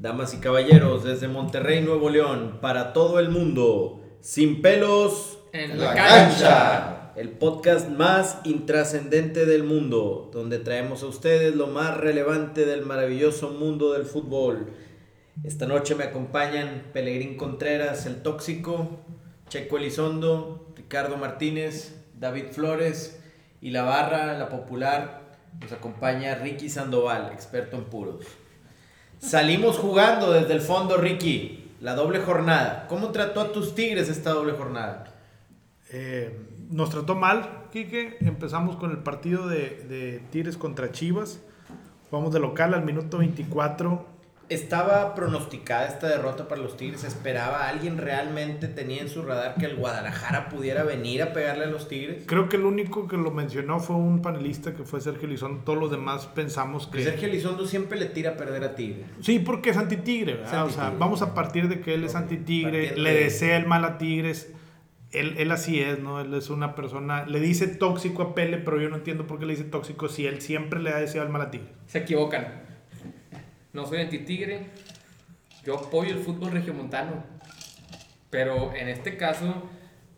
Damas 0.00 0.32
y 0.32 0.38
caballeros, 0.38 1.04
desde 1.04 1.28
Monterrey, 1.28 1.82
Nuevo 1.82 2.08
León, 2.08 2.56
para 2.62 2.94
todo 2.94 3.18
el 3.18 3.28
mundo, 3.28 4.00
sin 4.22 4.62
pelos 4.62 5.38
En 5.52 5.78
la 5.78 5.92
cancha. 5.92 7.12
El 7.16 7.32
podcast 7.32 7.90
más 7.90 8.38
intrascendente 8.44 9.44
del 9.44 9.62
mundo, 9.62 10.30
donde 10.32 10.58
traemos 10.58 11.02
a 11.02 11.06
ustedes 11.06 11.54
lo 11.54 11.66
más 11.66 11.98
relevante 11.98 12.64
del 12.64 12.86
maravilloso 12.86 13.50
mundo 13.50 13.92
del 13.92 14.06
fútbol. 14.06 14.72
Esta 15.44 15.66
noche 15.66 15.94
me 15.94 16.04
acompañan 16.04 16.84
Pelegrín 16.94 17.36
Contreras, 17.36 18.06
el 18.06 18.22
tóxico, 18.22 19.00
Checo 19.50 19.76
Elizondo, 19.76 20.72
Ricardo 20.76 21.18
Martínez, 21.18 21.94
David 22.18 22.46
Flores 22.52 23.20
y 23.60 23.68
la 23.68 23.82
barra, 23.82 24.38
la 24.38 24.48
popular, 24.48 25.36
nos 25.60 25.72
acompaña 25.72 26.36
Ricky 26.36 26.70
Sandoval, 26.70 27.32
experto 27.34 27.76
en 27.76 27.84
puros. 27.84 28.24
Salimos 29.20 29.76
jugando 29.76 30.32
desde 30.32 30.54
el 30.54 30.62
fondo, 30.62 30.96
Ricky, 30.96 31.72
la 31.80 31.94
doble 31.94 32.20
jornada. 32.20 32.86
¿Cómo 32.88 33.10
trató 33.10 33.42
a 33.42 33.52
tus 33.52 33.74
Tigres 33.74 34.08
esta 34.08 34.30
doble 34.30 34.52
jornada? 34.52 35.12
Eh, 35.90 36.36
nos 36.70 36.88
trató 36.88 37.14
mal, 37.14 37.66
Quique. 37.70 38.16
Empezamos 38.20 38.76
con 38.76 38.90
el 38.90 38.98
partido 38.98 39.46
de, 39.46 39.84
de 39.88 40.22
Tigres 40.30 40.56
contra 40.56 40.90
Chivas. 40.90 41.38
Jugamos 42.08 42.32
de 42.32 42.40
local 42.40 42.72
al 42.72 42.82
minuto 42.82 43.18
24. 43.18 44.06
¿Estaba 44.50 45.14
pronosticada 45.14 45.86
esta 45.86 46.08
derrota 46.08 46.48
para 46.48 46.60
los 46.60 46.76
Tigres? 46.76 47.04
¿Esperaba 47.04 47.68
alguien 47.68 47.96
realmente 47.98 48.66
tenía 48.66 49.00
en 49.00 49.08
su 49.08 49.22
radar 49.22 49.54
que 49.54 49.66
el 49.66 49.76
Guadalajara 49.76 50.48
pudiera 50.48 50.82
venir 50.82 51.22
a 51.22 51.32
pegarle 51.32 51.64
a 51.64 51.68
los 51.68 51.86
Tigres? 51.86 52.24
Creo 52.26 52.48
que 52.48 52.56
el 52.56 52.64
único 52.64 53.06
que 53.06 53.16
lo 53.16 53.30
mencionó 53.30 53.78
fue 53.78 53.94
un 53.94 54.22
panelista 54.22 54.74
que 54.74 54.82
fue 54.82 55.00
Sergio 55.00 55.28
Elizondo. 55.28 55.62
Todos 55.62 55.78
los 55.78 55.90
demás 55.92 56.26
pensamos 56.26 56.88
que... 56.88 56.98
Que 56.98 57.04
Sergio 57.04 57.28
Elizondo 57.28 57.64
siempre 57.64 57.96
le 57.98 58.06
tira 58.06 58.30
a 58.32 58.36
perder 58.36 58.64
a 58.64 58.74
Tigres. 58.74 59.06
Sí, 59.20 59.38
porque 59.38 59.70
es 59.70 59.76
anti-tigre, 59.76 60.34
¿verdad? 60.34 60.66
Es 60.66 60.72
O 60.72 60.74
sea, 60.76 60.90
vamos 60.98 61.22
a 61.22 61.32
partir 61.32 61.68
de 61.68 61.80
que 61.80 61.94
él 61.94 62.02
es 62.02 62.16
anti-tigre, 62.16 62.70
Partiendo 62.88 63.02
le 63.04 63.14
de- 63.14 63.20
desea 63.24 63.56
el 63.56 63.66
mal 63.66 63.84
a 63.84 63.98
Tigres. 63.98 64.52
Él, 65.12 65.36
él 65.38 65.52
así 65.52 65.78
es, 65.80 66.00
¿no? 66.00 66.20
Él 66.20 66.34
es 66.34 66.50
una 66.50 66.74
persona... 66.74 67.24
Le 67.24 67.38
dice 67.38 67.68
tóxico 67.68 68.22
a 68.22 68.34
Pele, 68.34 68.58
pero 68.58 68.80
yo 68.80 68.88
no 68.88 68.96
entiendo 68.96 69.28
por 69.28 69.38
qué 69.38 69.46
le 69.46 69.52
dice 69.52 69.64
tóxico 69.64 70.08
si 70.08 70.26
él 70.26 70.40
siempre 70.40 70.80
le 70.80 70.90
ha 70.90 70.96
deseado 70.96 71.24
el 71.24 71.32
mal 71.32 71.42
a 71.42 71.50
Tigre. 71.52 71.68
Se 71.86 71.98
equivocan. 71.98 72.68
No 73.72 73.86
soy 73.86 74.00
anti-tigre. 74.00 74.66
Yo 75.64 75.76
apoyo 75.76 76.12
el 76.12 76.20
fútbol 76.20 76.52
regiomontano. 76.52 77.22
Pero 78.30 78.74
en 78.74 78.88
este 78.88 79.16
caso, 79.16 79.68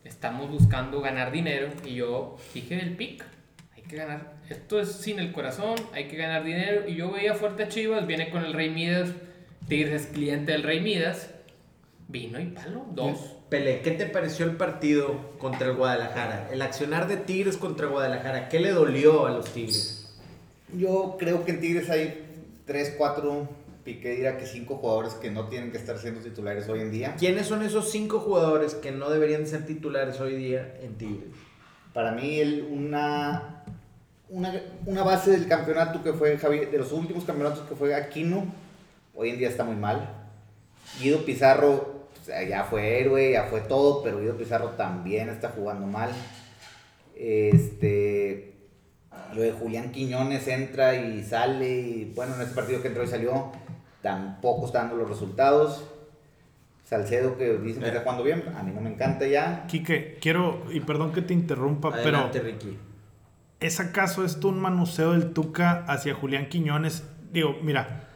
estamos 0.03 0.49
buscando 0.49 1.01
ganar 1.01 1.31
dinero. 1.31 1.69
Y 1.85 1.95
yo 1.95 2.37
dije 2.53 2.79
el 2.79 2.95
pick. 2.95 3.23
Hay 3.75 3.83
que 3.83 3.95
ganar. 3.95 4.33
Esto 4.49 4.79
es 4.79 4.91
sin 4.91 5.19
el 5.19 5.31
corazón. 5.31 5.75
Hay 5.93 6.07
que 6.07 6.17
ganar 6.17 6.43
dinero. 6.43 6.87
Y 6.87 6.95
yo 6.95 7.11
veía 7.11 7.35
fuerte 7.35 7.63
a 7.63 7.69
Chivas. 7.69 8.07
Viene 8.07 8.29
con 8.29 8.43
el 8.43 8.53
Rey 8.53 8.69
Midas. 8.69 9.09
Tigres 9.67 10.03
es 10.03 10.07
cliente 10.07 10.51
del 10.51 10.63
Rey 10.63 10.81
Midas. 10.81 11.29
Vino 12.07 12.39
y 12.39 12.45
palo. 12.47 12.85
Dos. 12.91 13.37
Pele, 13.49 13.81
¿qué 13.81 13.91
te 13.91 14.07
pareció 14.07 14.45
el 14.45 14.55
partido 14.55 15.35
contra 15.37 15.67
el 15.67 15.75
Guadalajara? 15.75 16.49
El 16.51 16.61
accionar 16.63 17.07
de 17.07 17.17
Tigres 17.17 17.55
contra 17.55 17.85
Guadalajara, 17.85 18.49
¿qué 18.49 18.59
le 18.59 18.71
dolió 18.71 19.27
a 19.27 19.31
los 19.31 19.53
Tigres? 19.53 20.17
Yo 20.75 21.17
creo 21.19 21.45
que 21.45 21.51
en 21.51 21.59
Tigres 21.61 21.89
hay 21.91 22.22
3, 22.65 22.95
4, 22.97 23.47
Piqué 23.83 24.11
dirá 24.11 24.37
que 24.37 24.45
5 24.45 24.75
jugadores 24.77 25.13
que 25.15 25.29
no 25.29 25.47
tienen 25.49 25.71
que 25.71 25.77
estar 25.77 25.97
siendo 25.97 26.21
titulares 26.21 26.69
hoy 26.69 26.79
en 26.81 26.91
día. 26.91 27.15
¿Quiénes 27.19 27.47
son 27.47 27.63
esos 27.63 27.91
cinco 27.91 28.19
jugadores 28.19 28.75
que 28.75 28.91
no 28.91 29.09
deberían 29.09 29.45
ser 29.45 29.65
titulares 29.65 30.19
hoy 30.21 30.35
día 30.35 30.77
en 30.81 30.95
Tigres? 30.97 31.29
Para 31.93 32.11
mí, 32.13 32.39
el- 32.39 32.67
una, 32.71 33.63
una, 34.29 34.53
una 34.85 35.03
base 35.03 35.31
del 35.31 35.47
campeonato 35.47 36.01
que 36.01 36.13
fue 36.13 36.37
Javier, 36.37 36.71
de 36.71 36.77
los 36.77 36.91
últimos 36.93 37.25
campeonatos 37.25 37.67
que 37.67 37.75
fue 37.75 37.93
Aquino, 37.93 38.45
hoy 39.15 39.31
en 39.31 39.37
día 39.37 39.49
está 39.49 39.63
muy 39.65 39.75
mal. 39.75 40.09
Guido 41.01 41.25
Pizarro 41.25 42.03
o 42.21 42.25
sea, 42.25 42.41
ya 42.43 42.63
fue 42.63 43.01
héroe, 43.01 43.33
ya 43.33 43.43
fue 43.49 43.59
todo, 43.59 44.01
pero 44.01 44.21
Guido 44.21 44.37
Pizarro 44.37 44.69
también 44.77 45.27
está 45.27 45.49
jugando 45.49 45.85
mal. 45.87 46.09
Este, 47.17 48.52
lo 49.33 49.41
de 49.41 49.51
Julián 49.51 49.91
Quiñones 49.91 50.47
entra 50.47 50.95
y 50.95 51.23
sale, 51.23 51.79
y 51.79 52.13
bueno, 52.15 52.35
en 52.35 52.41
este 52.41 52.55
partido 52.55 52.81
que 52.81 52.89
entró 52.89 53.03
y 53.03 53.07
salió, 53.07 53.51
tampoco 54.01 54.65
está 54.65 54.79
dando 54.79 54.95
los 54.95 55.09
resultados. 55.09 55.85
Salcedo, 56.83 57.37
que 57.37 57.57
dicen 57.57 57.81
que 57.81 57.87
está 57.87 58.01
jugando 58.01 58.23
bien, 58.23 58.43
a 58.55 58.61
mí 58.61 58.71
no 58.73 58.81
me 58.81 58.91
encanta 58.91 59.25
ya. 59.25 59.65
Quique, 59.67 60.17
quiero, 60.21 60.63
y 60.71 60.81
perdón 60.81 61.11
que 61.13 61.21
te 61.21 61.33
interrumpa, 61.33 61.89
Adelante, 61.89 62.39
pero 62.39 62.53
Ricky. 62.53 62.77
¿es 63.59 63.79
acaso 63.79 64.25
esto 64.25 64.49
un 64.49 64.59
manoseo 64.59 65.13
del 65.13 65.31
Tuca 65.31 65.85
hacia 65.87 66.13
Julián 66.13 66.49
Quiñones? 66.49 67.03
Digo, 67.31 67.57
mira, 67.63 68.09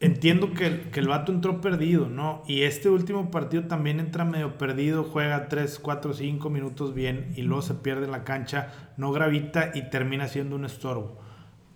entiendo 0.00 0.52
que 0.52 0.90
que 0.90 1.00
el 1.00 1.08
vato 1.08 1.32
entró 1.32 1.60
perdido, 1.60 2.08
¿no? 2.08 2.42
Y 2.46 2.62
este 2.62 2.88
último 2.88 3.30
partido 3.30 3.64
también 3.64 4.00
entra 4.00 4.24
medio 4.24 4.58
perdido, 4.58 5.04
juega 5.04 5.48
3, 5.48 5.78
4, 5.78 6.14
5 6.14 6.50
minutos 6.50 6.94
bien 6.94 7.32
y 7.36 7.42
luego 7.42 7.62
se 7.62 7.74
pierde 7.74 8.04
en 8.04 8.12
la 8.12 8.24
cancha, 8.24 8.92
no 8.96 9.12
gravita 9.12 9.72
y 9.74 9.90
termina 9.90 10.28
siendo 10.28 10.56
un 10.56 10.64
estorbo. 10.64 11.18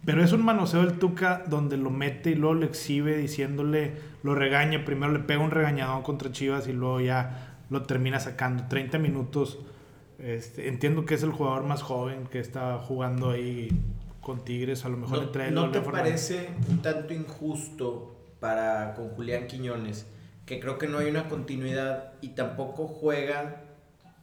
Pero 0.04 0.24
es 0.24 0.32
un 0.32 0.44
manoseo 0.44 0.84
del 0.84 0.98
Tuca 0.98 1.44
donde 1.46 1.76
lo 1.76 1.90
mete 1.90 2.30
y 2.30 2.34
luego 2.34 2.54
lo 2.54 2.66
exhibe 2.66 3.16
diciéndole, 3.16 3.92
lo 4.24 4.34
regaña, 4.34 4.84
primero 4.84 5.12
le 5.12 5.20
pega 5.20 5.40
un 5.40 5.52
regañadón 5.52 6.02
contra 6.02 6.32
Chivas 6.32 6.66
y 6.66 6.72
luego 6.72 7.00
ya 7.00 7.56
lo 7.70 7.82
termina 7.82 8.18
sacando. 8.18 8.64
30 8.68 8.98
minutos. 8.98 9.60
Este, 10.18 10.68
entiendo 10.68 11.04
que 11.04 11.14
es 11.14 11.22
el 11.22 11.30
jugador 11.30 11.64
más 11.64 11.82
joven 11.82 12.26
que 12.30 12.40
está 12.40 12.78
jugando 12.78 13.30
ahí 13.30 13.68
con 14.22 14.44
Tigres, 14.44 14.86
a 14.86 14.88
lo 14.88 14.96
mejor 14.96 15.18
¿No, 15.18 15.24
entre 15.24 15.50
no 15.50 15.70
te 15.70 15.80
parece 15.82 16.48
un 16.70 16.80
tanto 16.80 17.12
injusto 17.12 18.16
para 18.40 18.94
con 18.94 19.10
Julián 19.10 19.46
Quiñones 19.46 20.06
que 20.46 20.60
creo 20.60 20.78
que 20.78 20.88
no 20.88 20.98
hay 20.98 21.08
una 21.08 21.28
continuidad 21.28 22.14
y 22.20 22.30
tampoco 22.30 22.86
juega 22.86 23.62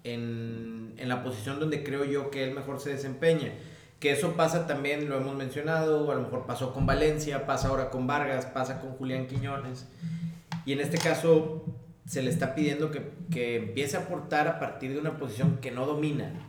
en, 0.04 0.94
en 0.98 1.10
la 1.10 1.24
posición 1.24 1.60
donde 1.60 1.84
creo 1.84 2.06
yo 2.06 2.30
que 2.30 2.44
él 2.44 2.54
mejor 2.54 2.80
se 2.80 2.92
desempeña? 2.92 3.54
Que 4.00 4.12
eso 4.12 4.34
pasa 4.34 4.66
también, 4.66 5.10
lo 5.10 5.18
hemos 5.18 5.36
mencionado, 5.36 6.12
a 6.12 6.16
lo 6.16 6.22
mejor 6.22 6.46
pasó 6.46 6.74
con 6.74 6.86
Valencia, 6.86 7.46
pasa 7.46 7.68
ahora 7.68 7.90
con 7.90 8.08
Vargas, 8.08 8.46
pasa 8.46 8.80
con 8.80 8.92
Julián 8.92 9.28
Quiñones. 9.28 9.88
Y 10.66 10.74
en 10.74 10.80
este 10.80 10.98
caso 10.98 11.66
se 12.06 12.22
le 12.22 12.30
está 12.30 12.56
pidiendo 12.56 12.92
que, 12.92 13.12
que 13.30 13.58
empiece 13.58 13.98
a 13.98 14.02
aportar 14.02 14.48
a 14.48 14.60
partir 14.60 14.94
de 14.94 15.00
una 15.00 15.18
posición 15.18 15.58
que 15.58 15.72
no 15.72 15.86
domina. 15.86 16.49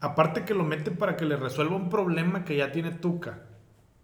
Aparte 0.00 0.44
que 0.44 0.54
lo 0.54 0.64
mete 0.64 0.90
para 0.90 1.16
que 1.16 1.24
le 1.24 1.36
resuelva 1.36 1.76
un 1.76 1.88
problema 1.88 2.44
que 2.44 2.56
ya 2.56 2.72
tiene 2.72 2.90
Tuca. 2.90 3.40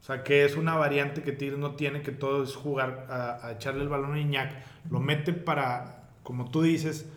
O 0.00 0.04
sea, 0.04 0.24
que 0.24 0.44
es 0.44 0.56
una 0.56 0.74
variante 0.74 1.22
que 1.22 1.32
Tigres 1.32 1.58
no 1.58 1.76
tiene, 1.76 2.02
que 2.02 2.10
todo 2.12 2.42
es 2.42 2.56
jugar 2.56 3.06
a, 3.08 3.46
a 3.46 3.52
echarle 3.52 3.82
el 3.82 3.88
balón 3.88 4.14
a 4.14 4.20
Iñak. 4.20 4.52
Lo 4.90 4.98
mete 5.00 5.32
para, 5.32 6.08
como 6.24 6.50
tú 6.50 6.62
dices, 6.62 7.08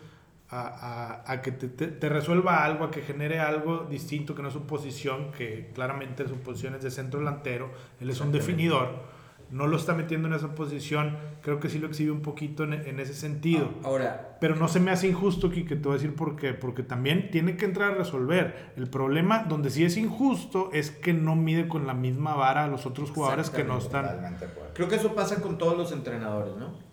a, 0.50 1.22
a- 1.26 1.32
a 1.32 1.42
que 1.42 1.50
te, 1.52 1.68
te- 1.68 1.88
te 1.88 2.08
resuelva 2.08 2.64
algo, 2.64 2.84
a 2.84 2.90
que 2.92 3.02
genere 3.02 3.40
algo 3.40 3.86
distinto 3.90 4.34
que 4.36 4.42
no 4.42 4.48
es 4.48 4.54
su 4.54 4.66
posición, 4.66 5.32
que 5.32 5.70
claramente 5.74 6.28
su 6.28 6.36
posición 6.36 6.74
es 6.76 6.82
de 6.82 6.90
centro 6.92 7.18
delantero. 7.18 7.72
Él 8.00 8.10
es 8.10 8.20
un 8.20 8.30
definidor. 8.30 9.15
No 9.50 9.66
lo 9.68 9.76
está 9.76 9.94
metiendo 9.94 10.26
en 10.28 10.34
esa 10.34 10.54
posición. 10.54 11.16
Creo 11.42 11.60
que 11.60 11.68
sí 11.68 11.78
lo 11.78 11.86
exhibe 11.86 12.10
un 12.10 12.20
poquito 12.20 12.64
en, 12.64 12.72
en 12.72 12.98
ese 12.98 13.14
sentido. 13.14 13.70
Ahora, 13.84 14.36
Pero 14.40 14.56
no 14.56 14.66
se 14.66 14.80
me 14.80 14.90
hace 14.90 15.06
injusto, 15.08 15.50
que 15.50 15.62
te 15.62 15.76
voy 15.76 15.92
a 15.92 15.94
decir 15.94 16.14
por 16.14 16.34
qué. 16.36 16.52
Porque 16.52 16.82
también 16.82 17.30
tiene 17.30 17.56
que 17.56 17.64
entrar 17.64 17.92
a 17.92 17.94
resolver. 17.94 18.72
El 18.76 18.88
problema 18.88 19.44
donde 19.48 19.70
sí 19.70 19.84
es 19.84 19.96
injusto 19.96 20.70
es 20.72 20.90
que 20.90 21.12
no 21.12 21.36
mide 21.36 21.68
con 21.68 21.86
la 21.86 21.94
misma 21.94 22.34
vara 22.34 22.64
a 22.64 22.68
los 22.68 22.86
otros 22.86 23.10
jugadores 23.10 23.50
que 23.50 23.62
no 23.64 23.78
están. 23.78 24.04
Creo 24.74 24.88
que 24.88 24.96
eso 24.96 25.14
pasa 25.14 25.40
con 25.40 25.58
todos 25.58 25.76
los 25.78 25.92
entrenadores, 25.92 26.56
¿no? 26.56 26.84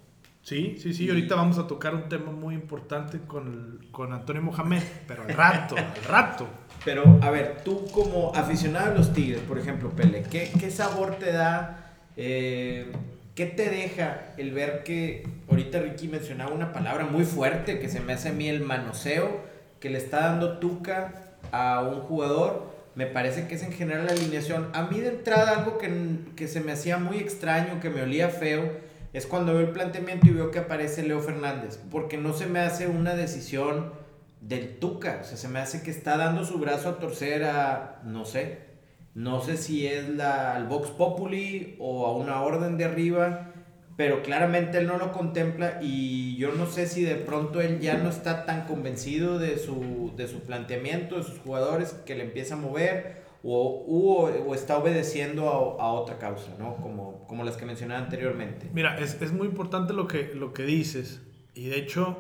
Sí, 0.44 0.76
sí, 0.78 0.94
sí. 0.94 1.10
Ahorita 1.10 1.36
vamos 1.36 1.58
a 1.58 1.68
tocar 1.68 1.96
un 1.96 2.10
tema 2.10 2.32
muy 2.32 2.54
importante 2.54 3.20
con, 3.26 3.80
el- 3.82 3.92
con 3.92 4.12
Antonio 4.14 4.42
Mohamed. 4.42 4.84
Pero 5.08 5.24
al 5.24 5.30
rato, 5.30 5.76
al 5.78 6.04
rato. 6.08 6.48
Pero, 6.84 7.18
a 7.22 7.32
ver, 7.32 7.62
tú 7.64 7.86
como 7.94 8.34
aficionado 8.36 8.92
a 8.92 8.94
los 8.94 9.14
Tigres, 9.14 9.40
por 9.42 9.58
ejemplo, 9.58 9.90
Pele, 9.92 10.24
¿qué, 10.30 10.52
qué 10.60 10.70
sabor 10.70 11.16
te 11.16 11.32
da? 11.32 11.80
Eh, 12.18 12.92
¿Qué 13.36 13.48
te 13.48 13.70
deja 13.70 14.34
el 14.38 14.52
ver 14.52 14.84
que 14.84 15.28
ahorita 15.50 15.80
Ricky 15.80 16.08
mencionaba 16.08 16.54
una 16.54 16.72
palabra 16.72 17.06
muy 17.06 17.24
fuerte 17.26 17.80
que 17.80 17.90
se 17.90 18.00
me 18.00 18.14
hace 18.14 18.30
a 18.30 18.34
mí 18.34 18.48
el 18.48 18.62
manoseo 18.62 19.42
que 19.80 19.90
le 19.90 19.98
está 19.98 20.28
dando 20.28 20.60
Tuca 20.60 21.16
a 21.52 21.82
un 21.82 22.02
jugador? 22.02 22.72
Me 22.94 23.08
parece 23.08 23.48
que 23.48 23.56
es 23.56 23.64
en 23.64 23.74
general 23.74 24.06
la 24.06 24.12
alineación. 24.12 24.70
A 24.74 24.84
mí 24.84 25.00
de 25.00 25.10
entrada 25.10 25.58
algo 25.58 25.80
que, 25.80 25.90
que 26.36 26.48
se 26.48 26.60
me 26.60 26.74
hacía 26.74 27.00
muy 27.00 27.18
extraño, 27.18 27.80
que 27.80 27.90
me 27.90 28.04
olía 28.04 28.30
feo, 28.30 28.72
es 29.14 29.26
cuando 29.26 29.54
veo 29.54 29.62
el 29.62 29.72
planteamiento 29.72 30.28
y 30.28 30.32
veo 30.32 30.52
que 30.52 30.60
aparece 30.60 31.02
Leo 31.02 31.20
Fernández, 31.22 31.80
porque 31.90 32.18
no 32.18 32.34
se 32.34 32.46
me 32.46 32.60
hace 32.60 32.88
una 32.88 33.16
decisión 33.16 33.94
del 34.42 34.78
Tuca, 34.78 35.20
o 35.22 35.24
sea, 35.24 35.38
se 35.38 35.48
me 35.48 35.60
hace 35.60 35.82
que 35.82 35.92
está 35.92 36.18
dando 36.18 36.46
su 36.46 36.60
brazo 36.60 36.90
a 36.90 37.00
torcer 37.00 37.46
a, 37.46 38.02
no 38.04 38.26
sé, 38.26 38.73
no 39.16 39.42
sé 39.42 39.58
si 39.58 39.86
es 39.88 40.10
la, 40.10 40.56
al 40.56 40.68
Vox 40.68 40.90
Populi 40.90 41.76
o 41.80 42.08
a 42.08 42.16
una 42.16 42.42
orden 42.42 42.78
de 42.78 42.86
arriba, 42.86 43.52
pero 43.96 44.24
claramente 44.24 44.80
él 44.80 44.88
no 44.88 44.98
lo 44.98 45.12
contempla 45.12 45.80
y 45.82 46.36
yo 46.38 46.52
no 46.54 46.66
sé 46.66 46.88
si 46.88 47.04
de 47.04 47.16
pronto 47.16 47.62
él 47.62 47.80
ya 47.80 47.98
no 47.98 48.10
está 48.10 48.46
tan 48.46 48.66
convencido 48.66 49.38
de 49.38 49.58
su, 49.60 50.12
de 50.18 50.28
su 50.28 50.40
planteamiento, 50.42 51.18
de 51.18 51.24
sus 51.24 51.38
jugadores, 51.40 51.94
que 52.06 52.16
le 52.16 52.24
empieza 52.24 52.56
a 52.56 52.58
mover, 52.58 53.22
o, 53.44 53.84
u- 53.86 54.50
o 54.50 54.56
está 54.56 54.78
obedeciendo 54.78 55.48
a, 55.50 55.84
a 55.84 55.92
otra 55.92 56.18
causa, 56.18 56.52
¿no? 56.58 56.78
Como, 56.78 57.26
como 57.28 57.44
las 57.44 57.56
que 57.58 57.66
mencionaba 57.66 58.02
anteriormente. 58.02 58.68
Mira, 58.74 58.98
es, 59.00 59.22
es 59.22 59.32
muy 59.32 59.48
importante 59.48 59.94
lo 59.94 60.08
que, 60.08 60.32
lo 60.34 60.54
que 60.54 60.64
dices. 60.64 61.22
Y 61.54 61.68
de 61.68 61.78
hecho, 61.78 62.18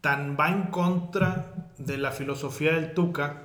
tan 0.00 0.36
va 0.38 0.50
en 0.50 0.64
contra 0.64 1.72
de 1.78 1.98
la 1.98 2.10
filosofía 2.12 2.72
del 2.74 2.94
Tuca 2.94 3.42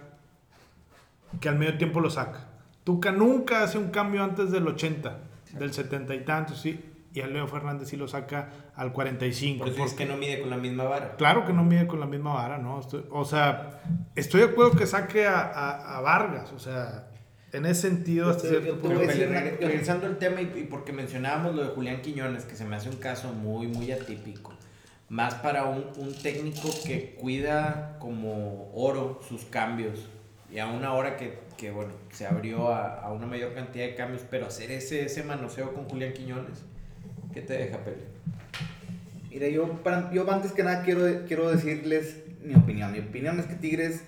que 1.39 1.49
al 1.49 1.57
medio 1.57 1.77
tiempo 1.77 1.99
lo 1.99 2.09
saca. 2.09 2.47
Tuca 2.83 3.11
nunca 3.11 3.63
hace 3.63 3.77
un 3.77 3.89
cambio 3.89 4.23
antes 4.23 4.51
del 4.51 4.67
80, 4.67 5.17
del 5.57 5.73
70 5.73 6.13
y 6.15 6.19
tantos, 6.25 6.59
sí. 6.61 6.79
Y 7.13 7.21
a 7.21 7.27
Leo 7.27 7.47
Fernández 7.47 7.87
sí 7.87 7.95
lo 7.95 8.07
saca 8.09 8.49
al 8.75 8.91
45. 8.91 9.59
Por 9.59 9.69
eso 9.69 9.85
es 9.85 9.91
porque- 9.91 10.03
que 10.05 10.11
no 10.11 10.17
mide 10.17 10.41
con 10.41 10.49
la 10.49 10.57
misma 10.57 10.83
vara. 10.83 11.15
Claro 11.15 11.45
que 11.45 11.53
no 11.53 11.63
mide 11.63 11.87
con 11.87 11.99
la 12.01 12.05
misma 12.05 12.33
vara, 12.33 12.57
¿no? 12.57 12.79
Estoy- 12.79 13.05
o 13.09 13.23
sea, 13.23 13.81
estoy 14.15 14.41
de 14.41 14.47
acuerdo 14.47 14.71
que 14.77 14.85
saque 14.85 15.25
a, 15.25 15.39
a- 15.39 15.97
a 15.97 16.01
Vargas, 16.01 16.51
o 16.51 16.59
sea, 16.59 17.07
en 17.53 17.65
ese 17.65 17.83
sentido, 17.89 18.29
hasta 18.29 18.49
cierto 18.49 18.79
punto. 18.79 18.99
regresando 18.99 20.07
al 20.07 20.17
tema 20.17 20.41
y, 20.41 20.51
y 20.57 20.63
porque 20.69 20.91
mencionábamos 20.91 21.55
lo 21.55 21.63
de 21.63 21.69
Julián 21.69 22.01
Quiñones, 22.01 22.43
que 22.43 22.55
se 22.55 22.65
me 22.65 22.75
hace 22.75 22.89
un 22.89 22.97
caso 22.97 23.31
muy, 23.31 23.67
muy 23.67 23.91
atípico. 23.93 24.53
Más 25.07 25.35
para 25.35 25.65
un, 25.65 25.85
un 25.97 26.13
técnico 26.21 26.67
que 26.85 27.15
cuida 27.19 27.95
como 27.99 28.71
oro 28.73 29.21
sus 29.27 29.45
cambios. 29.45 30.09
Y 30.55 30.59
a 30.59 30.67
una 30.67 30.93
hora 30.93 31.17
que, 31.17 31.37
que, 31.57 31.69
bueno, 31.69 31.91
se 32.13 32.25
abrió 32.25 32.69
a, 32.69 33.01
a 33.01 33.11
una 33.11 33.27
mayor 33.27 33.53
cantidad 33.53 33.87
de 33.87 33.95
cambios, 33.95 34.21
pero 34.29 34.45
hacer 34.45 34.71
ese, 34.71 35.03
ese 35.03 35.21
manoseo 35.25 35.73
con 35.73 35.83
Julián 35.89 36.13
Quiñones, 36.13 36.63
¿qué 37.33 37.41
te 37.41 37.57
deja, 37.57 37.79
Pele? 37.79 38.03
Mira, 39.29 39.49
yo, 39.49 39.83
para- 39.83 40.09
yo 40.13 40.31
antes 40.31 40.53
que 40.53 40.63
nada 40.63 40.81
quiero, 40.83 41.25
quiero 41.27 41.49
decirles 41.51 42.23
mi 42.41 42.55
opinión. 42.55 42.93
Mi 42.93 42.99
opinión 42.99 43.37
es 43.37 43.47
que 43.47 43.55
Tigres 43.55 44.05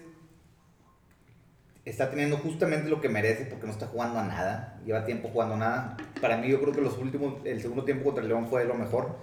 está 1.83 2.09
teniendo 2.09 2.37
justamente 2.37 2.89
lo 2.89 3.01
que 3.01 3.09
merece 3.09 3.43
porque 3.45 3.65
no 3.65 3.73
está 3.73 3.87
jugando 3.87 4.19
a 4.19 4.23
nada. 4.23 4.79
Lleva 4.85 5.03
tiempo 5.03 5.27
jugando 5.27 5.55
a 5.55 5.57
nada. 5.57 5.97
Para 6.21 6.37
mí 6.37 6.47
yo 6.47 6.61
creo 6.61 6.73
que 6.73 6.79
los 6.81 6.97
últimos, 6.97 7.45
el 7.45 7.61
segundo 7.61 7.83
tiempo 7.83 8.05
contra 8.05 8.23
el 8.23 8.29
León 8.29 8.47
fue 8.47 8.63
lo 8.63 8.73
mejor. 8.75 9.17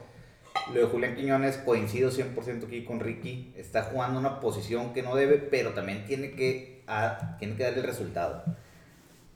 Lo 0.75 0.81
de 0.81 0.87
Julián 0.87 1.15
Quiñones 1.17 1.57
coincido 1.57 2.11
100% 2.11 2.67
aquí 2.67 2.85
con 2.85 3.01
Ricky. 3.01 3.55
Está 3.57 3.85
jugando 3.85 4.19
una 4.21 4.41
posición 4.41 4.93
que 4.93 5.03
no 5.03 5.15
debe, 5.15 5.39
pero 5.39 5.71
también 5.73 6.05
tiene 6.07 6.33
que, 6.33 6.74
ah, 6.87 7.37
tiene 7.39 7.57
que 7.57 7.63
darle 7.65 7.81
el 7.81 7.87
resultado. 7.87 8.45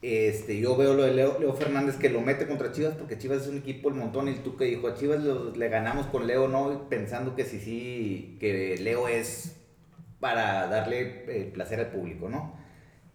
Este, 0.01 0.59
yo 0.61 0.77
veo 0.77 0.95
lo 0.95 1.03
de 1.03 1.13
Leo, 1.13 1.39
Leo 1.41 1.53
Fernández 1.55 1.97
que 1.97 2.09
lo 2.09 2.21
mete 2.21 2.47
contra 2.47 2.71
Chivas 2.71 2.95
porque 2.95 3.19
Chivas 3.19 3.43
es 3.43 3.49
un 3.49 3.59
equipo 3.59 3.89
el 3.89 3.97
montón 3.97 4.29
y 4.29 4.31
el 4.31 4.43
Tuca 4.45 4.65
dijo 4.65 4.87
a 4.87 4.95
Chivas 4.95 5.25
lo- 5.25 5.51
le 5.51 5.69
ganamos 5.69 6.07
con 6.07 6.29
Leo 6.29 6.47
no 6.47 6.89
pensando 6.89 7.35
que 7.35 7.45
sí 7.45 7.59
sí 7.59 8.37
que 8.39 8.77
Leo 8.79 9.09
es 9.09 9.57
para 10.21 10.69
darle 10.69 11.25
eh, 11.27 11.51
placer 11.53 11.81
al 11.81 11.89
público 11.89 12.29
no 12.29 12.57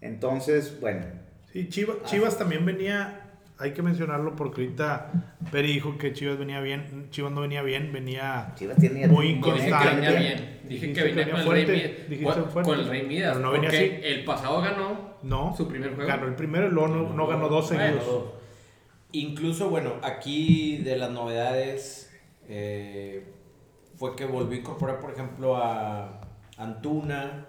entonces 0.01 0.77
bueno. 0.81 1.05
Sí, 1.53 1.69
Chivas, 1.69 1.97
Chivas 2.03 2.37
también 2.37 2.65
venía, 2.65 3.22
hay 3.59 3.71
que 3.73 3.81
mencionarlo 3.81 4.35
porque 4.35 4.61
ahorita 4.61 5.11
Peri 5.51 5.73
dijo 5.73 5.97
que 5.97 6.11
Chivas 6.13 6.37
venía 6.37 6.59
bien, 6.59 7.07
Chivas 7.11 7.31
no 7.31 7.41
venía 7.41 7.61
bien, 7.61 7.93
venía 7.93 8.51
Chivas 8.55 8.77
tiene 8.77 9.01
ya 9.01 9.07
Muy 9.07 9.35
No 9.35 9.47
dije 9.53 9.65
que 9.65 9.69
Constante. 9.71 9.95
venía 9.95 10.19
bien. 10.19 10.59
Dije 10.67 10.87
Dijiste 10.87 10.93
que 10.93 11.03
venía 11.03 11.25
venía 11.25 11.43
con 11.45 11.57
el 11.57 11.65
Rey 11.65 11.65
fuerte. 11.65 11.87
Midas. 11.87 12.09
Dijiste 12.09 12.33
Con- 12.41 12.49
fuerte. 12.51 12.69
Con 12.71 12.79
el 12.79 12.87
Rey 12.89 13.03
Midas. 13.07 13.33
Pero 13.37 13.45
no 13.45 13.51
venía 13.51 13.69
porque 13.69 13.85
así. 14.01 14.07
el 14.13 14.23
pasado 14.25 14.61
ganó 14.61 15.13
no, 15.23 15.55
su 15.55 15.67
primer 15.67 15.93
juego. 15.95 16.07
ganó 16.09 16.27
el 16.27 16.35
primero 16.35 16.67
y 16.67 16.71
luego 16.71 16.87
no, 16.89 17.13
no 17.13 17.27
ganó 17.27 17.47
dos 17.47 17.69
Bueno, 17.69 17.83
seguidos. 18.01 18.25
Incluso, 19.11 19.69
bueno, 19.69 19.93
aquí 20.01 20.77
de 20.79 20.95
las 20.97 21.11
novedades 21.11 22.11
eh, 22.49 23.23
fue 23.95 24.15
que 24.15 24.25
volvió 24.25 24.57
a 24.57 24.59
incorporar, 24.61 24.99
por 24.99 25.11
ejemplo, 25.11 25.55
a 25.57 26.19
Antuna, 26.57 27.45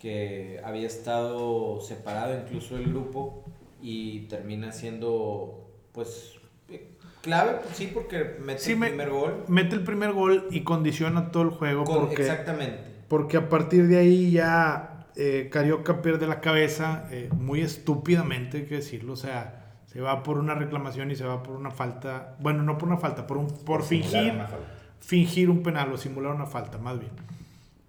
que 0.00 0.60
había 0.64 0.86
estado 0.88 1.80
separado 1.80 2.36
incluso 2.38 2.76
del 2.76 2.88
grupo 2.90 3.44
y 3.82 4.20
termina 4.28 4.72
siendo, 4.72 5.70
pues, 5.92 6.34
eh, 6.70 6.88
clave, 7.22 7.58
pues 7.62 7.76
sí, 7.76 7.90
porque 7.92 8.36
mete 8.44 8.58
Sí, 8.60 8.72
el 8.72 8.78
me- 8.78 8.88
primer 8.88 9.10
gol. 9.10 9.44
Mete 9.48 9.74
el 9.76 9.82
primer 9.84 10.12
gol 10.12 10.46
y 10.50 10.60
condiciona 10.62 11.30
todo 11.30 11.42
el 11.44 11.50
juego 11.50 11.84
Con- 11.84 12.06
porque, 12.06 12.22
exactamente. 12.22 12.78
porque 13.08 13.36
a 13.36 13.48
partir 13.48 13.86
de 13.88 13.98
ahí 13.98 14.30
ya 14.32 14.92
eh, 15.18 15.48
Carioca 15.50 16.02
pierde 16.02 16.26
la 16.26 16.40
cabeza 16.40 17.06
eh, 17.10 17.30
muy 17.32 17.62
estúpidamente, 17.62 18.58
hay 18.58 18.64
que 18.66 18.74
decirlo, 18.76 19.14
o 19.14 19.16
sea, 19.16 19.62
se 19.86 20.00
va 20.02 20.22
por 20.22 20.36
una 20.38 20.54
reclamación 20.54 21.10
y 21.10 21.16
se 21.16 21.24
va 21.24 21.42
por 21.42 21.56
una 21.56 21.70
falta, 21.70 22.36
bueno, 22.40 22.62
no 22.62 22.76
por 22.76 22.88
una 22.88 22.98
falta, 22.98 23.26
por, 23.26 23.38
un, 23.38 23.46
por 23.46 23.82
simular 23.82 24.10
fingir 24.12 24.32
una 24.34 24.46
falta. 24.46 24.66
fingir 25.00 25.48
un 25.48 25.62
penal 25.62 25.90
o 25.92 25.96
simular 25.96 26.34
una 26.34 26.44
falta, 26.44 26.76
más 26.76 26.98
bien. 26.98 27.12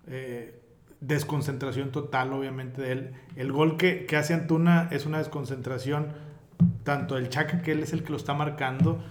Eh, 0.07 0.57
desconcentración 0.99 1.91
total, 1.91 2.33
obviamente, 2.33 2.81
de 2.81 2.91
él. 2.91 3.11
El 3.35 3.51
gol 3.51 3.77
que, 3.77 4.05
que 4.05 4.15
hace 4.17 4.33
Antuna 4.33 4.87
es 4.91 5.05
una 5.05 5.19
desconcentración, 5.19 6.07
tanto 6.83 7.15
del 7.15 7.29
Chaca, 7.29 7.61
que 7.61 7.71
él 7.73 7.83
es 7.83 7.93
el 7.93 8.03
que 8.03 8.11
lo 8.11 8.17
está 8.17 8.33
marcando, 8.33 9.03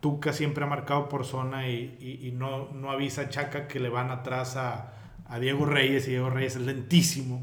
Tuca 0.00 0.32
siempre 0.32 0.64
ha 0.64 0.66
marcado 0.66 1.08
por 1.10 1.26
zona 1.26 1.68
y, 1.68 1.96
y- 2.00 2.32
no, 2.32 2.70
no 2.72 2.90
avisa 2.90 3.22
a 3.22 3.28
Chaca 3.28 3.68
que 3.68 3.78
le 3.80 3.90
van 3.90 4.10
atrás 4.10 4.56
a, 4.56 4.94
a 5.28 5.38
Diego 5.38 5.66
Reyes, 5.66 6.06
y 6.08 6.12
Diego 6.12 6.30
Reyes 6.30 6.56
es 6.56 6.62
lentísimo. 6.62 7.42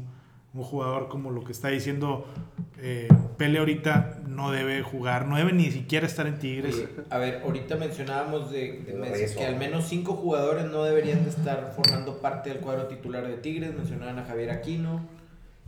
Un 0.58 0.64
jugador 0.64 1.08
como 1.08 1.30
lo 1.30 1.44
que 1.44 1.52
está 1.52 1.68
diciendo 1.68 2.26
eh, 2.80 3.06
Pele 3.36 3.60
ahorita 3.60 4.18
no 4.26 4.50
debe 4.50 4.82
jugar, 4.82 5.26
no 5.26 5.36
debe 5.36 5.52
ni 5.52 5.70
siquiera 5.70 6.04
estar 6.04 6.26
en 6.26 6.40
Tigres. 6.40 6.74
Oye, 6.74 6.88
a 7.10 7.18
ver, 7.18 7.42
ahorita 7.44 7.76
mencionábamos 7.76 8.50
de, 8.50 8.84
que 9.36 9.46
al 9.46 9.56
menos 9.56 9.88
cinco 9.88 10.14
jugadores 10.14 10.64
no 10.64 10.82
deberían 10.82 11.22
de 11.22 11.30
estar 11.30 11.74
formando 11.76 12.20
parte 12.20 12.50
del 12.50 12.58
cuadro 12.58 12.88
titular 12.88 13.24
de 13.26 13.36
Tigres. 13.36 13.72
Mencionaban 13.72 14.18
a 14.18 14.24
Javier 14.24 14.50
Aquino. 14.50 15.06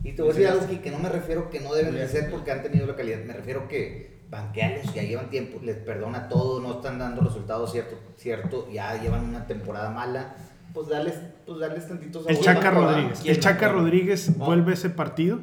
Y 0.03 0.11
te 0.11 0.21
voy 0.21 0.31
a 0.31 0.33
decir 0.33 0.47
algo 0.47 0.67
que, 0.67 0.81
que 0.81 0.91
no 0.91 0.99
me 0.99 1.07
refiero 1.07 1.49
que 1.49 1.61
no 1.61 1.73
deben 1.73 1.93
de 1.93 2.05
ser 2.09 2.29
porque 2.29 2.51
han 2.51 2.61
tenido 2.61 2.85
la 2.85 2.97
calidad. 2.97 3.19
Me 3.25 3.33
refiero 3.33 3.69
que 3.69 4.19
banquearlos, 4.29 4.93
ya 4.93 5.03
llevan 5.03 5.29
tiempo, 5.29 5.59
les 5.61 5.77
perdona 5.77 6.27
todo, 6.27 6.59
no 6.61 6.75
están 6.75 6.97
dando 6.99 7.21
resultados 7.21 7.71
cierto, 7.71 7.97
cierto, 8.17 8.69
ya 8.69 9.01
llevan 9.01 9.25
una 9.25 9.47
temporada 9.47 9.89
mala. 9.89 10.35
Pues 10.73 10.87
darles, 10.87 11.19
pues 11.45 11.59
darles 11.59 11.87
tantitos 11.87 12.25
El 12.27 12.39
Chaca 12.39 12.71
¿no? 12.71 12.81
Rodríguez. 12.81 13.19
¿Quién 13.21 13.35
El 13.35 13.41
Chaca 13.41 13.67
no? 13.67 13.73
Rodríguez 13.79 14.37
No. 14.37 14.45
vuelve 14.45 14.73
ese 14.73 14.89
partido. 14.89 15.39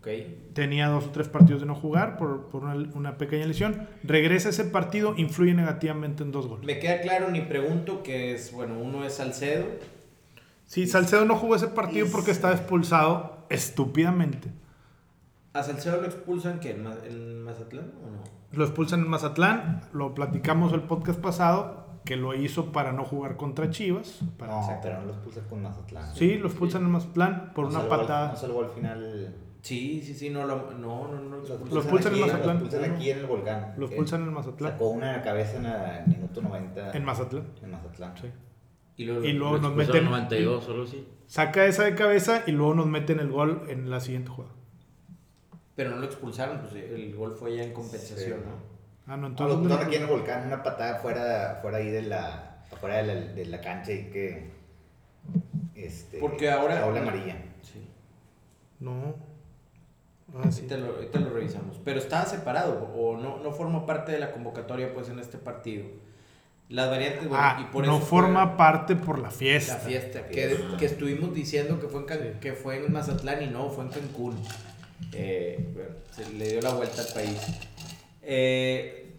Ok. 0.00 0.08
Tenía 0.52 0.88
dos 0.88 1.06
o 1.06 1.10
tres 1.10 1.28
partidos 1.28 1.60
de 1.60 1.66
no 1.66 1.74
jugar 1.74 2.16
por, 2.16 2.46
por 2.48 2.64
una, 2.64 2.74
una 2.94 3.16
pequeña 3.18 3.46
lesión. 3.46 3.88
Regresa 4.02 4.48
ese 4.48 4.64
partido, 4.64 5.14
influye 5.16 5.54
negativamente 5.54 6.22
en 6.22 6.32
dos 6.32 6.46
goles. 6.46 6.66
Me 6.66 6.78
queda 6.78 7.00
claro, 7.00 7.30
ni 7.30 7.40
pregunto, 7.42 8.02
que 8.02 8.34
es, 8.34 8.52
bueno, 8.52 8.78
uno 8.78 9.04
es 9.04 9.14
Salcedo. 9.14 9.66
Sí, 10.66 10.86
Salcedo 10.86 11.24
no 11.24 11.36
jugó 11.36 11.56
ese 11.56 11.68
partido 11.68 12.06
porque 12.12 12.30
estaba 12.30 12.54
expulsado 12.54 13.46
estúpidamente. 13.48 14.50
¿A 15.52 15.62
Salcedo 15.62 16.00
lo 16.00 16.06
expulsan 16.06 16.60
que 16.60 16.70
en 16.72 17.42
Mazatlán 17.42 17.92
o 18.04 18.10
no? 18.10 18.22
Lo 18.52 18.64
expulsan 18.64 19.00
en 19.00 19.08
Mazatlán, 19.08 19.82
lo 19.92 20.14
platicamos 20.14 20.72
el 20.72 20.82
podcast 20.82 21.20
pasado, 21.20 21.77
que 22.08 22.16
lo 22.16 22.34
hizo 22.34 22.72
para 22.72 22.90
no 22.92 23.04
jugar 23.04 23.36
contra 23.36 23.68
Chivas. 23.68 24.20
para- 24.38 24.52
No, 24.52 24.78
pero 24.82 25.00
no 25.00 25.06
los 25.08 25.16
puse 25.18 25.40
con 25.42 25.60
Mazatlán. 25.62 26.14
Sí, 26.16 26.38
lo 26.38 26.48
expulsan 26.48 26.82
en 26.82 26.90
Mazatlán 26.92 27.52
por 27.54 27.64
No 27.66 27.70
una 27.72 27.80
al- 27.80 27.88
patada. 27.88 28.30
No 28.32 28.36
salvó 28.38 28.62
al 28.64 28.70
final. 28.70 29.34
Sí, 29.60 30.00
sí, 30.02 30.14
sí, 30.14 30.30
no, 30.30 30.46
lo, 30.46 30.70
no, 30.72 31.08
no, 31.08 31.20
no. 31.20 31.36
Los 31.36 31.70
Lo 31.70 31.80
expulsan 31.80 32.14
en 32.14 32.20
aquí, 32.22 32.30
Mazatlán. 32.30 32.56
Los 32.60 32.64
expulsan 32.72 32.94
aquí 32.96 33.10
en 33.10 33.18
el 33.18 33.26
volcán. 33.26 33.74
Lo 33.76 33.84
Eh, 33.84 33.88
expulsan 33.88 34.22
en 34.22 34.32
Mazatlán. 34.32 34.72
Sacó 34.72 34.88
una 34.88 35.10
en 35.10 35.16
la 35.18 35.22
cabeza 35.22 35.56
en 35.58 35.66
el 35.66 36.16
minuto 36.16 36.40
90. 36.40 36.92
En 36.96 37.04
Mazatlán. 37.04 37.44
En 37.62 37.70
Mazatlán. 37.72 38.14
Sí. 38.16 38.28
Y 38.96 39.04
luego, 39.04 39.24
Y 39.26 39.32
luego 39.34 39.58
nos 39.58 39.74
meten. 39.74 40.04
92, 40.06 40.64
solo 40.64 40.86
sí. 40.86 41.06
Saca 41.26 41.66
esa 41.66 41.84
de 41.84 41.94
cabeza 41.94 42.42
y 42.46 42.52
luego 42.52 42.72
nos 42.74 42.86
meten 42.86 43.20
el 43.20 43.28
gol 43.30 43.64
en 43.68 43.90
la 43.90 44.00
siguiente 44.00 44.30
jugada. 44.30 44.54
Pero 45.76 45.90
no 45.90 45.96
lo 45.96 46.06
expulsaron, 46.06 46.58
pues 46.60 46.72
el 46.72 47.14
gol 47.14 47.36
fue 47.38 47.54
ya 47.54 47.64
en 47.64 47.74
compensación, 47.74 48.38
Sí. 48.38 48.44
¿no? 48.46 48.77
Ah, 49.08 49.16
no, 49.16 49.16
No, 49.16 49.26
entonces. 49.28 49.94
en 49.96 50.02
el 50.02 50.06
volcán, 50.08 50.46
una 50.46 50.62
patada 50.62 50.96
fuera, 50.98 51.58
fuera 51.62 51.78
ahí 51.78 51.88
de 51.90 52.02
la, 52.02 52.58
fuera 52.80 52.98
de 52.98 53.02
la, 53.04 53.14
de 53.14 53.46
la 53.46 53.60
cancha 53.60 53.92
y 53.92 54.10
que. 54.10 54.50
Este, 55.74 56.18
Porque 56.18 56.50
ahora- 56.50 56.80
Paula 56.82 57.00
amarilla. 57.00 57.36
Sí. 57.62 57.88
No. 58.80 59.14
Ah, 60.34 60.50
sí. 60.50 60.60
Ahorita 60.62 60.76
lo, 60.76 60.86
ahorita 60.96 61.20
lo 61.20 61.30
revisamos. 61.30 61.80
Pero 61.84 61.98
estaba 61.98 62.26
separado 62.26 62.92
o 62.94 63.16
no, 63.16 63.38
no 63.38 63.52
forma 63.52 63.86
parte 63.86 64.12
de 64.12 64.18
la 64.18 64.30
convocatoria 64.32 64.92
pues 64.92 65.08
en 65.08 65.18
este 65.18 65.38
partido. 65.38 65.86
Las 66.68 66.90
variantes, 66.90 67.26
bueno, 67.26 67.42
Ah, 67.42 67.58
y 67.62 67.72
por 67.72 67.86
no 67.86 67.96
eso 67.96 68.04
forma 68.06 68.46
fue 68.48 68.56
parte 68.58 68.94
por 68.94 69.18
la 69.20 69.30
fiesta. 69.30 69.74
la 69.74 69.78
fiesta, 69.80 70.26
que, 70.26 70.54
que 70.78 70.84
estuvimos 70.84 71.32
diciendo 71.32 71.80
que 71.80 71.88
fue, 71.88 72.04
en 72.10 72.38
que 72.40 72.52
fue 72.52 72.84
en 72.84 72.92
Mazatlán 72.92 73.42
y 73.42 73.46
no, 73.46 73.70
fue 73.70 73.84
en 73.84 73.90
Cancún. 73.90 74.36
Eh, 75.14 75.66
bueno, 75.72 75.90
se 76.10 76.30
le 76.34 76.46
dio 76.50 76.60
la 76.60 76.74
vuelta 76.74 77.00
al 77.00 77.08
país. 77.14 77.38
Eh, 78.30 79.14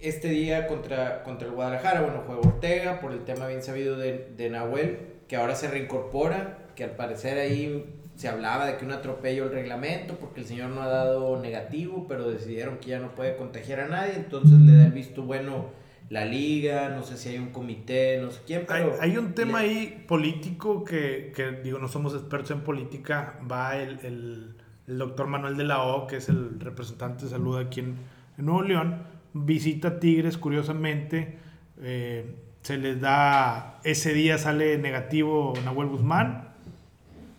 este 0.00 0.28
día 0.28 0.68
contra, 0.68 1.24
contra 1.24 1.48
el 1.48 1.54
Guadalajara, 1.54 2.02
bueno, 2.02 2.22
juega 2.24 2.40
Ortega 2.40 3.00
por 3.00 3.10
el 3.12 3.24
tema 3.24 3.48
bien 3.48 3.62
sabido 3.62 3.96
de, 3.98 4.30
de 4.36 4.48
Nahuel, 4.48 4.98
que 5.26 5.34
ahora 5.36 5.56
se 5.56 5.68
reincorpora, 5.68 6.68
que 6.76 6.84
al 6.84 6.90
parecer 6.90 7.36
ahí 7.38 7.84
se 8.14 8.28
hablaba 8.28 8.66
de 8.66 8.76
que 8.76 8.84
un 8.84 8.92
atropello 8.92 9.44
el 9.46 9.50
reglamento 9.50 10.14
porque 10.14 10.40
el 10.40 10.46
señor 10.46 10.70
no 10.70 10.82
ha 10.82 10.86
dado 10.86 11.40
negativo, 11.40 12.06
pero 12.06 12.30
decidieron 12.30 12.78
que 12.78 12.90
ya 12.90 13.00
no 13.00 13.14
puede 13.16 13.36
contagiar 13.36 13.80
a 13.80 13.88
nadie, 13.88 14.14
entonces 14.14 14.56
le 14.60 14.76
da 14.76 14.86
el 14.86 14.92
visto 14.92 15.22
bueno 15.22 15.70
la 16.10 16.24
liga, 16.24 16.90
no 16.90 17.02
sé 17.02 17.16
si 17.16 17.30
hay 17.30 17.38
un 17.38 17.48
comité, 17.50 18.20
no 18.20 18.30
sé 18.30 18.40
quién, 18.46 18.66
Hay, 18.68 18.82
pero... 18.84 18.96
hay 19.00 19.16
un 19.16 19.32
tema 19.34 19.62
le- 19.62 19.68
ahí 19.68 20.04
político 20.06 20.84
que, 20.84 21.32
que, 21.34 21.50
digo, 21.62 21.78
no 21.80 21.88
somos 21.88 22.14
expertos 22.14 22.50
en 22.52 22.60
política. 22.60 23.40
Va 23.50 23.78
el, 23.78 23.98
el, 24.04 24.54
el 24.86 24.98
doctor 24.98 25.26
Manuel 25.26 25.56
de 25.56 25.64
la 25.64 25.82
O, 25.82 26.06
que 26.06 26.16
es 26.18 26.28
el 26.28 26.60
representante 26.60 27.24
de 27.24 27.30
salud 27.30 27.58
aquí 27.58 27.80
en, 27.80 27.96
en 28.38 28.46
Nuevo 28.46 28.62
León, 28.62 29.02
visita 29.32 29.98
Tigres, 30.00 30.38
curiosamente. 30.38 31.38
eh, 31.80 32.36
se 32.64 32.78
les 32.78 32.98
da, 32.98 33.78
ese 33.84 34.14
día 34.14 34.38
sale 34.38 34.78
negativo 34.78 35.52
Nahuel 35.66 35.88
Guzmán 35.88 36.54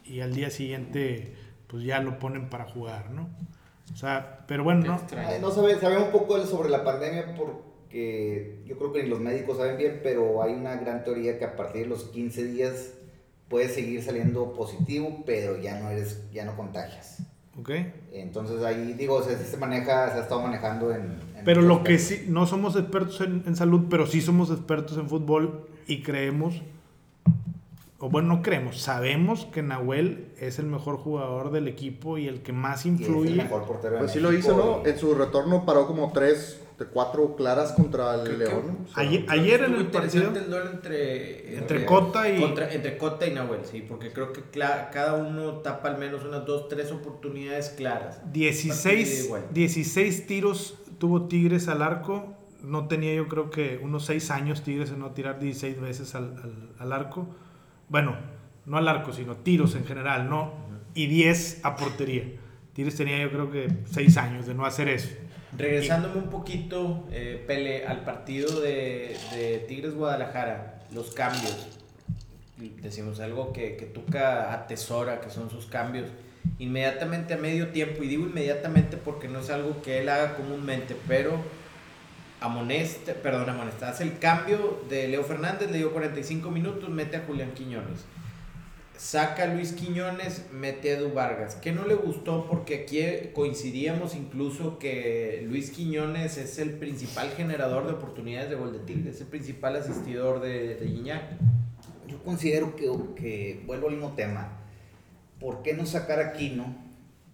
y 0.05 0.19
al 0.19 0.35
día 0.35 0.51
siguiente 0.51 1.33
pues 1.67 1.83
ya 1.83 1.99
lo 1.99 2.19
ponen 2.19 2.47
para 2.47 2.65
jugar, 2.65 3.09
¿no? 3.09 3.27
O 3.91 3.97
sea, 3.97 4.45
pero 4.47 4.63
bueno, 4.63 4.85
¿no? 4.85 5.01
Ay, 5.17 5.39
No 5.41 5.49
sabe, 5.49 5.79
sabemos 5.79 6.05
un 6.05 6.11
poco 6.11 6.39
sobre 6.45 6.69
la 6.69 6.83
pandemia 6.83 7.33
porque 7.35 8.59
yo 8.67 8.77
creo 8.77 8.93
que 8.93 9.01
ni 9.01 9.09
los 9.09 9.19
médicos 9.19 9.57
saben 9.57 9.77
bien, 9.77 10.01
pero 10.03 10.43
hay 10.43 10.53
una 10.53 10.75
gran 10.75 11.03
teoría 11.03 11.39
que 11.39 11.45
a 11.45 11.55
partir 11.55 11.83
de 11.83 11.87
los 11.87 12.03
15 12.05 12.43
días 12.45 12.93
puedes 13.49 13.73
seguir 13.73 14.03
saliendo 14.03 14.53
positivo, 14.53 15.23
pero 15.25 15.59
ya 15.59 15.79
no 15.79 15.89
eres, 15.89 16.29
ya 16.31 16.45
no 16.45 16.55
contagias. 16.55 17.23
¿Ok? 17.59 17.69
Entonces 18.11 18.63
ahí 18.63 18.93
digo, 18.93 19.15
o 19.15 19.23
sea, 19.23 19.37
sí 19.37 19.45
se 19.45 19.57
maneja, 19.57 20.11
se 20.11 20.19
ha 20.19 20.21
estado 20.23 20.41
manejando 20.41 20.91
en... 20.91 21.01
en 21.37 21.43
Pero 21.45 21.61
lo 21.61 21.83
que 21.83 21.97
sí, 21.99 22.25
no 22.27 22.45
somos 22.45 22.75
expertos 22.75 23.21
en, 23.21 23.43
en 23.45 23.55
salud, 23.55 23.85
pero 23.89 24.05
sí 24.07 24.21
somos 24.21 24.49
expertos 24.51 24.97
en 24.97 25.07
fútbol 25.09 25.67
y 25.87 26.01
creemos, 26.01 26.61
o 27.99 28.09
bueno, 28.09 28.27
no 28.35 28.41
creemos, 28.41 28.81
sabemos 28.81 29.45
que 29.45 29.61
Nahuel 29.63 30.27
es 30.39 30.59
el 30.59 30.65
mejor 30.65 30.97
jugador 30.97 31.51
del 31.51 31.67
equipo 31.67 32.17
y 32.17 32.27
el 32.27 32.41
que 32.41 32.51
más 32.51 32.85
Y 32.85 32.89
es 32.89 32.95
el 32.95 33.01
influye. 33.01 33.35
mejor 33.35 33.63
portero 33.65 33.93
de 33.95 33.99
Pues 33.99 34.11
sí 34.11 34.19
lo 34.19 34.33
hizo, 34.33 34.55
¿no? 34.57 34.81
y- 34.85 34.89
En 34.91 34.97
su 34.99 35.15
retorno 35.15 35.65
paró 35.65 35.87
como 35.87 36.11
tres, 36.11 36.61
de 36.77 36.85
cuatro 36.85 37.35
claras 37.35 37.71
contra 37.71 38.15
el 38.15 38.23
Creo 38.23 38.37
León. 38.37 38.67
¿no? 38.67 38.85
O 38.85 38.93
sea, 38.93 39.03
Ayer, 39.03 39.25
ayer 39.29 39.63
en 39.63 39.75
el 39.75 39.87
partido, 39.87 40.33
el 40.35 40.49
duelo 40.49 40.71
entre, 40.71 41.57
Entre 41.57 41.85
Cota 41.85 42.29
y- 42.29 42.41
contra- 42.41 42.73
entre 42.73 42.97
Cota 42.97 43.25
y 43.27 43.33
Nahuel, 43.33 43.61
sí, 43.63 43.83
porque 43.87 44.11
creo 44.11 44.33
que 44.33 44.41
cada 44.51 45.13
uno 45.13 45.53
tapa 45.59 45.87
al 45.89 45.97
menos 45.97 46.23
unas 46.25 46.45
dos, 46.45 46.67
tres 46.67 46.91
oportunidades 46.91 47.69
claras. 47.69 48.21
16, 48.33 48.83
Partido 48.83 49.25
igual. 49.25 49.43
16 49.53 50.27
tiros 50.27 50.77
tuvo 50.99 51.27
Tigres 51.27 51.67
al 51.67 51.81
arco. 51.81 52.33
No 52.61 52.87
tenía 52.87 53.13
yo 53.13 53.27
creo 53.29 53.51
que 53.51 53.79
unos 53.81 54.05
6 54.05 54.31
años 54.31 54.63
Tigres 54.63 54.89
en 54.89 54.99
no 54.99 55.11
tirar 55.11 55.39
16 55.39 55.79
veces 55.79 56.15
al, 56.15 56.35
al- 56.43 56.69
al 56.79 56.91
arco. 56.93 57.27
Bueno, 57.89 58.15
no 58.65 58.77
al 58.77 58.87
arco, 58.87 59.13
sino 59.13 59.35
tiros 59.37 59.75
en 59.75 59.85
general, 59.85 60.29
¿no? 60.29 60.51
Y 60.95 61.05
10 61.07 61.59
a 61.63 61.75
portería. 61.75 62.23
Tigres 62.73 62.95
tenía 62.95 63.19
yo 63.21 63.29
creo 63.29 63.51
que 63.51 63.67
6 63.85 64.17
años 64.17 64.45
de 64.47 64.53
no 64.55 64.65
hacer 64.65 64.89
eso. 64.89 65.09
Regresándome 65.57 66.17
un 66.17 66.29
poquito, 66.29 67.05
eh, 67.11 67.43
Pele, 67.47 67.85
al 67.85 68.03
partido 68.03 68.59
de, 68.59 69.65
Tigres 69.67 69.93
Guadalajara, 69.93 70.81
los 70.93 71.13
cambios. 71.13 71.67
Decimos 72.81 73.19
algo 73.19 73.53
que, 73.53 73.75
que 73.75 73.85
Tuca 73.85 74.53
atesora, 74.53 75.21
que 75.21 75.29
son 75.29 75.49
sus 75.49 75.65
cambios. 75.65 76.09
Inmediatamente 76.59 77.33
a 77.33 77.37
medio 77.37 77.69
tiempo, 77.69 78.03
y 78.03 78.07
digo 78.07 78.25
inmediatamente 78.25 78.97
porque 78.97 79.27
no 79.27 79.39
es 79.39 79.49
algo 79.49 79.81
que 79.81 79.99
él 79.99 80.09
haga 80.09 80.35
comúnmente, 80.35 80.95
pero 81.07 81.39
amonesta, 82.39 83.13
perdón, 83.13 83.49
amonesta, 83.49 83.89
hace 83.89 84.03
el 84.03 84.19
cambio 84.19 84.83
de 84.89 85.07
Leo 85.07 85.23
Fernández, 85.23 85.71
le 85.71 85.79
dio 85.79 85.91
45 85.91 86.51
minutos, 86.51 86.89
mete 86.89 87.17
a 87.17 87.21
Julián 87.25 87.51
Quiñones. 87.51 88.05
Saca 88.97 89.47
Luis 89.47 89.73
Quiñones, 89.73 90.45
mete 90.53 90.91
a 90.91 90.97
Edu 90.97 91.13
Vargas. 91.13 91.55
Que 91.55 91.71
no 91.73 91.85
le 91.85 91.95
gustó 91.95 92.47
porque 92.47 92.75
aquí 92.83 93.29
coincidíamos 93.33 94.15
incluso 94.15 94.79
que 94.79 95.43
Luis 95.47 95.71
Quiñones 95.71 96.37
es 96.37 96.57
el 96.59 96.71
principal 96.71 97.29
generador 97.31 97.85
de 97.87 97.93
oportunidades 97.93 98.49
de 98.49 98.55
gol 98.55 98.71
de 98.71 98.79
Tigres, 98.79 99.15
es 99.15 99.21
el 99.21 99.27
principal 99.27 99.75
asistidor 99.75 100.39
de, 100.39 100.75
de 100.75 100.87
Gignac. 100.87 101.23
Yo 102.07 102.23
considero 102.23 102.75
que, 102.75 102.89
que, 103.15 103.63
vuelvo 103.65 103.87
al 103.87 103.95
mismo 103.95 104.13
tema, 104.13 104.59
¿por 105.39 105.61
qué 105.61 105.73
no 105.73 105.85
sacar 105.85 106.19
a 106.19 106.29
Aquino 106.29 106.75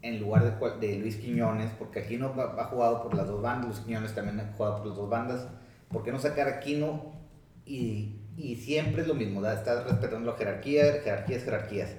en 0.01 0.19
lugar 0.19 0.59
de, 0.59 0.87
de 0.87 0.97
Luis 0.97 1.17
Quiñones? 1.17 1.69
Porque 1.77 1.99
Aquino 1.99 2.33
va- 2.35 2.55
ha 2.59 2.65
jugado 2.65 3.03
por 3.03 3.13
las 3.13 3.27
dos 3.27 3.41
bandas, 3.41 3.67
Luis 3.67 3.79
Quiñones 3.81 4.15
también 4.15 4.39
ha 4.39 4.51
jugado 4.53 4.77
por 4.77 4.87
las 4.87 4.97
dos 4.97 5.09
bandas. 5.09 5.47
¿Por 5.89 6.03
qué 6.03 6.11
no 6.11 6.19
sacar 6.19 6.47
a 6.47 6.55
Aquino 6.55 7.11
y, 7.65 8.15
y 8.43 8.55
siempre 8.55 9.01
es 9.03 9.07
lo 9.07 9.13
mismo? 9.13 9.41
¿verdad? 9.41 9.59
Estás 9.59 9.83
respetando 9.85 10.31
la 10.31 10.37
jerarquía, 10.37 11.01
jerarquías, 11.03 11.43
jerarquías. 11.43 11.89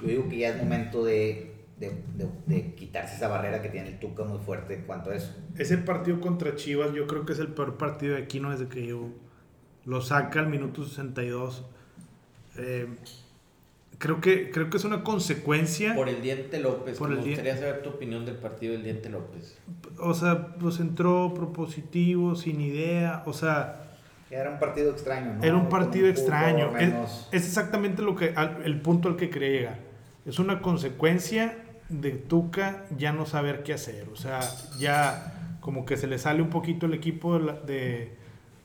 Yo 0.00 0.08
digo 0.08 0.28
que 0.28 0.38
ya 0.38 0.50
es 0.50 0.56
momento 0.58 1.04
de, 1.04 1.54
de, 1.78 1.90
de- 2.16 2.28
de 2.46 2.74
quitarse 2.74 3.16
esa 3.16 3.28
barrera 3.28 3.60
que 3.62 3.68
tiene 3.68 3.88
el 3.88 3.98
Tuca 3.98 4.24
muy 4.24 4.38
fuerte 4.38 4.74
en 4.74 4.82
cuanto 4.82 5.10
a 5.10 5.14
eso. 5.16 5.34
Ese 5.56 5.78
partido 5.78 6.20
contra 6.20 6.54
Chivas 6.56 6.92
yo 6.94 7.06
creo 7.06 7.24
que 7.26 7.32
es 7.32 7.38
el 7.38 7.48
peor 7.48 7.76
partido 7.78 8.14
de 8.16 8.22
Aquino 8.22 8.50
desde 8.50 8.68
que 8.68 8.86
yo 8.86 9.08
lo 9.84 10.00
saca 10.02 10.40
al 10.40 10.48
minuto 10.48 10.84
62. 10.84 11.64
Eh, 12.58 12.86
creo, 13.98 14.20
que, 14.20 14.50
creo 14.50 14.70
que 14.70 14.76
es 14.76 14.84
una 14.84 15.02
consecuencia. 15.02 15.94
Por 15.94 16.08
el 16.08 16.22
Diente 16.22 16.60
López, 16.60 16.98
Por 16.98 17.08
me 17.10 17.16
Dien- 17.16 17.26
gustaría 17.28 17.56
saber 17.56 17.82
tu 17.82 17.90
opinión 17.90 18.24
del 18.24 18.36
partido 18.36 18.72
del 18.74 18.82
Diente 18.84 19.08
López. 19.10 19.58
O 19.98 20.14
sea, 20.14 20.54
pues 20.56 20.78
entró 20.80 21.32
propositivo, 21.34 22.34
sin 22.36 22.60
idea. 22.60 23.22
O 23.26 23.32
sea, 23.32 23.87
Era 24.30 24.50
un 24.50 24.58
partido 24.58 24.90
extraño, 24.90 25.34
¿no? 25.34 25.42
era 25.42 25.56
un 25.56 25.68
partido 25.68 26.04
un 26.04 26.10
extraño. 26.10 26.76
Es, 26.76 27.28
exactamente 27.32 28.02
lo 28.02 28.14
que, 28.14 28.32
al- 28.36 28.62
el 28.64 28.80
punto 28.80 29.08
al 29.08 29.16
que 29.16 29.30
quería 29.30 29.48
llegar. 29.50 29.78
Es 30.26 30.38
una 30.38 30.60
consecuencia 30.60 31.56
de 31.88 32.10
Tuca 32.12 32.84
ya 32.96 33.12
no 33.12 33.24
saber 33.24 33.62
qué 33.62 33.72
hacer. 33.72 34.08
O 34.12 34.16
sea, 34.16 34.40
ya 34.78 35.56
como 35.60 35.86
que 35.86 35.96
se 35.96 36.06
le 36.06 36.18
sale 36.18 36.42
un 36.42 36.50
poquito 36.50 36.86
el 36.86 36.94
equipo 36.94 37.38
de, 37.38 37.44
la- 37.44 37.52
de, 37.54 38.16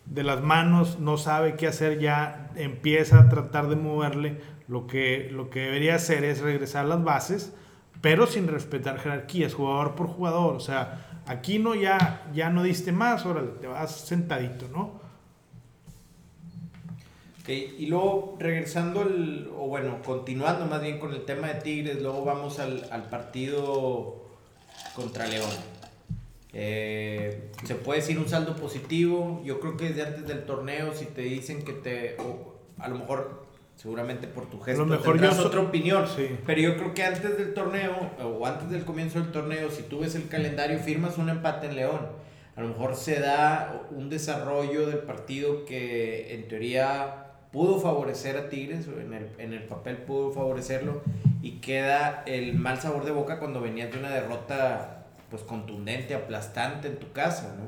de 0.05 0.23
las 0.23 0.41
manos, 0.41 0.99
no 0.99 1.17
sabe 1.17 1.55
qué 1.55 1.67
hacer, 1.67 1.99
ya 1.99 2.49
empieza 2.55 3.19
a 3.19 3.29
tratar 3.29 3.67
de 3.69 3.75
moverle. 3.77 4.41
Lo 4.67 4.87
que, 4.87 5.29
lo 5.31 5.49
que 5.49 5.61
debería 5.61 5.95
hacer 5.95 6.23
es 6.25 6.41
regresar 6.41 6.85
a 6.85 6.87
las 6.89 7.03
bases, 7.03 7.53
pero 8.01 8.27
sin 8.27 8.47
respetar 8.47 8.97
jerarquías, 8.99 9.53
jugador 9.53 9.95
por 9.95 10.07
jugador. 10.07 10.55
O 10.55 10.59
sea, 10.59 11.21
aquí 11.25 11.59
no 11.59 11.75
ya, 11.75 12.23
ya 12.33 12.49
no 12.49 12.63
diste 12.63 12.91
más, 12.91 13.25
órale, 13.25 13.49
te 13.61 13.67
vas 13.67 13.91
sentadito, 13.91 14.67
¿no? 14.69 15.02
Ok, 17.43 17.49
y 17.49 17.87
luego 17.87 18.37
regresando, 18.39 19.01
al- 19.01 19.49
o 19.57 19.67
bueno, 19.67 20.01
continuando 20.01 20.65
más 20.65 20.81
bien 20.81 20.97
con 20.97 21.13
el 21.13 21.25
tema 21.25 21.47
de 21.49 21.55
Tigres, 21.61 22.01
luego 22.01 22.23
vamos 22.23 22.59
al, 22.59 22.87
al 22.89 23.09
partido 23.09 24.23
contra 24.95 25.27
León. 25.27 25.49
Eh, 26.53 27.51
se 27.65 27.75
puede 27.75 27.99
decir 27.99 28.17
un 28.19 28.29
saldo 28.29 28.55
positivo. 28.55 29.41
Yo 29.43 29.59
creo 29.59 29.75
que 29.75 29.89
desde 29.89 30.03
antes 30.03 30.27
del 30.27 30.45
torneo, 30.45 30.93
si 30.93 31.05
te 31.05 31.21
dicen 31.21 31.63
que 31.65 31.73
te. 31.73 32.15
o 32.19 32.53
a 32.79 32.87
lo 32.87 32.95
mejor, 32.99 33.45
seguramente 33.75 34.27
por 34.27 34.49
tu 34.49 34.59
gesto, 34.61 34.85
mejor 34.85 35.13
tendrás 35.17 35.37
yo 35.37 35.47
otra 35.47 35.61
opinión. 35.61 36.07
Sí. 36.07 36.29
Pero 36.45 36.61
yo 36.61 36.77
creo 36.77 36.93
que 36.93 37.03
antes 37.03 37.37
del 37.37 37.53
torneo, 37.53 37.93
o 38.23 38.45
antes 38.45 38.69
del 38.69 38.85
comienzo 38.85 39.19
del 39.19 39.31
torneo, 39.31 39.69
si 39.69 39.83
tú 39.83 39.99
ves 39.99 40.15
el 40.15 40.27
calendario, 40.29 40.79
firmas 40.79 41.17
un 41.17 41.27
empate 41.29 41.67
en 41.67 41.75
León. 41.75 42.07
A 42.55 42.61
lo 42.61 42.67
mejor 42.67 42.95
se 42.95 43.19
da 43.19 43.87
un 43.91 44.09
desarrollo 44.09 44.85
del 44.85 44.99
partido 44.99 45.65
que 45.65 46.35
en 46.35 46.47
teoría 46.47 47.22
pudo 47.53 47.79
favorecer 47.79 48.35
a 48.35 48.49
Tigres, 48.49 48.87
en 48.87 49.13
el, 49.13 49.29
en 49.37 49.53
el 49.53 49.63
papel 49.63 49.97
pudo 49.97 50.31
favorecerlo, 50.33 51.01
y 51.41 51.59
queda 51.59 52.23
el 52.25 52.55
mal 52.55 52.81
sabor 52.81 53.05
de 53.05 53.11
boca 53.11 53.39
cuando 53.39 53.61
venías 53.61 53.91
de 53.91 53.99
una 53.99 54.09
derrota 54.09 55.05
pues 55.29 55.43
contundente, 55.43 56.15
aplastante 56.15 56.87
en 56.89 56.97
tu 56.97 57.11
casa, 57.11 57.55
¿no? 57.57 57.67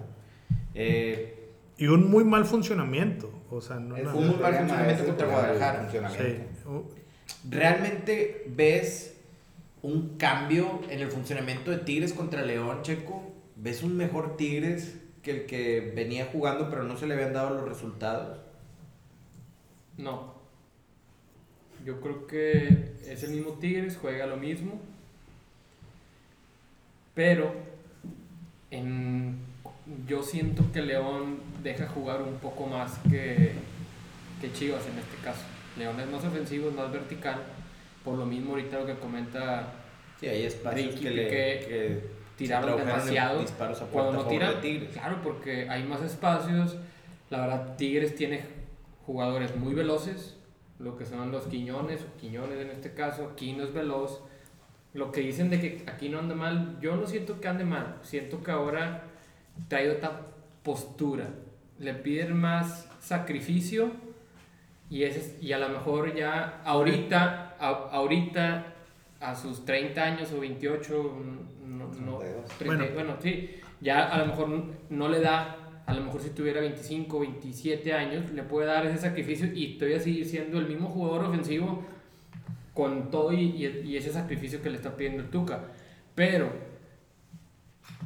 Eh, 0.73 1.51
Y 1.77 1.87
un 1.87 2.09
muy 2.09 2.23
mal 2.23 2.45
funcionamiento. 2.45 3.31
O 3.49 3.61
sea, 3.61 3.77
no, 3.77 3.95
un 3.95 4.27
muy 4.27 4.37
mal 4.37 4.55
funcionamiento 4.55 5.05
contra 5.05 5.27
Guadalajara. 5.27 5.89
Sí. 6.09 6.37
¿Realmente 7.49 8.43
ves 8.47 9.17
un 9.81 10.17
cambio 10.17 10.81
en 10.89 10.99
el 10.99 11.09
funcionamiento 11.09 11.71
de 11.71 11.77
Tigres 11.77 12.13
contra 12.13 12.41
León, 12.41 12.81
Checo? 12.81 13.31
¿Ves 13.55 13.83
un 13.83 13.95
mejor 13.97 14.35
Tigres 14.35 14.97
que 15.21 15.31
el 15.31 15.45
que 15.45 15.93
venía 15.95 16.27
jugando 16.31 16.69
pero 16.69 16.83
no 16.83 16.97
se 16.97 17.07
le 17.07 17.13
habían 17.13 17.33
dado 17.33 17.51
los 17.51 17.67
resultados? 17.67 18.39
No. 19.97 20.35
Yo 21.85 22.01
creo 22.01 22.27
que 22.27 22.93
es 23.07 23.23
el 23.23 23.31
mismo 23.31 23.53
Tigres, 23.53 23.97
juega 24.01 24.25
lo 24.25 24.37
mismo. 24.37 24.79
Pero 27.13 27.53
en, 28.71 29.37
yo 30.07 30.23
siento 30.23 30.63
que 30.73 30.81
León 30.81 31.39
deja 31.63 31.87
jugar 31.87 32.21
un 32.21 32.35
poco 32.39 32.65
más 32.67 32.97
que, 33.09 33.53
que 34.41 34.51
Chivas 34.53 34.85
en 34.87 34.99
este 34.99 35.17
caso. 35.23 35.43
León 35.77 35.99
es 35.99 36.07
más 36.09 36.23
ofensivo, 36.23 36.69
es 36.69 36.75
más 36.75 36.91
vertical. 36.91 37.41
Por 38.03 38.17
lo 38.17 38.25
mismo 38.25 38.51
ahorita 38.51 38.79
lo 38.79 38.85
que 38.85 38.95
comenta 38.95 39.73
Sí, 40.19 40.27
hay 40.27 40.43
espacios 40.45 40.93
Ricky, 40.93 41.03
que, 41.03 41.09
le, 41.11 41.27
que 41.27 41.65
que 41.67 42.01
tiraron 42.37 42.77
demasiado. 42.77 43.41
disparos 43.41 43.81
a 43.81 43.85
Cuando 43.85 44.13
no 44.13 44.25
tiran, 44.25 44.55
claro, 44.93 45.17
porque 45.23 45.69
hay 45.69 45.83
más 45.83 46.01
espacios. 46.01 46.77
La 47.29 47.41
verdad, 47.41 47.75
Tigres 47.75 48.15
tiene 48.15 48.43
jugadores 49.05 49.55
muy 49.55 49.74
veloces, 49.74 50.38
lo 50.79 50.97
que 50.97 51.05
son 51.05 51.31
los 51.31 51.43
Quiñones, 51.47 52.01
o 52.03 52.17
Quiñones 52.19 52.59
en 52.59 52.69
este 52.69 52.93
caso, 52.93 53.29
Aquino 53.33 53.63
es 53.63 53.74
veloz. 53.74 54.21
Lo 54.93 55.12
que 55.12 55.21
dicen 55.21 55.50
de 55.50 55.59
que 55.59 55.83
aquí 55.89 56.09
no 56.09 56.19
anda 56.19 56.35
mal, 56.35 56.77
yo 56.81 56.95
no 56.95 57.05
siento 57.05 57.39
que 57.41 57.47
ande 57.47 57.65
mal, 57.65 57.97
siento 58.01 58.41
que 58.43 58.51
ahora 58.51 59.03
trae 59.67 59.89
otra 59.89 60.21
postura. 60.63 61.29
Le 61.79 61.93
piden 61.93 62.35
más 62.38 62.89
sacrificio 63.00 63.91
y, 64.89 65.03
ese, 65.03 65.19
es- 65.19 65.43
y 65.43 65.51
a 65.53 65.59
lo 65.59 65.67
mejor 65.69 66.15
ya 66.15 66.62
ahorita, 66.63 67.55
a- 67.59 67.89
ahorita 67.91 68.74
a 69.19 69.35
sus 69.35 69.65
30 69.65 70.03
años 70.03 70.31
o 70.31 70.39
28, 70.39 71.15
no, 71.65 71.85
no, 72.00 72.17
32. 72.19 72.45
30, 72.57 72.75
Bueno. 72.77 72.93
bueno. 72.93 73.15
sí, 73.21 73.55
ya 73.81 74.05
a 74.07 74.17
lo 74.19 74.27
mejor 74.27 74.50
no 74.89 75.09
le 75.09 75.19
da, 75.19 75.57
a 75.85 75.93
lo 75.93 76.01
mejor 76.03 76.21
si 76.21 76.29
tuviera 76.31 76.61
25, 76.61 77.19
27 77.19 77.93
años, 77.93 78.31
le 78.31 78.43
puede 78.43 78.67
dar 78.67 78.85
ese 78.85 78.97
sacrificio 78.97 79.49
y 79.53 79.77
todavía 79.77 79.99
seguir 79.99 80.25
siendo 80.25 80.59
el 80.59 80.67
mismo 80.67 80.89
jugador 80.89 81.25
ofensivo 81.25 81.83
con 82.73 83.09
todo 83.11 83.31
y, 83.33 83.41
y- 83.41 83.81
y 83.85 83.97
ese 83.97 84.11
sacrificio 84.11 84.61
que 84.61 84.69
le 84.69 84.77
está 84.77 84.95
pidiendo 84.97 85.23
el 85.23 85.29
Tuca. 85.29 85.63
Pero 86.15 86.51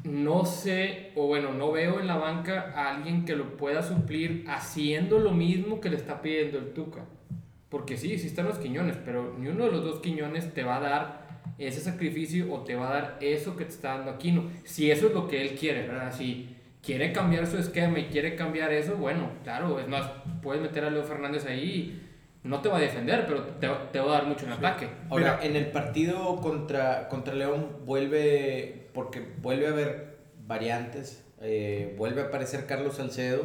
no 0.03 0.45
sé, 0.45 1.11
o 1.15 1.27
bueno, 1.27 1.53
no 1.53 1.71
veo 1.71 1.99
en 1.99 2.07
la 2.07 2.15
banca 2.17 2.71
a 2.75 2.95
alguien 2.95 3.25
que 3.25 3.35
lo 3.35 3.57
pueda 3.57 3.81
suplir 3.83 4.45
haciendo 4.47 5.19
lo 5.19 5.31
mismo 5.31 5.81
que 5.81 5.89
le 5.89 5.97
está 5.97 6.21
pidiendo 6.21 6.57
el 6.57 6.73
Tuca. 6.73 7.05
Porque 7.69 7.97
sí, 7.97 8.17
sí 8.17 8.27
están 8.27 8.45
los 8.47 8.57
Quiñones, 8.57 8.97
pero 9.05 9.35
ni 9.37 9.47
uno 9.47 9.65
de 9.65 9.71
los 9.71 9.83
dos 9.83 9.99
Quiñones 9.99 10.53
te 10.53 10.63
va 10.63 10.77
a 10.77 10.79
dar 10.79 11.29
ese 11.57 11.81
sacrificio 11.81 12.51
o 12.53 12.61
te 12.61 12.75
va 12.75 12.89
a 12.89 12.93
dar 12.93 13.17
eso 13.21 13.55
que 13.55 13.65
te 13.65 13.71
está 13.71 13.95
dando 13.97 14.11
Aquino. 14.11 14.43
Si 14.63 14.89
eso 14.89 15.07
es 15.07 15.13
lo 15.13 15.27
que 15.27 15.41
él 15.41 15.55
quiere, 15.57 15.87
¿verdad? 15.87 16.13
Si 16.15 16.55
quiere 16.81 17.11
cambiar 17.11 17.45
su 17.47 17.57
esquema 17.57 17.99
y 17.99 18.05
quiere 18.05 18.35
cambiar 18.35 18.71
eso, 18.71 18.95
bueno, 18.95 19.29
claro, 19.43 19.79
es 19.79 19.87
más, 19.87 20.09
puedes 20.41 20.61
meter 20.61 20.85
a 20.85 20.89
Leo 20.89 21.03
Fernández 21.03 21.45
ahí 21.45 22.01
y 22.43 22.47
no 22.47 22.61
te 22.61 22.69
va 22.69 22.77
a 22.77 22.81
defender, 22.81 23.25
pero 23.27 23.43
te, 23.43 23.67
va- 23.67 23.91
te 23.91 23.99
va 23.99 24.05
a 24.05 24.13
dar 24.19 24.25
mucho 24.27 24.45
en 24.45 24.53
ataque. 24.53 24.87
Ahora, 25.09 25.37
Mira. 25.41 25.45
en 25.45 25.55
el 25.57 25.71
partido 25.71 26.37
contra, 26.37 27.07
contra 27.09 27.35
León 27.35 27.67
vuelve, 27.85 28.87
porque 28.93 29.21
vuelve 29.41 29.67
a 29.67 29.71
haber 29.71 30.17
variantes, 30.47 31.23
eh, 31.41 31.93
vuelve 31.97 32.21
a 32.21 32.25
aparecer 32.25 32.65
Carlos 32.65 32.95
Salcedo, 32.95 33.43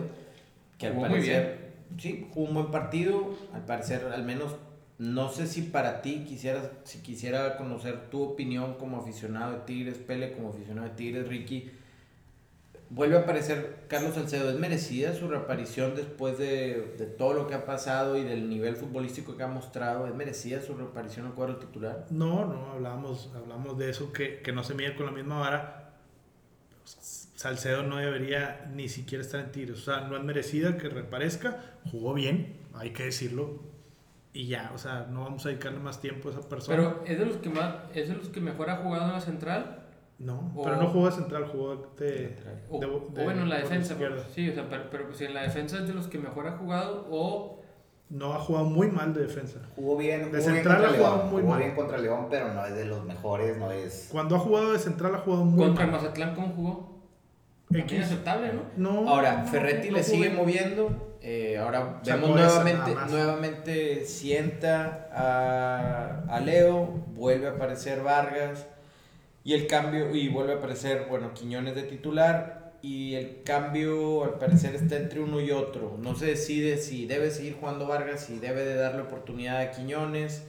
que 0.78 0.86
al 0.86 0.94
Jugó 0.94 1.08
parecer, 1.08 1.58
sí, 1.98 2.26
jugó 2.32 2.48
un 2.48 2.54
buen 2.54 2.70
partido, 2.70 3.34
al 3.52 3.64
parecer 3.64 4.06
al 4.14 4.22
menos, 4.24 4.54
no 4.98 5.28
sé 5.28 5.48
si 5.48 5.62
para 5.62 6.02
ti 6.02 6.24
quisieras, 6.26 6.70
si 6.84 6.98
quisiera 7.00 7.56
conocer 7.56 8.10
tu 8.10 8.22
opinión 8.22 8.74
como 8.74 8.98
aficionado 8.98 9.52
de 9.52 9.58
Tigres, 9.66 9.98
Pele 9.98 10.32
como 10.32 10.50
aficionado 10.50 10.88
de 10.88 10.94
Tigres, 10.94 11.26
Ricky, 11.28 11.70
vuelve 12.94 13.16
a 13.16 13.20
aparecer 13.20 13.86
Carlos 13.88 14.14
Salcedo, 14.14 14.50
¿es 14.50 14.58
merecida 14.58 15.14
su 15.14 15.26
reaparición 15.26 15.96
después 15.96 16.38
de, 16.38 16.94
de 16.96 17.06
todo 17.06 17.34
lo 17.34 17.46
que 17.48 17.54
ha 17.54 17.66
pasado 17.66 18.16
y 18.16 18.22
del 18.22 18.48
nivel 18.48 18.76
futbolístico 18.76 19.36
que 19.36 19.42
ha 19.42 19.48
mostrado? 19.48 20.06
¿Es 20.06 20.14
merecida 20.14 20.62
su 20.62 20.74
reaparición 20.74 21.26
al 21.26 21.34
cuadro 21.34 21.56
titular? 21.56 22.06
No, 22.10 22.46
no, 22.46 22.72
hablamos, 22.72 23.30
hablamos 23.34 23.76
de 23.78 23.90
eso, 23.90 24.12
que, 24.12 24.40
que 24.42 24.52
no 24.52 24.62
se 24.62 24.74
mide 24.74 24.94
con 24.94 25.06
la 25.06 25.12
misma 25.12 25.40
vara. 25.40 25.80
Salcedo 26.84 27.82
no 27.82 27.96
debería 27.96 28.70
ni 28.72 28.88
siquiera 28.88 29.22
estar 29.22 29.40
en 29.40 29.50
Tigres. 29.50 29.80
O 29.80 29.82
sea, 29.82 30.02
no 30.02 30.16
es 30.16 30.22
merecida 30.22 30.76
que 30.78 30.88
reparezca. 30.88 31.60
Jugó 31.90 32.14
bien, 32.14 32.60
hay 32.74 32.90
que 32.90 33.04
decirlo. 33.04 33.60
Y 34.32 34.46
ya, 34.46 34.70
o 34.74 34.78
sea, 34.78 35.06
no 35.10 35.22
vamos 35.22 35.44
a 35.46 35.50
dedicarle 35.50 35.78
más 35.78 36.00
tiempo 36.00 36.28
a 36.28 36.32
esa 36.32 36.48
persona. 36.48 36.76
Pero 36.76 37.04
es 37.06 37.18
de 37.18 37.26
los 37.26 37.36
que 37.36 37.48
más, 37.48 37.74
es 37.94 38.08
de 38.08 38.14
los 38.14 38.28
que 38.28 38.40
mejor 38.40 38.70
ha 38.70 38.76
jugado 38.76 39.06
en 39.06 39.12
la 39.12 39.20
central. 39.20 39.83
No, 40.18 40.52
o- 40.56 40.62
pero 40.62 40.76
no 40.76 40.87
jugó 40.88 41.06
de 41.06 41.12
central, 41.12 41.47
jugó 41.50 41.76
de... 41.99 42.37
O, 42.71 42.78
de- 42.80 42.87
o 42.87 43.00
de- 43.11 43.25
bueno, 43.25 43.42
en 43.42 43.49
la 43.49 43.56
defensa. 43.59 43.97
pero- 43.99 44.16
sí, 44.35 44.49
o 44.49 44.54
sea, 44.54 44.68
pero, 44.68 44.85
pero 44.90 45.12
si 45.14 45.25
en 45.25 45.35
la 45.35 45.42
defensa 45.42 45.78
es 45.78 45.87
de 45.88 45.94
los 45.94 46.06
que 46.06 46.18
mejor 46.18 46.47
ha 46.47 46.52
jugado 46.56 47.06
o 47.11 47.61
No 48.11 48.33
ha 48.35 48.38
jugado 48.38 48.66
muy 48.66 48.88
mal 48.88 49.12
de 49.12 49.23
defensa. 49.23 49.59
Jugó 49.75 49.97
bien, 49.97 50.30
De 50.30 50.38
jugó 50.38 50.52
bien 50.52 50.54
central 50.62 50.76
contra 50.76 50.90
ha 50.90 50.97
jugado 50.97 51.16
León. 51.16 51.30
muy 51.33 51.40
jugó 51.42 51.52
mal. 51.54 51.62
bien 51.62 51.75
contra 51.75 51.99
León, 51.99 52.26
pero 52.30 52.54
no 52.54 52.64
es 52.66 52.75
de 52.75 52.85
los 52.85 53.04
mejores, 53.04 53.56
no 53.56 53.73
es. 53.73 54.09
Cuando 54.12 54.37
ha 54.37 54.38
jugado 54.38 54.73
de 54.73 54.78
central 54.78 55.14
ha 55.14 55.18
jugado 55.18 55.44
muy 55.44 55.64
contra 55.66 55.87
mal. 55.87 55.97
Mazatlán, 55.97 56.35
¿cómo 56.35 56.49
jugó? 56.54 56.94
También 57.68 57.87
X. 57.88 58.04
aceptable, 58.04 58.52
¿no? 58.52 58.62
No, 59.02 59.09
Ahora, 59.09 59.42
no, 59.42 59.49
Ferretti 59.49 59.88
no 59.90 59.97
le 59.97 60.02
sigue 60.04 60.25
bien. 60.28 60.37
moviendo. 60.37 61.16
eh, 61.23 61.56
ahora 61.59 61.99
Sacó 62.02 62.21
vemos 62.26 62.38
nuevamente, 62.40 62.94
nuevamente 63.11 64.04
sienta 64.04 65.09
a, 65.12 66.25
a 66.28 66.40
Leo, 66.40 66.85
vuelve 67.14 67.49
a 67.49 67.52
aparecer 67.52 68.02
Vargas 68.02 68.66
y 69.44 69.52
el 69.52 69.66
cambio, 69.66 70.14
y 70.14 70.28
vuelve 70.28 70.54
a 70.54 70.56
aparecer, 70.56 71.06
bueno, 71.08 71.34
Quiñones 71.34 71.74
de 71.74 71.82
titular 71.84 72.72
y 72.82 73.14
el 73.14 73.42
cambio 73.44 74.24
al 74.24 74.38
parecer 74.38 74.74
está 74.74 74.96
entre 74.96 75.20
uno 75.20 75.40
y 75.40 75.50
otro. 75.52 75.96
No 76.00 76.16
se 76.16 76.26
decide 76.26 76.78
si 76.78 77.06
debe 77.06 77.30
seguir 77.30 77.54
jugando 77.60 77.86
Vargas, 77.86 78.24
si 78.24 78.38
debe 78.38 78.64
de 78.64 78.74
darle 78.74 79.02
oportunidad 79.02 79.58
a 79.60 79.70
Quiñones. 79.70 80.45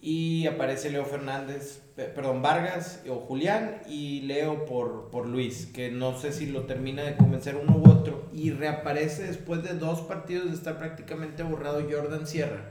Y 0.00 0.46
aparece 0.46 0.90
Leo 0.90 1.04
Fernández, 1.04 1.82
pe- 1.96 2.04
perdón, 2.04 2.42
Vargas 2.42 3.02
o 3.08 3.16
Julián 3.16 3.80
y 3.88 4.20
Leo 4.22 4.64
por, 4.66 5.10
por 5.10 5.26
Luis, 5.26 5.66
que 5.66 5.90
no 5.90 6.16
sé 6.16 6.32
si 6.32 6.46
lo 6.46 6.62
termina 6.62 7.02
de 7.02 7.16
convencer 7.16 7.56
uno 7.56 7.76
u 7.76 7.90
otro, 7.90 8.28
y 8.32 8.50
reaparece 8.50 9.24
después 9.24 9.64
de 9.64 9.74
dos 9.74 10.02
partidos 10.02 10.46
de 10.50 10.54
estar 10.54 10.78
prácticamente 10.78 11.42
borrado 11.42 11.82
Jordan 11.90 12.26
Sierra, 12.26 12.70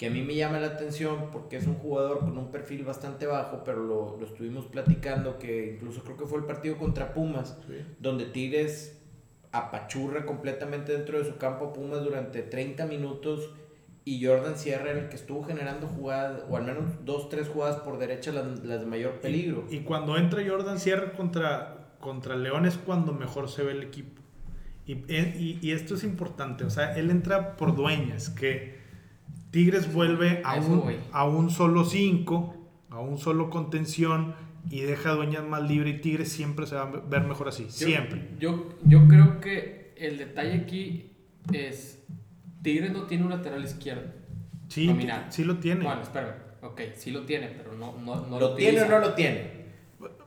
que 0.00 0.06
a 0.06 0.10
mí 0.10 0.22
me 0.22 0.34
llama 0.34 0.58
la 0.58 0.68
atención 0.68 1.26
porque 1.30 1.58
es 1.58 1.66
un 1.66 1.74
jugador 1.74 2.20
con 2.20 2.38
un 2.38 2.50
perfil 2.50 2.84
bastante 2.84 3.26
bajo, 3.26 3.62
pero 3.64 3.84
lo, 3.84 4.16
lo 4.18 4.24
estuvimos 4.24 4.64
platicando, 4.64 5.38
que 5.38 5.74
incluso 5.74 6.02
creo 6.04 6.16
que 6.16 6.24
fue 6.24 6.38
el 6.38 6.46
partido 6.46 6.78
contra 6.78 7.12
Pumas, 7.12 7.58
Sí. 7.68 7.74
donde 7.98 8.24
Tigres 8.24 8.98
apachurra 9.52 10.24
completamente 10.24 10.92
dentro 10.92 11.18
de 11.18 11.24
su 11.24 11.36
campo 11.36 11.66
a 11.66 11.72
Pumas 11.74 12.02
durante 12.02 12.40
30 12.42 12.86
minutos 12.86 13.50
y 14.06 14.24
Jordan 14.24 14.56
Sierra 14.56 14.90
era 14.90 15.00
el 15.00 15.08
que 15.10 15.16
estuvo 15.16 15.42
generando 15.44 15.86
jugadas, 15.86 16.44
o 16.48 16.56
al 16.56 16.64
menos 16.64 16.84
dos, 17.04 17.28
tres 17.28 17.48
jugadas 17.48 17.76
por 17.82 17.98
derecha, 17.98 18.32
las, 18.32 18.64
las 18.64 18.80
de 18.80 18.86
mayor 18.86 19.20
peligro. 19.20 19.66
Y 19.70 19.80
cuando 19.80 20.16
entra 20.16 20.42
Jordan 20.48 20.78
Sierra 20.80 21.12
contra, 21.12 21.90
contra 22.00 22.36
León 22.36 22.64
es 22.64 22.78
cuando 22.78 23.12
mejor 23.12 23.50
se 23.50 23.62
ve 23.64 23.72
el 23.72 23.82
equipo. 23.82 24.22
Y, 24.86 24.92
y- 25.12 25.58
y 25.60 25.72
esto 25.72 25.94
es 25.94 26.04
importante, 26.04 26.64
o 26.64 26.70
sea, 26.70 26.96
él 26.96 27.10
entra 27.10 27.56
por 27.56 27.76
dueñas, 27.76 28.30
que 28.30 28.79
Tigres 29.50 29.92
vuelve 29.92 30.42
a 30.44 30.56
un, 30.56 30.84
a 31.12 31.24
un 31.24 31.50
solo 31.50 31.84
5, 31.84 32.56
a 32.90 33.00
un 33.00 33.18
solo 33.18 33.50
contención 33.50 34.34
y 34.70 34.80
deja 34.82 35.10
a 35.10 35.14
dueñas 35.14 35.44
más 35.44 35.62
libre 35.62 35.90
y 35.90 36.00
Tigres 36.00 36.30
siempre 36.30 36.66
se 36.66 36.74
va 36.76 36.82
a 36.82 36.86
ver 36.90 37.22
mejor 37.24 37.48
así, 37.48 37.64
Yo- 37.64 37.70
siempre. 37.70 38.28
Yo, 38.38 38.68
yo 38.84 39.08
creo 39.08 39.40
que 39.40 39.94
el 39.96 40.18
detalle 40.18 40.54
aquí 40.54 41.12
es 41.52 42.02
Tigres 42.62 42.92
no 42.92 43.04
tiene 43.04 43.24
un 43.24 43.30
lateral 43.30 43.64
izquierdo. 43.64 44.12
Sí, 44.68 44.94
sí 45.30 45.44
lo 45.44 45.56
tiene. 45.56 45.84
Bueno, 45.84 46.02
espérame. 46.02 46.34
Ok, 46.62 46.80
sí 46.94 47.10
lo 47.10 47.22
tiene, 47.22 47.48
pero 47.48 47.72
no, 47.72 47.96
no, 47.98 48.26
no 48.26 48.38
¿Lo 48.38 48.54
tiene 48.54 48.82
o 48.82 48.88
no 48.88 48.98
lo 48.98 49.14
tiene? 49.14 49.59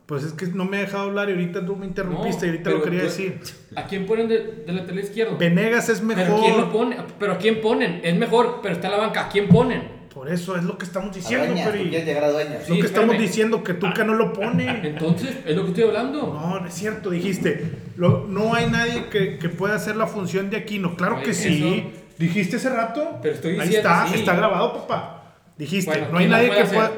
Pues 0.06 0.24
es 0.26 0.34
que 0.34 0.48
no 0.48 0.66
me 0.66 0.78
ha 0.78 0.80
dejado 0.82 1.04
hablar 1.06 1.30
y 1.30 1.32
ahorita 1.32 1.66
tú 1.66 1.76
me 1.78 1.86
interrumpiste 1.86 2.46
y 2.46 2.50
ahorita 2.50 2.70
lo 2.72 2.82
quería 2.84 3.04
decir. 3.04 3.40
¿A 3.76 3.86
quién 3.86 4.06
ponen 4.06 4.28
de, 4.28 4.64
de 4.66 4.74
lateral 4.74 5.00
izquierdo? 5.00 5.38
Venegas 5.38 5.88
es 5.90 6.02
mejor. 6.02 6.24
¿Pero 6.26 6.40
quién 6.42 6.58
lo 6.58 6.72
pone? 6.72 6.98
¿Pero 7.20 7.32
a 7.34 7.38
quién 7.38 7.62
ponen? 7.62 8.02
Es 8.04 8.16
mejor, 8.16 8.60
pero 8.62 8.76
está 8.76 8.88
en 8.88 8.92
la 8.94 9.00
banca. 9.00 9.26
¿A 9.26 9.30
quién 9.30 9.48
ponen? 9.48 10.04
Por 10.14 10.30
eso 10.30 10.56
es 10.58 10.64
lo 10.64 10.78
que 10.78 10.86
estamos 10.86 11.16
diciendo, 11.16 11.48
Dueñas, 11.48 11.66
tú 11.66 11.72
Peri. 11.72 11.90
quieres 11.90 12.06
llegar 12.08 12.24
a. 12.26 12.28
Lo 12.32 12.76
que 12.76 12.82
estamos 12.82 13.18
diciendo, 13.18 13.64
que 13.64 13.74
Tuca 13.74 14.04
no 14.04 14.14
lo 14.14 14.32
pone. 14.34 14.86
Entonces, 14.88 15.38
es 15.46 15.56
lo 15.56 15.64
que 15.64 15.70
estoy 15.70 15.86
hablando. 15.86 16.22
No, 16.34 16.60
no 16.60 16.68
es 16.68 16.74
cierto, 16.74 17.10
dijiste. 17.10 17.72
lo- 17.96 18.28
no 18.28 18.54
hay 18.54 18.70
nadie 18.70 19.06
que, 19.10 19.40
que 19.40 19.50
pueda 19.50 19.76
hacer 19.76 19.96
la 19.96 20.06
función 20.06 20.50
de 20.52 20.58
Aquino. 20.58 20.96
Claro 20.96 21.22
que 21.24 21.34
sí. 21.34 21.64
eso- 21.94 22.00
Dijiste 22.20 22.58
hace 22.58 22.70
rato. 22.70 23.18
Pero 23.24 23.34
estoy 23.36 23.54
Ahí 23.54 23.68
diciendo, 23.70 23.90
está, 23.90 24.08
sí. 24.08 24.16
está 24.20 24.36
grabado, 24.36 24.74
papá. 24.74 25.34
Dijiste, 25.58 25.90
Bueno, 25.90 26.08
no 26.12 26.18
hay 26.20 26.26
¿quién 26.28 26.30
lo 26.32 26.36
nadie 26.38 26.48
puede 26.50 26.60
que 26.62 26.68
hacer? 26.68 26.78
pueda. 26.78 26.92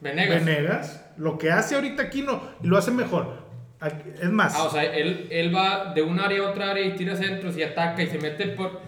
Venegas. 0.00 0.44
Venegas. 0.44 0.99
Lo 1.20 1.36
que 1.38 1.50
hace 1.50 1.74
ahorita 1.74 2.04
Aquino 2.04 2.40
y 2.62 2.66
lo 2.66 2.78
hace 2.78 2.90
mejor. 2.90 3.34
Es 4.20 4.30
más, 4.30 4.54
Ah, 4.56 4.64
o 4.64 4.70
sea, 4.70 4.82
él, 4.84 5.26
él 5.30 5.54
va 5.54 5.92
de 5.94 6.02
un 6.02 6.18
área 6.18 6.40
a 6.46 6.50
otra 6.50 6.70
área 6.70 6.84
y 6.84 6.96
tira 6.96 7.14
centros 7.16 7.56
y 7.56 7.62
ataca 7.62 8.02
y 8.02 8.06
se 8.08 8.18
mete 8.18 8.48
por 8.48 8.80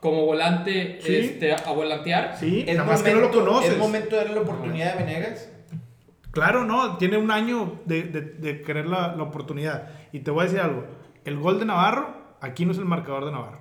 como 0.00 0.24
volante 0.26 0.98
Sí. 1.02 1.16
este, 1.16 1.52
a 1.54 1.72
volantear. 1.72 2.36
sí, 2.38 2.64
¿Es 2.66 2.76
nada 2.76 2.88
más 2.90 3.02
que 3.02 3.12
no 3.14 3.20
lo 3.20 3.30
conoces. 3.30 3.72
¿Es 3.72 3.78
momento 3.78 4.10
de 4.16 4.22
darle 4.22 4.34
la 4.34 4.40
oportunidad 4.42 4.92
a 4.94 4.96
Venegas? 5.02 5.50
Claro, 6.30 6.64
no, 6.64 6.96
tiene 6.98 7.16
un 7.16 7.30
año 7.30 7.80
de, 7.86 8.02
de- 8.02 8.20
de 8.20 8.62
querer 8.62 8.86
la, 8.86 9.14
la 9.16 9.22
oportunidad. 9.22 9.88
Y 10.12 10.20
te 10.20 10.30
voy 10.30 10.40
a 10.42 10.44
decir 10.44 10.60
algo, 10.60 10.84
el 11.24 11.38
gol 11.38 11.58
de 11.58 11.64
Navarro, 11.64 12.14
aquí 12.40 12.66
no 12.66 12.72
es 12.72 12.78
el 12.78 12.84
marcador 12.86 13.24
de 13.24 13.32
Navarro. 13.32 13.60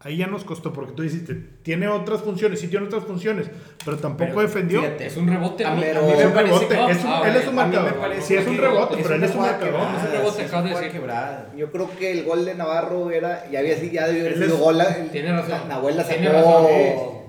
Ahí 0.00 0.16
ya 0.16 0.28
nos 0.28 0.44
costó, 0.44 0.72
porque 0.72 0.92
tú 0.92 1.02
dijiste, 1.02 1.34
tiene 1.64 1.88
otras 1.88 2.20
funciones, 2.22 2.60
sí 2.60 2.68
tiene 2.68 2.86
otras 2.86 3.02
funciones, 3.02 3.50
pero 3.84 3.96
tampoco 3.96 4.30
Pero, 4.30 4.42
defendió. 4.42 4.80
fíjate, 4.80 5.06
Es 5.06 5.16
un 5.16 5.26
rebote, 5.26 5.64
A 5.64 5.70
¿no? 5.70 5.76
mí- 5.76 5.82
Pero- 5.82 5.98
a 6.00 6.02
mí 6.04 6.12
Es 6.12 6.18
me 6.18 6.26
un 6.26 6.34
rebote, 6.34 6.68
que- 6.68 6.74
es 6.92 7.04
un- 7.04 7.10
Ah, 7.10 7.22
él 7.26 7.36
es 7.36 7.48
un 7.48 7.54
marcador. 7.56 7.94
Sí, 8.20 8.34
es 8.36 8.46
un 8.46 8.58
rebote, 8.58 8.94
es 8.94 9.02
pero 9.02 9.14
él 9.16 9.24
es 9.24 9.34
un 9.34 9.40
marcador. 9.40 9.74
Es 9.74 10.04
un 10.04 10.12
rebote, 10.12 10.42
acabas 10.44 10.64
de 10.64 10.70
decir. 10.70 10.92
quebrada. 10.92 11.50
Yo 11.56 11.72
creo 11.72 11.90
que 11.98 12.12
el 12.12 12.24
gol 12.24 12.44
de 12.44 12.54
Navarro 12.54 13.10
era, 13.10 13.50
ya 13.50 13.58
había 13.58 13.76
sido, 13.76 13.92
ya 13.92 14.06
debió 14.06 14.20
haber 14.22 14.34
sido 14.34 14.54
es- 14.54 14.60
gol. 14.60 14.78
la- 14.78 14.94
Tiene 15.10 15.32
razón. 15.32 15.68
Nahuel 15.68 15.96
la 15.96 16.02
sacó 16.04 16.14
Tiene 16.14 16.32
razón. 16.32 16.64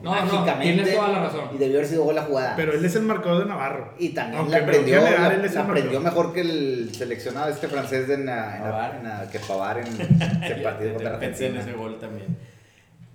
No, 0.02 0.16
no, 0.16 0.22
mágicamente 0.22 0.74
tienes 0.76 0.96
toda 0.96 1.08
la 1.10 1.24
razón. 1.24 1.42
Y 1.54 1.58
debió 1.58 1.78
haber 1.78 1.88
sido 1.90 2.04
gol 2.04 2.16
la 2.16 2.22
jugada. 2.24 2.56
Pero 2.56 2.74
él 2.74 2.86
es 2.86 2.96
el 2.96 3.02
marcador 3.02 3.40
de 3.40 3.46
Navarro. 3.50 3.94
y 3.98 4.10
también 4.10 4.42
Aunque 4.42 4.58
la 4.58 4.64
aprendió, 4.64 4.96
negar, 5.02 5.20
la, 5.22 5.34
él 5.34 5.44
es 5.46 5.56
la 5.56 5.62
aprendió 5.64 6.00
mejor 6.02 6.34
que 6.34 6.42
el 6.42 6.92
seleccionado 6.94 7.50
este 7.50 7.68
francés 7.68 8.08
de 8.08 8.18
na- 8.20 8.58
en 8.58 8.64
la- 8.64 8.70
Pavard. 8.72 8.96
en 8.98 9.04
la- 9.06 9.30
que 9.32 9.40
Pavar 9.40 9.80
en 9.80 9.88
ese 10.44 10.56
partido 10.62 10.94
contra 10.94 11.20
Pensé 11.20 11.48
en 11.48 11.58
ese 11.58 11.74
gol 11.74 11.98
también. 12.00 12.28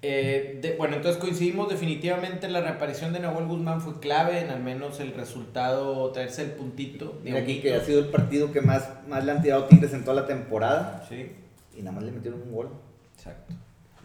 Eh, 0.07 0.59
de- 0.61 0.77
bueno, 0.77 0.97
entonces 0.97 1.19
coincidimos 1.21 1.69
definitivamente 1.71 2.47
la 2.51 2.61
reaparición 2.61 3.13
de 3.15 3.21
Nahuel 3.21 3.47
Guzmán 3.47 3.81
fue 3.81 3.99
clave 4.01 4.41
en 4.41 4.51
al 4.51 4.63
menos 4.63 5.01
el 5.01 5.15
resultado, 5.15 6.11
traerse 6.13 6.43
el 6.43 6.51
puntito. 6.51 7.19
Mira 7.25 7.39
aquí 7.41 7.61
que 7.63 7.75
ha 7.75 7.81
sido 7.85 8.01
el 8.01 8.07
partido 8.09 8.53
que 8.53 8.61
más, 8.61 8.87
más 9.09 9.25
le 9.25 9.33
han 9.33 9.41
tirado 9.43 9.65
Tigres 9.65 9.95
en 9.95 10.05
toda 10.05 10.21
la 10.21 10.27
temporada 10.27 11.07
Sí, 11.09 11.31
y 11.77 11.81
nada 11.81 11.93
más 11.93 12.05
le 12.05 12.13
metieron 12.13 12.43
un 12.43 12.53
gol. 12.53 12.69
exacto. 13.17 13.55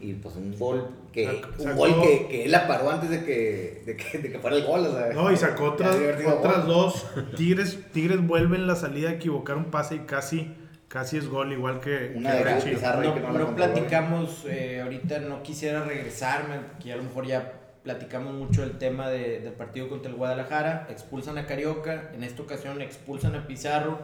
Y 0.01 0.13
pues 0.13 0.33
un 0.37 0.57
gol 0.57 0.87
que, 1.11 1.25
Sacó- 1.25 1.49
un 1.57 1.63
sacó- 1.65 1.75
gol 1.77 2.01
que, 2.01 2.27
que 2.29 2.45
él 2.45 2.51
la 2.51 2.65
paró 2.69 2.89
antes 2.89 3.09
de 3.09 3.25
que, 3.25 3.83
de 3.85 3.97
que, 3.97 4.17
de 4.19 4.31
que 4.31 4.39
fuera 4.39 4.55
el 4.55 4.63
gol. 4.65 4.85
O 4.85 4.91
sea, 4.97 5.09
No, 5.13 5.29
y 5.29 5.35
sacó 5.35 5.65
otras, 5.71 5.97
otras 6.25 6.65
dos. 6.65 7.05
Tigres, 7.35 7.77
Tigres 7.91 8.25
vuelve 8.25 8.55
en 8.55 8.65
la 8.67 8.77
salida 8.77 9.09
a 9.09 9.11
equivocar 9.11 9.57
un 9.57 9.65
pase 9.65 9.95
y 9.95 9.99
casi, 9.99 10.55
casi 10.89 11.15
es 11.17 11.29
gol, 11.29 11.53
igual 11.53 11.79
que, 11.79 12.11
Una 12.15 12.31
que 12.37 12.43
de. 12.43 12.61
Pizarro. 12.73 13.03
No, 13.03 13.13
que 13.13 13.19
no 13.21 13.31
no 13.31 13.55
platicamos, 13.55 14.43
eh, 14.45 14.81
ahorita 14.81 15.19
no 15.19 15.41
quisiera 15.43 15.85
regresarme, 15.85 16.57
porque 16.59 16.91
a 16.91 16.97
lo 16.97 17.03
mejor 17.03 17.25
ya 17.25 17.53
platicamos 17.83 18.33
mucho 18.33 18.61
del 18.61 18.77
tema 18.77 19.07
de- 19.07 19.39
del 19.39 19.53
partido 19.53 19.87
contra 19.87 20.11
el 20.11 20.17
Guadalajara, 20.17 20.87
expulsan 20.89 21.37
a 21.37 21.45
Carioca, 21.45 22.09
en 22.13 22.23
esta 22.25 22.41
ocasión 22.41 22.81
expulsan 22.81 23.35
a 23.35 23.47
Pizarro, 23.47 23.97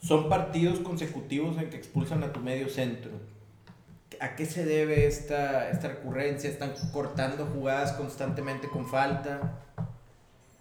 son 0.00 0.28
partidos 0.30 0.78
consecutivos 0.80 1.58
en 1.58 1.68
que 1.68 1.76
expulsan 1.76 2.22
a 2.24 2.32
tu 2.32 2.40
medio 2.40 2.68
centro. 2.70 3.10
¿A 4.20 4.36
qué 4.36 4.46
se 4.46 4.64
debe 4.64 5.06
esta, 5.06 5.68
esta 5.70 5.88
recurrencia? 5.88 6.48
¿Están 6.48 6.72
cortando 6.92 7.44
jugadas 7.46 7.92
constantemente 7.92 8.68
con 8.68 8.86
falta? 8.86 9.60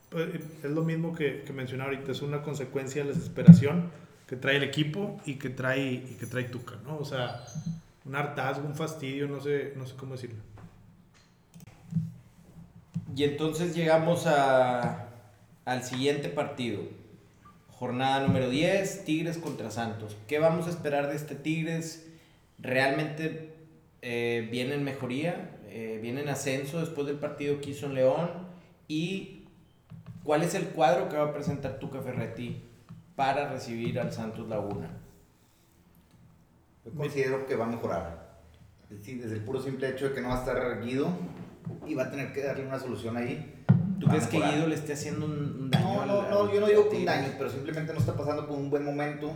Pues, 0.10 0.30
Es 0.64 0.70
lo 0.72 0.82
mismo 0.84 1.14
que, 1.16 1.44
que 1.44 1.54
mencionaba 1.54 1.92
ahorita, 1.92 2.12
es 2.12 2.22
una 2.22 2.42
consecuencia 2.42 3.04
de 3.04 3.10
la 3.10 3.16
desesperación 3.16 3.92
que 4.34 4.40
trae 4.40 4.58
el 4.58 4.64
equipo 4.64 5.22
y 5.28 5.36
que 5.36 5.52
trae, 5.52 5.92
y 5.94 6.18
que 6.20 6.26
trae 6.26 6.46
Tuca, 6.46 6.78
¿no? 6.84 6.98
O 6.98 7.06
sea, 7.06 7.46
un 8.04 8.16
hartazgo, 8.16 8.66
un 8.68 8.74
fastidio, 8.74 9.28
no 9.28 9.40
sé, 9.40 9.74
no 9.76 9.86
sé 9.86 9.96
cómo 9.96 10.14
decirlo. 10.14 10.40
Y 13.16 13.26
entonces 13.26 13.76
llegamos 13.76 14.26
a, 14.26 15.10
al 15.66 15.84
siguiente 15.84 16.30
partido. 16.30 16.82
Jornada 17.74 18.26
número 18.26 18.50
10, 18.50 19.06
Tigres 19.06 19.38
contra 19.38 19.70
Santos. 19.70 20.18
¿Qué 20.28 20.40
vamos 20.40 20.66
a 20.66 20.72
esperar 20.72 21.10
de 21.10 21.16
este 21.16 21.36
Tigres? 21.36 22.08
¿Realmente 22.58 23.54
eh, 24.02 24.48
viene 24.50 24.74
en 24.74 24.84
mejoría? 24.84 25.60
Eh, 25.68 26.00
¿Viene 26.02 26.22
en 26.22 26.30
ascenso 26.30 26.80
después 26.80 27.06
del 27.06 27.18
partido 27.18 27.62
que 27.62 27.70
hizo 27.70 27.86
en 27.86 27.94
León? 27.94 28.32
¿Y 28.88 29.44
cuál 30.24 30.42
es 30.42 30.56
el 30.56 30.70
cuadro 30.70 31.08
que 31.08 31.18
va 31.18 31.26
a 31.26 31.34
presentar 31.34 31.78
Tuca 31.78 32.02
Ferretti 32.02 32.64
para 33.16 33.50
recibir 33.50 34.00
al 34.00 34.12
Santos 34.12 34.48
Laguna? 34.48 34.90
Yo 36.86 36.92
considero 36.92 37.46
que 37.46 37.56
va 37.56 37.66
a 37.66 37.70
mejorar. 37.70 38.42
Sí, 39.02 39.16
desde 39.16 39.36
el 39.38 39.42
puro 39.44 39.62
simple 39.62 39.90
hecho 39.90 40.10
de 40.10 40.16
que 40.16 40.22
no 40.22 40.30
va 40.30 40.36
a 40.36 40.40
estar 40.40 40.82
Guido 40.84 41.10
y 41.88 41.96
va 41.96 42.04
a 42.04 42.12
tener 42.12 42.32
que 42.34 42.44
darle 42.44 42.66
una 42.68 42.78
solución 42.80 43.18
ahí. 43.18 43.64
¿Tú 44.00 44.08
crees 44.08 44.28
que. 44.28 44.38
Guido 44.40 44.68
le 44.68 44.76
esté 44.76 44.94
haciendo 44.94 45.26
un, 45.26 45.32
un 45.62 45.72
daño 45.72 45.86
No, 45.96 46.02
al- 46.02 46.08
no, 46.08 46.22
al- 46.22 46.30
no, 46.30 46.54
yo 46.54 46.60
no 46.60 46.68
digo 46.68 46.90
que 46.90 46.98
un 46.98 47.06
daño, 47.06 47.30
pero 47.38 47.50
simplemente 47.50 47.94
no 47.94 48.00
está 48.00 48.16
pasando 48.16 48.46
por 48.48 48.58
un 48.58 48.70
buen 48.70 48.84
momento 48.86 49.32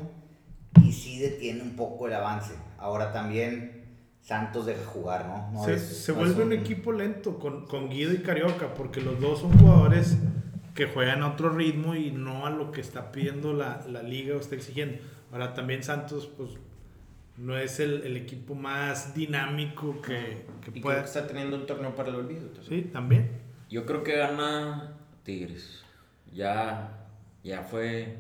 y 0.84 0.92
sí 0.92 1.20
detiene 1.20 1.62
un 1.64 1.76
poco 1.76 2.08
el 2.08 2.14
avance. 2.14 2.54
Ahora 2.78 3.12
también 3.14 3.86
Santos 4.22 4.66
deja 4.66 4.86
jugar, 4.86 5.26
¿no? 5.28 5.52
No 5.54 5.64
se 5.66 5.76
es- 5.76 6.04
se 6.04 6.12
no 6.12 6.20
vuelve 6.20 6.34
es 6.42 6.46
un 6.46 6.54
equipo 6.54 6.92
lento 6.92 7.40
con, 7.40 7.66
con 7.66 7.90
Guido 7.90 8.14
y 8.14 8.18
Carioca, 8.22 8.74
porque 8.76 9.02
los 9.02 9.20
dos 9.20 9.40
son 9.40 9.58
jugadores 9.58 10.18
que 10.78 10.86
juegan 10.86 11.24
a 11.24 11.30
otro 11.30 11.50
ritmo 11.50 11.96
y 11.96 12.12
no 12.12 12.46
a 12.46 12.52
lo 12.52 12.72
que 12.72 12.82
está 12.82 13.12
pidiendo 13.12 13.52
la, 13.52 13.84
la 13.90 14.04
liga 14.04 14.36
o 14.36 14.40
está 14.40 14.54
exigiendo. 14.56 15.00
Ahora 15.32 15.56
también 15.56 15.82
Santos, 15.84 16.28
pues, 16.38 16.52
no 17.36 17.58
es 17.58 17.80
el, 17.80 18.04
el 18.04 18.16
equipo 18.16 18.54
más 18.54 19.16
dinámico 19.16 20.00
que, 20.04 20.46
que 20.62 20.72
Y 20.76 20.82
creo 20.82 20.82
pueda. 20.84 21.00
que 21.00 21.06
está 21.08 21.26
teniendo 21.26 21.56
un 21.58 21.66
torneo 21.66 21.96
para 21.96 22.10
el 22.10 22.16
olvido. 22.16 22.50
Sí, 22.62 22.84
también. 22.94 23.32
Yo 23.70 23.86
creo 23.88 24.04
que 24.04 24.18
gana 24.18 24.94
Tigres. 25.24 25.84
Ya, 26.32 27.08
ya 27.44 27.64
fue 27.64 28.18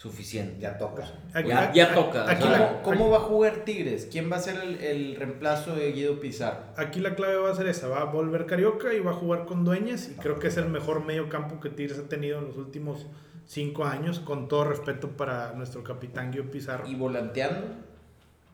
suficiente. 0.00 0.58
Ya 0.60 0.78
toca. 0.78 1.12
Aquí- 1.34 1.48
Ya- 1.50 1.72
ya 1.74 1.94
toca, 1.94 2.30
Aquí, 2.30 2.42
o 2.44 2.46
sea, 2.46 2.58
la, 2.58 2.82
¿Cómo, 2.82 3.10
va 3.10 3.18
a 3.18 3.20
jugar 3.20 3.64
Tigres? 3.66 4.08
¿Quién 4.10 4.32
va 4.32 4.36
a 4.36 4.40
ser 4.40 4.56
el, 4.62 4.76
el 4.80 5.16
reemplazo 5.16 5.74
de 5.74 5.92
Guido 5.92 6.18
Pizarro? 6.20 6.60
aquí 6.76 7.00
la 7.00 7.14
clave 7.14 7.36
va 7.36 7.50
a 7.50 7.54
ser 7.54 7.66
esa, 7.68 7.86
va 7.88 8.00
a 8.00 8.04
volver 8.04 8.46
Carioca 8.46 8.94
y 8.94 9.00
va 9.00 9.10
a 9.10 9.14
jugar 9.14 9.44
con 9.44 9.62
Dueñas 9.62 10.08
y 10.08 10.14
creo 10.14 10.38
que 10.38 10.46
es 10.48 10.56
el 10.56 10.70
mejor 10.70 11.04
medio 11.04 11.28
campo 11.28 11.60
que 11.60 11.68
Tigres 11.68 11.98
ha 11.98 12.08
tenido 12.08 12.38
en 12.38 12.46
los 12.46 12.56
últimos 12.56 13.06
cinco 13.44 13.84
años, 13.84 14.20
con 14.20 14.48
todo 14.48 14.64
respeto 14.64 15.08
para 15.10 15.52
nuestro 15.52 15.84
capitán 15.84 16.32
Guido 16.32 16.50
Pizarro. 16.50 16.88
Y 16.88 16.94
volanteando, 16.94 17.66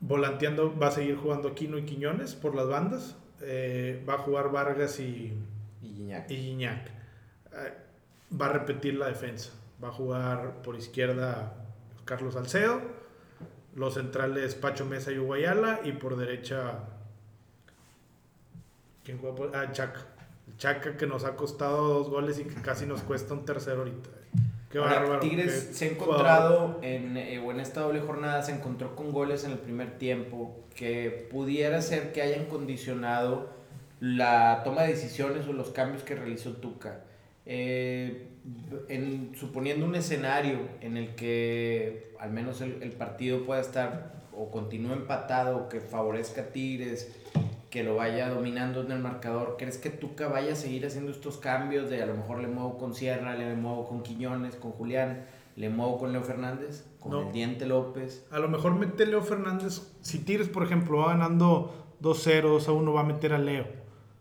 Volanteando 0.00 0.76
va 0.78 0.88
a 0.88 0.90
seguir 0.90 1.16
jugando 1.16 1.48
Aquino 1.48 1.78
y 1.78 1.84
Quiñones 1.84 2.34
por 2.34 2.54
las 2.56 2.66
bandas, 2.68 3.16
eh, 3.40 4.04
va 4.08 4.14
a 4.14 4.18
jugar 4.18 4.50
Vargas 4.50 4.98
y, 5.00 5.32
y 5.82 5.88
Gignac. 5.94 6.30
y 6.30 6.36
Gignac. 6.36 6.86
Eh, 7.52 7.72
va 8.40 8.46
a 8.46 8.52
repetir 8.52 8.94
la 8.94 9.06
defensa, 9.06 9.52
va 9.82 9.88
a 9.88 9.92
jugar 9.92 10.62
por 10.62 10.76
izquierda 10.76 11.54
Carlos 12.04 12.34
Salcedo, 12.34 12.80
los 13.74 13.94
centrales 13.94 14.54
Pacho 14.54 14.84
Mesa 14.86 15.12
y 15.12 15.18
Uguayala 15.18 15.80
y 15.84 15.92
por 15.92 16.16
derecha 16.16 16.80
¿quién 19.04 19.18
juega 19.18 19.36
por- 19.36 19.56
Ah, 19.56 19.70
Chaca. 19.72 20.06
Chaca 20.58 20.96
que 20.96 21.06
nos 21.06 21.24
ha 21.24 21.36
costado 21.36 21.88
dos 21.98 22.08
goles 22.08 22.38
y 22.38 22.44
que 22.44 22.54
casi 22.62 22.86
nos 22.86 23.02
cuesta 23.02 23.34
un 23.34 23.44
tercero 23.44 23.78
ahorita. 23.78 24.10
Qué 24.70 24.78
Ahora, 24.78 25.00
bárbaro. 25.00 25.20
Tigres 25.20 25.66
qué 25.68 25.74
se 25.74 25.84
ha 25.84 25.88
encontrado 25.92 26.78
en, 26.82 27.16
eh, 27.16 27.38
o 27.38 27.50
en 27.50 27.60
esta 27.60 27.82
doble 27.82 28.00
jornada 28.00 28.42
se 28.42 28.52
encontró 28.52 28.96
con 28.96 29.12
goles 29.12 29.44
en 29.44 29.52
el 29.52 29.58
primer 29.58 29.98
tiempo 29.98 30.64
que 30.74 31.28
pudiera 31.30 31.82
ser 31.82 32.12
que 32.12 32.22
hayan 32.22 32.46
condicionado 32.46 33.50
la 34.00 34.62
toma 34.64 34.82
de 34.82 34.88
decisiones 34.88 35.46
o 35.48 35.52
los 35.52 35.70
cambios 35.70 36.02
que 36.02 36.14
realizó 36.14 36.52
Tuca. 36.54 37.00
Eh, 37.44 38.28
en, 38.88 39.32
suponiendo 39.34 39.86
un 39.86 39.94
escenario 39.94 40.60
en 40.80 40.96
el 40.96 41.14
que 41.14 42.12
al 42.18 42.30
menos 42.30 42.60
el, 42.60 42.82
el 42.82 42.92
partido 42.92 43.44
pueda 43.44 43.60
estar 43.60 44.14
o 44.36 44.50
continúe 44.50 44.92
empatado 44.92 45.68
que 45.68 45.80
favorezca 45.80 46.42
a 46.42 46.44
Tigres, 46.46 47.14
que 47.70 47.82
lo 47.82 47.96
vaya 47.96 48.28
dominando 48.28 48.82
en 48.82 48.92
el 48.92 49.00
marcador, 49.00 49.56
¿crees 49.58 49.78
que 49.78 49.90
Tuca 49.90 50.28
vaya 50.28 50.52
a 50.52 50.56
seguir 50.56 50.86
haciendo 50.86 51.10
estos 51.10 51.38
cambios 51.38 51.90
de 51.90 52.02
a 52.02 52.06
lo 52.06 52.14
mejor 52.14 52.40
le 52.40 52.48
muevo 52.48 52.78
con 52.78 52.94
Sierra, 52.94 53.34
le 53.34 53.54
muevo 53.54 53.86
con 53.88 54.02
Quiñones, 54.02 54.56
con 54.56 54.72
Julián, 54.72 55.24
le 55.56 55.70
muevo 55.70 55.98
con 55.98 56.12
Leo 56.12 56.22
Fernández, 56.22 56.86
con 57.00 57.12
No. 57.12 57.22
el 57.22 57.32
Diente 57.32 57.66
López? 57.66 58.26
A 58.30 58.38
lo 58.38 58.48
mejor 58.48 58.74
mete 58.76 59.06
Leo 59.06 59.22
Fernández. 59.22 59.82
Si 60.02 60.18
Tigres, 60.18 60.48
por 60.48 60.62
ejemplo, 60.62 60.98
va 60.98 61.08
ganando 61.08 61.94
2-0, 62.02 62.58
2-1, 62.60 62.94
va 62.94 63.00
a 63.00 63.04
meter 63.04 63.32
a 63.32 63.38
Leo. 63.38 63.66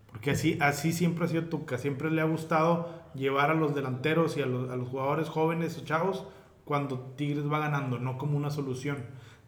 Porque 0.08 0.32
así, 0.32 0.58
así 0.62 0.94
siempre 0.94 1.26
ha 1.26 1.28
sido 1.28 1.44
Tuca. 1.46 1.78
Siempre 1.78 2.10
le 2.10 2.22
ha 2.22 2.26
gustado 2.26 2.95
llevar 3.15 3.51
a 3.51 3.54
los 3.54 3.73
delanteros 3.75 4.38
y 4.38 4.41
a 4.41 4.45
los, 4.45 4.69
a 4.69 4.75
los 4.75 4.88
jugadores 4.89 5.30
jóvenes 5.30 5.78
o 5.78 5.86
chavos 5.86 6.25
cuando 6.65 6.99
Tigres 7.15 7.51
va 7.51 7.60
ganando, 7.60 7.99
no 7.99 8.17
como 8.17 8.38
una 8.38 8.49
solución. 8.49 8.97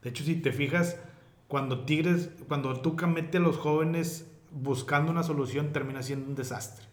De 0.04 0.10
hecho, 0.10 0.24
si 0.24 0.36
te 0.36 0.52
fijas, 0.52 0.98
cuando 1.48 1.86
Tigres, 1.86 2.30
cuando 2.48 2.80
Tuca 2.82 3.08
mete 3.08 3.38
a 3.38 3.42
los 3.42 3.58
jóvenes 3.58 4.28
buscando 4.52 5.12
una 5.12 5.24
solución, 5.24 5.74
termina 5.74 6.04
siendo 6.04 6.28
un 6.30 6.36
desastre. 6.36 6.86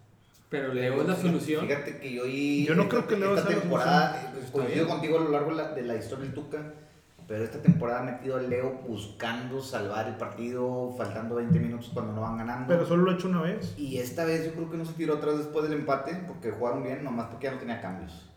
Pero 0.49 0.73
Leo 0.73 1.03
es 1.03 1.09
la 1.09 1.17
solución. 1.17 1.67
Fíjate 1.67 1.99
que 1.99 2.13
yo 2.15 2.27
y 2.27 2.65
Yo 2.65 2.75
no 2.75 2.89
creo 2.89 3.07
que 3.07 3.17
Leo 3.17 3.35
esta 3.35 3.49
sea 3.49 3.57
la 3.57 3.63
temporada, 3.63 4.33
eh, 4.35 4.39
Está 4.41 4.53
coincido 4.53 4.85
bien. 4.85 4.95
contigo 4.97 5.19
a 5.19 5.25
lo 5.25 5.31
largo 5.31 5.51
de 5.51 5.57
la, 5.57 5.73
de 5.73 5.83
la 5.83 5.97
historia 5.97 6.25
del 6.27 6.35
Tuca, 6.35 6.73
pero 7.27 7.43
esta 7.43 7.63
temporada 7.63 8.01
ha 8.01 8.03
metido 8.03 8.37
a 8.37 8.43
Leo 8.43 8.83
buscando 8.87 9.63
salvar 9.63 10.09
el 10.09 10.17
partido, 10.17 10.95
faltando 10.97 11.37
20 11.37 11.59
minutos 11.59 11.91
cuando 11.95 12.13
no 12.13 12.21
van 12.21 12.37
ganando. 12.37 12.67
Pero 12.69 12.85
solo 12.85 13.05
lo 13.05 13.11
ha 13.11 13.15
hecho 13.15 13.29
una 13.29 13.41
vez. 13.41 13.75
Y 13.79 13.99
esta 13.99 14.25
vez 14.25 14.45
yo 14.45 14.53
creo 14.53 14.71
que 14.71 14.77
no 14.77 14.85
se 14.85 14.93
tiró 14.93 15.15
atrás 15.15 15.39
después 15.39 15.69
del 15.69 15.79
empate, 15.79 16.23
porque 16.27 16.51
jugaron 16.51 16.83
bien, 16.83 17.03
nomás 17.03 17.29
porque 17.29 17.47
ya 17.47 17.53
no 17.53 17.59
tenía 17.59 17.81
cambios. 17.81 18.31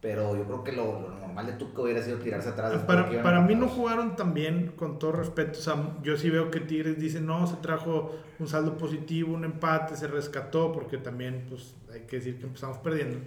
Pero 0.00 0.36
yo 0.36 0.44
creo 0.44 0.64
que 0.64 0.72
lo, 0.72 1.00
lo 1.00 1.10
normal 1.18 1.46
de 1.46 1.52
Tuca 1.54 1.82
hubiera 1.82 2.02
sido 2.02 2.18
tirarse 2.18 2.50
atrás. 2.50 2.72
que 2.72 2.78
Para, 2.78 3.22
para 3.22 3.40
mí 3.40 3.54
no 3.54 3.68
jugaron 3.68 4.16
tan 4.16 4.32
bien, 4.32 4.72
con 4.76 4.98
todo 4.98 5.12
respeto. 5.12 5.58
O 5.58 5.62
sea, 5.62 5.76
yo 6.02 6.16
sí 6.16 6.30
veo 6.30 6.50
que 6.50 6.60
Tigres 6.60 6.98
dice, 6.98 7.20
no, 7.20 7.46
se 7.46 7.56
trajo 7.56 8.14
un 8.38 8.48
saldo 8.48 8.78
positivo, 8.78 9.34
un 9.34 9.44
empate, 9.44 9.96
se 9.96 10.06
rescató, 10.06 10.72
porque 10.72 10.96
también, 10.96 11.46
pues, 11.48 11.74
hay 11.92 12.02
que 12.02 12.16
decir 12.16 12.38
que 12.38 12.46
empezamos 12.46 12.78
perdiendo. 12.78 13.18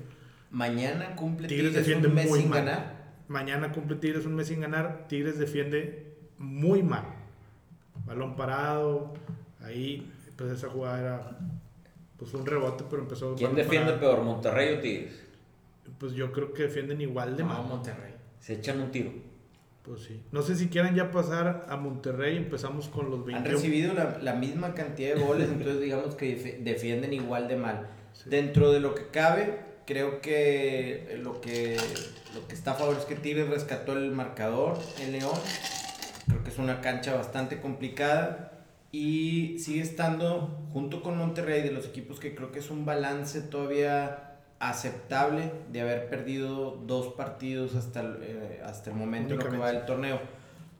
Mañana 0.51 1.15
cumple 1.15 1.47
Tigres 1.47 1.85
Tigres, 1.85 2.05
un 2.05 2.15
mes 2.15 2.31
sin 2.31 2.49
mal. 2.49 2.65
ganar. 2.65 2.98
Mañana 3.29 3.71
cumple 3.71 3.95
Tigres 3.95 4.25
un 4.25 4.35
mes 4.35 4.47
sin 4.47 4.59
ganar. 4.59 5.05
Tigres 5.07 5.39
defiende 5.39 6.17
muy 6.37 6.83
mal. 6.83 7.05
Balón 8.05 8.35
parado, 8.35 9.13
ahí, 9.61 10.11
pues 10.35 10.51
esa 10.51 10.67
jugada 10.67 10.99
era, 10.99 11.39
pues 12.17 12.33
un 12.33 12.45
rebote, 12.45 12.83
pero 12.89 13.03
empezó. 13.03 13.35
¿Quién 13.35 13.55
defiende 13.55 13.93
parado. 13.93 13.99
peor, 14.15 14.23
Monterrey 14.23 14.75
o 14.75 14.79
Tigres? 14.79 15.23
Pues 15.99 16.13
yo 16.13 16.31
creo 16.31 16.53
que 16.53 16.63
defienden 16.63 17.01
igual 17.01 17.37
de 17.37 17.43
No, 17.43 17.49
mal. 17.49 17.63
Monterrey. 17.67 18.13
Se 18.39 18.53
echan 18.53 18.81
un 18.81 18.91
tiro. 18.91 19.11
Pues 19.83 20.01
sí. 20.01 20.21
No 20.31 20.41
sé 20.41 20.55
si 20.55 20.67
quieran 20.67 20.95
ya 20.95 21.11
pasar 21.11 21.67
a 21.69 21.77
Monterrey. 21.77 22.35
Empezamos 22.37 22.89
con 22.89 23.09
los 23.11 23.25
20. 23.25 23.37
Han 23.37 23.55
recibido 23.55 23.93
la, 23.93 24.17
la 24.21 24.33
misma 24.33 24.73
cantidad 24.73 25.15
de 25.15 25.21
goles, 25.23 25.49
entonces 25.49 25.79
digamos 25.79 26.15
que 26.15 26.59
defienden 26.61 27.13
igual 27.13 27.47
de 27.47 27.57
mal. 27.57 27.89
Dentro 28.25 28.71
de 28.71 28.79
lo 28.79 28.95
que 28.95 29.07
cabe, 29.07 29.59
creo 29.85 30.21
que 30.21 31.19
lo 31.23 31.41
que, 31.41 31.77
lo 32.33 32.47
que 32.47 32.55
está 32.55 32.71
a 32.71 32.75
favor 32.75 32.95
es 32.97 33.05
que 33.05 33.15
Tigres 33.15 33.49
rescató 33.49 33.93
el 33.93 34.11
marcador 34.11 34.77
en 34.99 35.13
León. 35.13 35.37
Creo 36.27 36.43
que 36.43 36.49
es 36.49 36.57
una 36.57 36.81
cancha 36.81 37.15
bastante 37.15 37.59
complicada 37.59 38.51
y 38.91 39.57
sigue 39.59 39.81
estando 39.81 40.65
junto 40.73 41.01
con 41.01 41.17
Monterrey 41.17 41.61
de 41.61 41.71
los 41.71 41.85
equipos 41.85 42.19
que 42.19 42.35
creo 42.35 42.51
que 42.51 42.59
es 42.59 42.69
un 42.69 42.85
balance 42.85 43.41
todavía 43.41 44.37
aceptable 44.59 45.51
de 45.71 45.81
haber 45.81 46.09
perdido 46.09 46.71
dos 46.85 47.13
partidos 47.13 47.75
hasta 47.75 48.01
el, 48.01 48.17
eh, 48.21 48.61
hasta 48.65 48.89
el 48.89 48.95
momento 48.95 49.33
en 49.33 49.39
lo 49.39 49.49
que 49.49 49.57
va 49.57 49.71
del 49.71 49.85
torneo. 49.85 50.19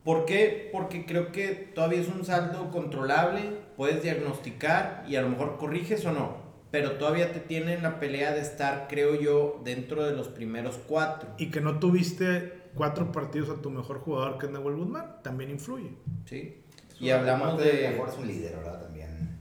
¿Por 0.03 0.25
qué? 0.25 0.69
Porque 0.71 1.05
creo 1.05 1.31
que 1.31 1.49
todavía 1.51 2.01
es 2.01 2.07
un 2.07 2.25
saldo 2.25 2.71
controlable, 2.71 3.41
puedes 3.77 4.01
diagnosticar 4.01 5.03
y 5.07 5.15
a 5.15 5.21
lo 5.21 5.29
mejor 5.29 5.57
corriges 5.57 6.05
o 6.05 6.11
no, 6.11 6.48
pero 6.71 6.93
todavía 6.93 7.33
te 7.33 7.39
tiene 7.39 7.73
en 7.73 7.83
la 7.83 7.99
pelea 7.99 8.31
de 8.33 8.41
estar, 8.41 8.87
creo 8.87 9.15
yo, 9.19 9.61
dentro 9.63 10.05
de 10.05 10.15
los 10.15 10.27
primeros 10.27 10.79
cuatro. 10.87 11.29
Y 11.37 11.49
que 11.49 11.61
no 11.61 11.79
tuviste 11.79 12.53
cuatro 12.75 13.11
partidos 13.11 13.49
a 13.49 13.61
tu 13.61 13.71
mejor 13.71 13.99
jugador, 13.99 14.37
que 14.37 14.45
es 14.45 14.51
Nahuel 14.51 14.75
Guzmán, 14.75 15.17
también 15.23 15.49
influye. 15.49 15.91
¿sí? 16.25 16.61
Y 16.99 17.09
hablamos 17.09 17.57
de... 17.57 17.89
Mejor 17.91 18.09
es 18.09 18.17
un 18.17 18.27
líder, 18.27 18.57
¿verdad? 18.57 18.83
También. 18.83 19.37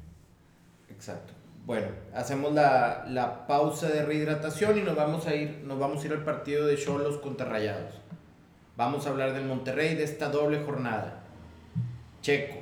Exacto. 0.89 1.35
Bueno, 1.67 1.89
hacemos 2.15 2.55
la, 2.55 3.05
la 3.09 3.47
pausa 3.47 3.89
de 3.89 4.03
rehidratación 4.03 4.79
y 4.79 4.81
nos 4.81 4.97
vamos 4.97 5.27
a 5.27 5.35
ir, 5.35 5.63
nos 5.65 5.79
vamos 5.79 6.03
a 6.03 6.07
ir 6.07 6.13
al 6.15 6.25
partido 6.25 6.67
de 6.67 6.77
Cholos 6.79 7.19
contra 7.19 7.47
Rayados. 7.47 7.95
Vamos 8.75 9.07
a 9.07 9.11
hablar 9.11 9.35
del 9.35 9.45
Monterrey 9.45 9.95
de 9.97 10.05
esta 10.05 10.31
doble 10.31 10.63
jornada. 10.63 11.25
Checo, 12.23 12.57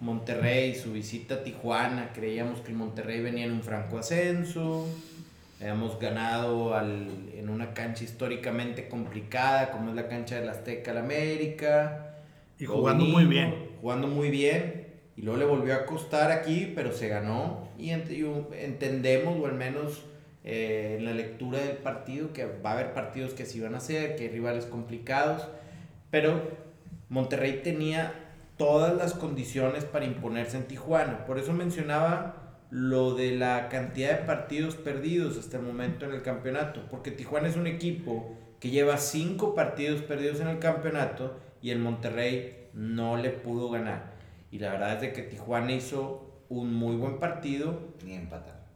Monterrey, 0.00 0.74
su 0.74 0.92
visita 0.92 1.36
a 1.36 1.42
Tijuana, 1.44 2.10
creíamos 2.14 2.60
que 2.60 2.70
el 2.72 2.76
Monterrey 2.76 3.20
venía 3.20 3.46
en 3.46 3.52
un 3.52 3.62
franco 3.62 3.98
ascenso. 3.98 4.86
Hemos 5.60 5.98
ganado 5.98 6.74
al- 6.74 7.30
en 7.34 7.48
una 7.48 7.72
cancha 7.72 8.04
históricamente 8.04 8.88
complicada 8.88 9.70
como 9.70 9.88
es 9.90 9.96
la 9.96 10.06
cancha 10.08 10.38
del 10.38 10.48
Azteca 10.50 10.90
al 10.90 10.98
América. 10.98 12.14
Y 12.58 12.66
jugando 12.66 13.04
muy 13.06 13.24
bien. 13.24 13.54
Jugando 13.80 14.06
muy 14.06 14.30
bien. 14.30 14.86
Y 15.16 15.22
luego 15.22 15.38
le 15.38 15.46
volvió 15.46 15.74
a 15.74 15.86
costar 15.86 16.30
aquí, 16.30 16.72
pero 16.74 16.92
se 16.92 17.08
ganó. 17.08 17.68
Y, 17.78 17.88
ent- 17.88 18.10
y 18.14 18.22
un- 18.22 18.48
entendemos, 18.52 19.38
o 19.40 19.46
al 19.46 19.54
menos 19.54 20.02
eh, 20.44 20.96
en 20.98 21.06
la 21.06 21.12
lectura 21.12 21.58
del 21.58 21.78
partido, 21.78 22.32
que 22.34 22.44
va 22.44 22.70
a 22.70 22.72
haber 22.74 22.92
partidos 22.92 23.32
que 23.32 23.46
sí 23.46 23.58
van 23.60 23.74
a 23.74 23.80
ser, 23.80 24.14
que 24.14 24.24
hay 24.24 24.28
rivales 24.28 24.66
complicados. 24.66 25.48
Pero 26.10 26.40
Monterrey 27.08 27.62
tenía 27.64 28.12
todas 28.56 28.96
las 28.96 29.14
condiciones 29.14 29.84
para 29.84 30.04
imponerse 30.04 30.56
en 30.56 30.66
Tijuana. 30.66 31.26
Por 31.26 31.38
eso 31.38 31.52
mencionaba 31.52 32.46
lo 32.70 33.14
de 33.14 33.36
la 33.36 33.68
cantidad 33.68 34.18
de 34.18 34.24
partidos 34.24 34.74
perdidos 34.74 35.38
hasta 35.38 35.58
el 35.58 35.62
momento 35.62 36.06
en 36.06 36.12
el 36.12 36.22
campeonato. 36.22 36.82
Porque 36.90 37.10
Tijuana 37.10 37.48
es 37.48 37.56
un 37.56 37.66
equipo 37.66 38.36
que 38.60 38.70
lleva 38.70 38.96
cinco 38.96 39.54
partidos 39.54 40.02
perdidos 40.02 40.40
en 40.40 40.48
el 40.48 40.58
campeonato 40.58 41.38
y 41.60 41.70
el 41.70 41.78
Monterrey 41.78 42.68
no 42.72 43.16
le 43.16 43.30
pudo 43.30 43.70
ganar. 43.70 44.14
Y 44.50 44.58
la 44.58 44.72
verdad 44.72 44.94
es 44.94 45.00
de 45.02 45.12
que 45.12 45.22
Tijuana 45.22 45.72
hizo 45.72 46.44
un 46.48 46.74
muy 46.74 46.96
buen 46.96 47.18
partido. 47.18 47.94
Ni 48.04 48.14
empatar. 48.14 48.66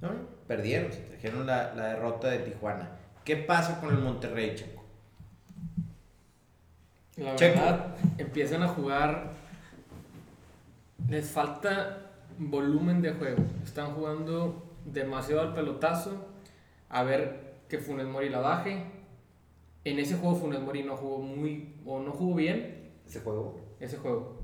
¿no? 0.00 0.10
Perdieron, 0.46 0.92
se 0.92 1.00
trajeron 1.00 1.46
la, 1.46 1.74
la 1.74 1.88
derrota 1.88 2.28
de 2.28 2.38
Tijuana. 2.38 2.90
¿Qué 3.24 3.36
pasa 3.36 3.80
con 3.80 3.90
el 3.90 4.00
Monterrey? 4.00 4.56
La 7.18 7.36
Checo. 7.36 7.58
verdad, 7.58 7.96
empiezan 8.18 8.62
a 8.62 8.68
jugar. 8.68 9.32
Les 11.08 11.28
falta 11.30 12.10
volumen 12.38 13.00
de 13.02 13.12
juego. 13.12 13.42
Están 13.64 13.92
jugando 13.92 14.64
demasiado 14.84 15.42
al 15.42 15.54
pelotazo. 15.54 16.26
A 16.88 17.02
ver 17.02 17.54
que 17.68 17.78
Funes 17.78 18.06
Mori 18.06 18.28
la 18.28 18.40
baje. 18.40 18.84
En 19.84 19.98
ese 19.98 20.16
juego 20.16 20.36
Funes 20.36 20.60
Mori 20.60 20.82
no 20.82 20.96
jugó 20.96 21.18
muy. 21.18 21.74
o 21.86 22.00
no 22.00 22.12
jugó 22.12 22.34
bien 22.34 22.90
Ese 23.06 23.20
juego. 23.20 23.58
ese 23.80 23.96
juego. 23.96 24.38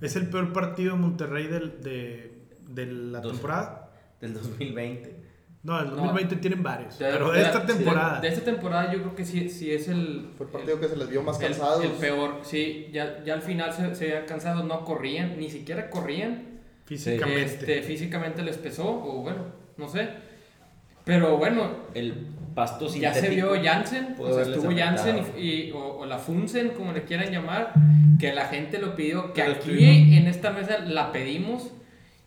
Es 0.00 0.16
el 0.16 0.28
peor 0.28 0.52
partido 0.52 0.94
de 0.94 1.00
Monterrey 1.00 1.46
del- 1.46 1.80
de, 1.82 2.42
de 2.68 2.86
la 2.86 3.20
temporada. 3.22 3.90
Del 4.20 4.34
2020. 4.34 5.23
No, 5.64 5.80
el 5.80 5.86
No. 5.90 5.96
2020 5.96 6.36
tienen 6.36 6.62
varios. 6.62 6.98
De- 6.98 7.06
pero 7.10 7.32
de 7.32 7.38
de- 7.40 7.44
esta 7.46 7.64
temporada. 7.66 8.20
De, 8.20 8.28
esta 8.28 8.44
temporada 8.44 8.92
yo 8.92 9.00
creo 9.00 9.14
que 9.16 9.24
sí, 9.24 9.48
sí 9.48 9.72
es 9.72 9.88
el. 9.88 10.28
Fue 10.36 10.46
el 10.46 10.52
partido 10.52 10.78
que 10.78 10.88
se 10.88 10.96
les 10.96 11.08
vio 11.08 11.22
más 11.22 11.40
el- 11.40 11.46
cansados. 11.48 11.82
El, 11.84 11.90
peor, 11.92 12.40
sí. 12.42 12.88
Ya, 12.92 13.22
ya 13.24 13.34
al 13.34 13.42
final 13.42 13.72
se, 13.72 13.94
se 13.94 14.04
habían 14.12 14.26
cansado, 14.26 14.62
no 14.62 14.84
corrían, 14.84 15.38
ni 15.38 15.48
siquiera 15.50 15.88
corrían. 15.90 16.60
físicamente. 16.84 17.42
Este, 17.44 17.82
físicamente 17.82 18.42
les 18.42 18.58
pesó, 18.58 18.86
o 18.86 19.22
bueno, 19.22 19.38
no 19.78 19.88
sé. 19.88 20.06
Pero 21.04 21.36
bueno, 21.38 21.70
El 21.94 22.12
pasto 22.54 22.86
ya 22.88 23.12
se 23.14 23.28
vio 23.30 23.52
Jansen, 23.62 24.14
pudo 24.16 24.28
o 24.28 24.34
sea, 24.34 24.42
estuvo 24.42 24.70
Jansen 24.74 25.16
afectado. 25.18 25.38
y, 25.40 25.50
y- 25.68 25.72
o, 25.72 25.98
o 25.98 26.06
la 26.06 26.18
Funsen, 26.18 26.68
como 26.70 26.92
le 26.92 27.04
quieran 27.04 27.30
llamar, 27.30 27.72
que 28.20 28.32
la 28.34 28.46
gente 28.48 28.78
lo 28.78 28.94
pidió, 28.94 29.32
que 29.32 29.42
Pero 29.42 29.54
aquí 29.54 30.16
en 30.16 30.26
esta 30.26 30.50
mesa 30.50 30.78
la 30.80 31.10
pedimos 31.12 31.70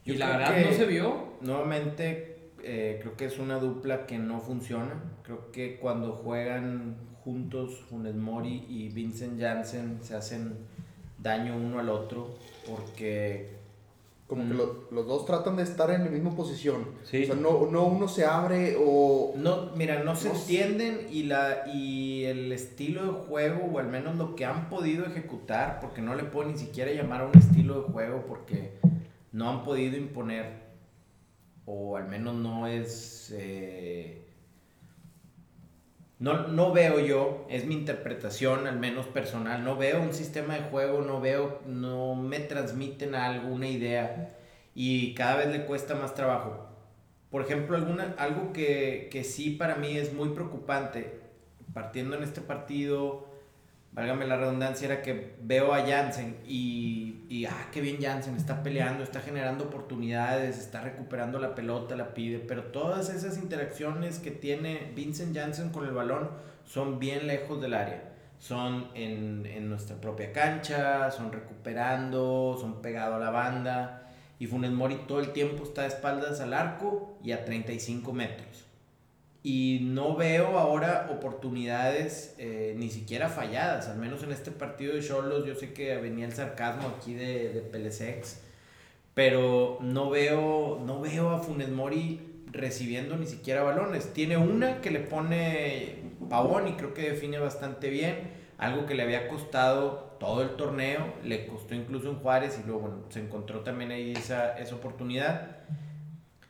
y 0.05 0.13
Yo 0.13 0.19
la 0.19 0.29
verdad 0.37 0.55
no 0.65 0.71
se 0.73 0.85
vio. 0.85 1.27
Nuevamente, 1.41 2.36
eh, 2.67 2.97
creo 3.01 3.15
que 3.17 3.25
es 3.25 3.39
una 3.39 3.57
dupla 3.59 4.05
que 4.05 4.17
no 4.19 4.39
funciona. 4.41 4.93
Creo 5.23 5.51
que 5.51 5.77
cuando 5.77 6.11
juegan 6.13 6.95
juntos 7.23 7.83
Funes 7.89 8.15
Mori 8.15 8.65
y 8.69 8.89
Vincent 8.89 9.39
Janssen 9.39 9.99
se 10.01 10.15
hacen 10.15 10.53
daño 11.19 11.55
uno 11.57 11.79
al 11.79 11.89
otro 11.89 12.35
porque 12.69 13.55
Como 14.27 14.45
que 14.45 14.53
Mm. 14.53 14.57
lo- 14.57 14.87
los 14.91 15.07
dos 15.07 15.25
tratan 15.25 15.55
de 15.55 15.63
estar 15.63 15.89
en 15.89 16.03
la 16.03 16.09
misma 16.11 16.35
posición. 16.35 16.83
Sí. 17.05 17.23
O 17.23 17.25
sea, 17.27 17.35
no, 17.35 17.65
no 17.71 17.85
uno 17.85 18.09
se 18.09 18.25
abre 18.25 18.75
o... 18.77 19.31
no, 19.37 19.71
mira, 19.77 20.03
no 20.03 20.17
se 20.17 20.27
No. 20.27 20.35
entienden 20.35 21.07
y 21.09 21.23
la 21.23 21.63
y 21.73 22.25
el 22.25 22.51
estilo 22.51 23.05
de 23.05 23.11
juego 23.25 23.69
o 23.73 23.79
al 23.79 23.87
menos 23.87 24.17
lo 24.17 24.35
que 24.35 24.43
han 24.43 24.67
podido 24.67 25.05
ejecutar, 25.05 25.79
porque 25.79 26.01
no 26.01 26.13
le 26.13 26.25
puedo 26.25 26.49
ni 26.49 26.57
siquiera 26.57 26.91
llamar 26.91 27.21
a 27.21 27.27
un 27.27 27.37
estilo 27.37 27.81
de 27.83 27.89
juego 27.93 28.25
porque 28.27 28.73
no 29.31 29.49
han 29.49 29.63
podido 29.63 29.95
imponer 29.95 30.66
o 31.67 31.97
al 31.97 32.07
menos 32.07 32.33
no 32.35 32.65
es 32.65 33.31
eh, 33.37 34.27
no, 36.19 36.47
no 36.47 36.71
veo 36.73 36.99
yo, 36.99 37.45
es 37.49 37.65
mi 37.65 37.75
interpretación 37.75 38.65
al 38.65 38.79
menos 38.79 39.05
personal, 39.05 39.63
no 39.63 39.77
veo 39.77 40.01
un 40.01 40.13
sistema 40.13 40.55
de 40.55 40.61
juego, 40.63 41.01
no 41.01 41.21
veo, 41.21 41.61
no 41.67 42.15
me 42.15 42.39
transmiten 42.39 43.13
algo, 43.13 43.49
una 43.49 43.67
idea 43.67 44.35
y 44.73 45.13
cada 45.13 45.35
vez 45.37 45.49
le 45.49 45.65
cuesta 45.65 45.93
más 45.93 46.15
trabajo. 46.15 46.65
Por 47.29 47.43
ejemplo, 47.43 47.75
alguna, 47.77 48.15
algo 48.17 48.51
que, 48.51 49.09
que 49.11 49.23
sí 49.23 49.51
para 49.51 49.75
mí 49.75 49.95
es 49.95 50.13
muy 50.13 50.29
preocupante, 50.29 51.19
partiendo 51.73 52.15
en 52.15 52.23
este 52.23 52.41
partido, 52.41 53.26
válgame 53.97 54.27
la 54.27 54.37
redundancia, 54.37 54.85
era 54.85 55.01
que 55.01 55.33
veo 55.41 55.73
a 55.73 55.83
Jansen 55.83 56.37
y, 56.45 57.25
y 57.29 57.45
ah, 57.45 57.69
qué 57.71 57.81
bien 57.81 57.97
Jansen, 57.99 58.35
está 58.35 58.61
peleando, 58.61 59.03
está 59.03 59.21
generando 59.21 59.63
oportunidades, 59.63 60.59
está 60.59 60.81
recuperando 60.81 61.39
la 61.39 61.55
pelota, 61.55 61.95
la 61.95 62.13
pide, 62.13 62.37
pero 62.37 62.65
todas 62.65 63.09
esas 63.09 63.39
interacciones 63.39 64.19
que 64.19 64.29
tiene 64.29 64.91
Vincent 64.95 65.35
Jansen 65.35 65.69
con 65.69 65.83
el 65.87 65.93
balón 65.93 66.29
son 66.63 66.99
bien 66.99 67.25
lejos 67.25 67.59
del 67.59 67.73
área. 67.73 68.13
Son 68.37 68.89
en, 68.93 69.47
en 69.47 69.67
nuestra 69.67 69.99
propia 69.99 70.31
cancha, 70.31 71.09
son 71.09 71.31
recuperando, 71.31 72.55
son 72.61 72.83
pegado 72.83 73.15
a 73.15 73.19
la 73.19 73.31
banda. 73.31 74.11
Y 74.37 74.45
Funes 74.45 74.69
Mori 74.69 75.05
todo 75.07 75.21
el 75.21 75.33
tiempo 75.33 75.63
está 75.63 75.81
de 75.81 75.87
espaldas 75.87 76.39
al 76.39 76.53
arco 76.53 77.17
y 77.23 77.31
a 77.31 77.43
35 77.43 78.13
metros. 78.13 78.66
Y 79.49 79.79
no 79.81 80.17
veo 80.17 80.59
ahora 80.59 81.07
oportunidades 81.09 82.35
eh, 82.37 82.75
ni 82.77 82.89
siquiera 82.89 83.29
falladas, 83.29 83.87
al 83.87 83.97
menos 83.97 84.21
en 84.23 84.33
este 84.33 84.51
partido 84.51 84.93
de 84.93 85.01
Cholos. 85.01 85.45
Yo 85.45 85.55
sé 85.55 85.71
que 85.71 85.95
venía 85.95 86.25
el 86.25 86.33
sarcasmo 86.33 86.89
aquí 86.89 87.13
de, 87.13 87.53
de 87.53 87.61
Pelesex, 87.61 88.41
pero 89.13 89.77
no 89.79 90.09
veo, 90.09 90.83
no 90.85 90.99
veo 90.99 91.29
a 91.29 91.39
Funes 91.39 91.69
Mori 91.69 92.43
recibiendo 92.51 93.15
ni 93.15 93.25
siquiera 93.25 93.63
balones. 93.63 94.11
Tiene 94.11 94.35
una 94.35 94.81
que 94.81 94.91
le 94.91 94.99
pone 94.99 96.11
Pavón 96.29 96.67
y 96.67 96.73
creo 96.73 96.93
que 96.93 97.11
define 97.11 97.39
bastante 97.39 97.89
bien. 97.89 98.29
Algo 98.57 98.85
que 98.85 98.95
le 98.95 99.03
había 99.03 99.29
costado 99.29 100.17
todo 100.19 100.41
el 100.41 100.57
torneo, 100.57 101.13
le 101.23 101.47
costó 101.47 101.73
incluso 101.73 102.09
en 102.09 102.17
Juárez 102.17 102.59
y 102.61 102.67
luego 102.67 102.81
bueno, 102.81 103.03
se 103.07 103.21
encontró 103.21 103.61
también 103.61 103.91
ahí 103.91 104.11
esa, 104.11 104.57
esa 104.57 104.75
oportunidad. 104.75 105.59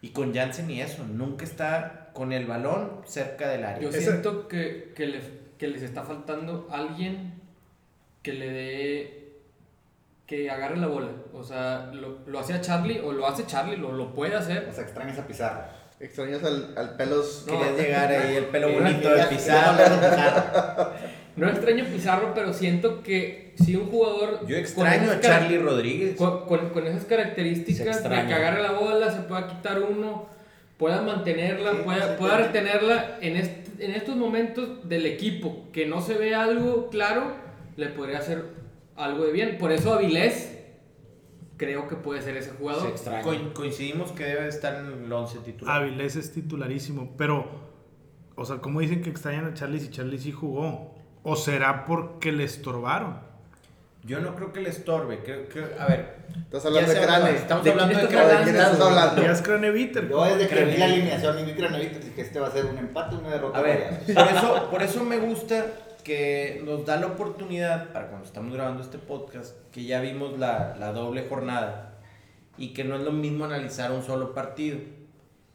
Y 0.02 0.10
con 0.10 0.34
Jansen 0.34 0.72
y 0.72 0.82
eso, 0.82 1.04
nunca 1.04 1.46
está 1.46 2.07
con 2.18 2.34
el 2.34 2.48
balón 2.48 3.02
cerca 3.06 3.48
del 3.50 3.64
área. 3.64 3.80
Yo 3.80 3.92
siento 3.92 4.48
que, 4.48 4.92
que, 4.96 5.06
les, 5.06 5.24
que 5.60 5.68
les 5.68 5.84
está 5.84 6.02
faltando 6.02 6.68
alguien 6.72 7.36
que 8.24 8.34
le 8.34 8.50
dé. 8.50 9.30
que 10.26 10.50
agarre 10.50 10.78
la 10.78 10.88
bola. 10.88 11.10
O 11.32 11.44
sea, 11.44 11.92
lo, 11.94 12.18
lo 12.26 12.40
hacía 12.40 12.60
Charlie, 12.60 13.00
o 13.02 13.12
lo 13.12 13.28
hace 13.28 13.46
Charlie, 13.46 13.78
lo, 13.78 13.92
lo 13.92 14.16
puede 14.16 14.36
hacer. 14.36 14.68
O 14.68 14.74
sea, 14.74 14.84
extrañas 14.84 15.20
a 15.20 15.28
Pizarro. 15.28 15.62
Extrañas 16.00 16.44
al, 16.44 16.74
al 16.76 16.96
pelos... 16.98 17.46
No, 17.48 17.54
Querías 17.60 17.78
llegar 17.80 18.12
ahí, 18.12 18.36
el 18.36 18.46
pelo 18.46 18.72
bonito 18.72 19.10
de 19.14 19.24
Pizarro. 19.26 19.84
No 21.38 21.48
extraño 21.48 21.86
Pizarro, 21.86 22.32
pero 22.34 22.52
siento 22.52 23.04
que 23.04 23.54
si 23.64 23.76
un 23.76 23.92
jugador. 23.92 24.48
Yo 24.48 24.58
extraño 24.58 25.12
a 25.12 25.20
Charlie 25.20 25.60
Rodríguez. 25.60 26.16
Con, 26.16 26.48
con- 26.48 26.70
con 26.72 26.88
esas 26.88 27.06
características 27.06 28.02
de 28.04 28.10
que 28.10 28.34
agarre 28.34 28.64
la 28.64 28.72
bola, 28.72 29.12
se 29.12 29.22
pueda 29.22 29.46
quitar 29.48 29.80
uno, 29.84 30.26
pueda 30.78 31.02
mantenerla, 31.02 31.72
Sí, 31.72 31.78
pueda, 31.84 32.08
sí, 32.10 32.14
pueda 32.20 32.38
retenerla 32.38 33.18
en, 33.22 33.36
este- 33.38 33.86
en 33.86 33.92
estos 33.92 34.16
momentos 34.16 34.88
del 34.88 35.06
equipo, 35.06 35.66
que 35.74 35.86
no 35.86 36.02
se 36.02 36.18
ve 36.18 36.36
algo 36.36 36.90
claro, 36.90 37.32
le 37.78 37.88
podría 37.90 38.20
hacer 38.20 38.46
algo 38.96 39.26
de 39.26 39.32
bien. 39.32 39.58
Por 39.58 39.72
eso 39.72 39.94
Avilés 39.94 40.54
creo 41.58 41.88
que 41.88 41.96
puede 41.96 42.22
ser 42.22 42.38
ese 42.38 42.52
Se 42.52 42.56
jugador. 42.58 42.88
extraña. 42.90 43.24
Co- 43.24 43.54
coincidimos 43.54 44.12
que 44.12 44.24
debe 44.24 44.48
estar 44.48 44.76
en 44.76 45.04
el 45.06 45.12
11 45.12 45.40
titular. 45.40 45.82
Avilés 45.82 46.16
es 46.16 46.32
titularísimo, 46.34 47.16
pero, 47.18 47.48
o 48.36 48.46
sea, 48.46 48.58
¿cómo 48.58 48.80
dicen 48.80 49.02
que 49.02 49.10
extrañan 49.10 49.46
a 49.46 49.54
Charlie 49.54 49.80
si 49.80 49.90
Charlie 49.90 50.20
sí 50.20 50.32
jugó? 50.32 50.96
¿O 51.24 51.36
será 51.36 51.86
porque 51.86 52.32
le 52.32 52.44
estorbaron? 52.44 53.20
Yo 54.04 54.20
no 54.20 54.36
creo 54.36 54.54
que 54.54 54.62
le 54.62 54.70
estorbe. 54.70 55.20
Creo 55.24 55.50
que, 55.50 55.66
a 55.80 55.86
ver. 55.88 56.16
Estás 56.44 56.66
hablando 56.66 56.92
de 56.92 57.02
Crane. 57.02 57.32
Estamos 57.32 57.64
¿De 57.64 57.72
hablando 57.72 58.00
de 58.00 58.08
Crane. 58.08 58.30
¿De 58.30 58.44
quién 58.44 58.56
estás 58.56 58.80
hablando? 58.80 59.22
Ya 59.22 59.32
es 59.32 59.42
Craneviter. 59.42 60.10
Yo 60.10 60.24
desde 60.24 60.48
que 60.48 60.66
vi 60.66 60.78
la 60.78 60.86
alineación 60.86 61.40
y 61.40 61.44
vi 61.44 61.54
Craneviter 61.54 62.00
dije 62.00 62.14
que 62.14 62.22
este 62.22 62.40
va 62.40 62.48
a 62.48 62.52
ser 62.52 62.66
un 62.66 62.78
empate, 62.78 63.16
una 63.16 63.30
derrota. 63.30 63.58
A 63.58 63.62
ver, 63.62 64.00
por 64.14 64.28
eso, 64.28 64.70
por 64.72 64.84
eso 64.84 65.04
me 65.04 65.18
gusta 65.18 65.66
que 66.04 66.62
nos 66.64 66.86
da 66.86 66.96
la 66.96 67.08
oportunidad, 67.08 67.92
para 67.92 68.08
cuando 68.08 68.26
estamos 68.26 68.54
grabando 68.54 68.82
este 68.82 68.98
podcast, 68.98 69.56
que 69.72 69.84
ya 69.84 70.00
vimos 70.00 70.40
la, 70.40 70.76
la 70.80 70.94
doble 70.94 71.26
jornada 71.28 71.98
y 72.58 72.74
que 72.74 72.86
no 72.86 72.96
es 72.96 73.02
lo 73.02 73.12
mismo 73.12 73.44
analizar 73.44 73.92
un 73.92 74.04
solo 74.04 74.34
partido. 74.34 74.78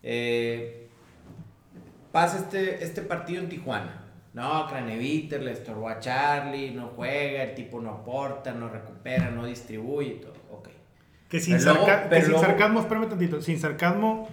Eh, 0.03 0.89
pasa 2.13 2.39
este, 2.39 2.85
este 2.85 3.03
partido 3.03 3.43
en 3.43 3.49
Tijuana. 3.49 4.02
No, 4.35 4.67
Craneviter 4.67 5.43
le 5.43 5.53
estorbó 5.53 5.89
a 5.89 5.99
Charlie, 5.99 6.71
no 6.71 6.89
juega, 6.97 7.43
el 7.43 7.55
tipo 7.55 7.81
no 7.81 7.91
aporta, 7.91 8.53
no 8.53 8.69
recupera, 8.69 9.31
no 9.31 9.45
distribuye 9.45 10.15
y 10.15 10.21
todo. 10.21 10.33
Ok. 10.53 10.69
Que 11.29 11.39
sin, 11.41 11.59
Pero 11.59 11.75
luego- 11.75 11.87
que 12.09 12.21
sin 12.21 12.31
luego- 12.31 12.45
sarcasmo, 12.47 12.81
espérame 12.81 13.09
tantito, 13.09 13.41
sin 13.43 13.59
sarcasmo, 13.61 14.29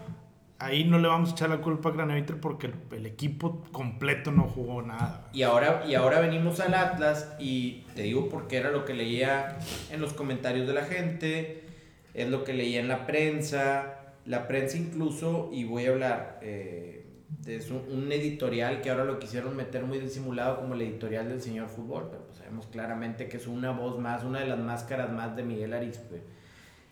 ahí 0.57 0.83
no 0.85 0.99
le 0.99 1.07
vamos 1.09 1.29
a 1.29 1.33
echar 1.33 1.49
la 1.49 1.57
culpa 1.57 1.89
a 1.89 1.93
Craneviter 1.93 2.39
porque 2.39 2.67
el, 2.67 2.73
el 2.91 3.05
equipo 3.05 3.61
completo 3.73 4.31
no 4.31 4.43
jugó 4.43 4.81
nada. 4.81 5.27
Y 5.33 5.43
ahora, 5.43 5.83
y 5.87 5.95
ahora 5.95 6.19
venimos 6.21 6.59
al 6.61 6.73
Atlas 6.75 7.33
y 7.39 7.83
te 7.95 8.03
digo 8.03 8.29
porque 8.29 8.55
era 8.57 8.71
lo 8.71 8.85
que 8.85 8.93
leía 8.93 9.57
en 9.91 9.99
los 9.99 10.13
comentarios 10.13 10.65
de 10.67 10.73
la 10.73 10.85
gente, 10.85 11.63
es 12.13 12.29
lo 12.29 12.43
que 12.45 12.53
leía 12.53 12.79
en 12.79 12.87
la 12.87 13.05
prensa, 13.05 13.95
la 14.25 14.47
prensa 14.47 14.77
incluso, 14.77 15.49
y 15.53 15.63
voy 15.65 15.85
a 15.85 15.89
hablar 15.91 16.39
eh, 16.41 17.05
de 17.43 17.61
su- 17.61 17.77
un 17.89 18.11
editorial 18.11 18.81
que 18.81 18.89
ahora 18.89 19.05
lo 19.05 19.19
quisieron 19.19 19.55
meter 19.55 19.83
muy 19.83 19.99
disimulado 19.99 20.59
como 20.59 20.73
el 20.73 20.81
editorial 20.81 21.29
del 21.29 21.41
señor 21.41 21.69
fútbol, 21.69 22.07
pero 22.09 22.23
pues 22.25 22.37
sabemos 22.39 22.65
claramente 22.67 23.27
que 23.29 23.37
es 23.37 23.47
una 23.47 23.71
voz 23.71 23.99
más, 23.99 24.23
una 24.23 24.39
de 24.39 24.47
las 24.47 24.59
máscaras 24.59 25.11
más 25.11 25.35
de 25.35 25.43
Miguel 25.43 25.73
Arizpe. 25.73 26.21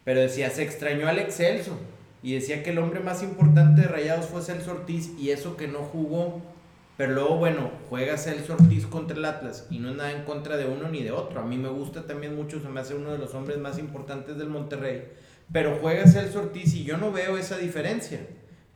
Pero 0.04 0.22
decía, 0.22 0.50
se 0.50 0.64
extrañó 0.64 1.08
al 1.08 1.20
Excelso. 1.20 1.78
Y 2.24 2.34
decía 2.34 2.64
que 2.64 2.72
el 2.72 2.80
hombre 2.80 3.00
más 3.00 3.22
importante 3.22 3.82
de 3.82 3.88
Rayados 3.88 4.26
fue 4.26 4.42
Celso 4.42 4.72
Ortiz 4.72 5.12
y 5.20 5.30
eso 5.32 5.56
que 5.56 5.68
no 5.68 5.80
jugó. 5.80 6.42
Pero 6.98 7.14
luego, 7.14 7.38
bueno, 7.38 7.70
juega 7.90 8.18
Celso 8.18 8.54
Ortiz 8.54 8.88
contra 8.88 9.16
el 9.16 9.24
Atlas 9.26 9.68
y 9.70 9.78
no 9.80 9.92
es 9.92 9.96
nada 9.98 10.12
en 10.12 10.24
contra 10.24 10.58
de 10.58 10.66
uno 10.66 10.90
ni 10.90 11.04
de 11.04 11.12
otro. 11.12 11.42
A 11.42 11.46
mí 11.46 11.58
me 11.58 11.70
gusta 11.70 12.08
también 12.08 12.36
mucho, 12.36 12.60
se 12.60 12.70
me 12.70 12.80
hace 12.80 12.96
uno 12.96 13.12
de 13.12 13.20
los 13.20 13.36
hombres 13.36 13.60
más 13.60 13.78
importantes 13.78 14.38
del 14.38 14.50
Monterrey. 14.50 15.04
Pero 15.52 15.78
juega 15.80 16.08
Celso 16.08 16.40
Ortiz 16.40 16.74
y 16.74 16.84
yo 16.84 16.98
no 16.98 17.12
veo 17.12 17.38
esa 17.38 17.58
diferencia. 17.58 18.20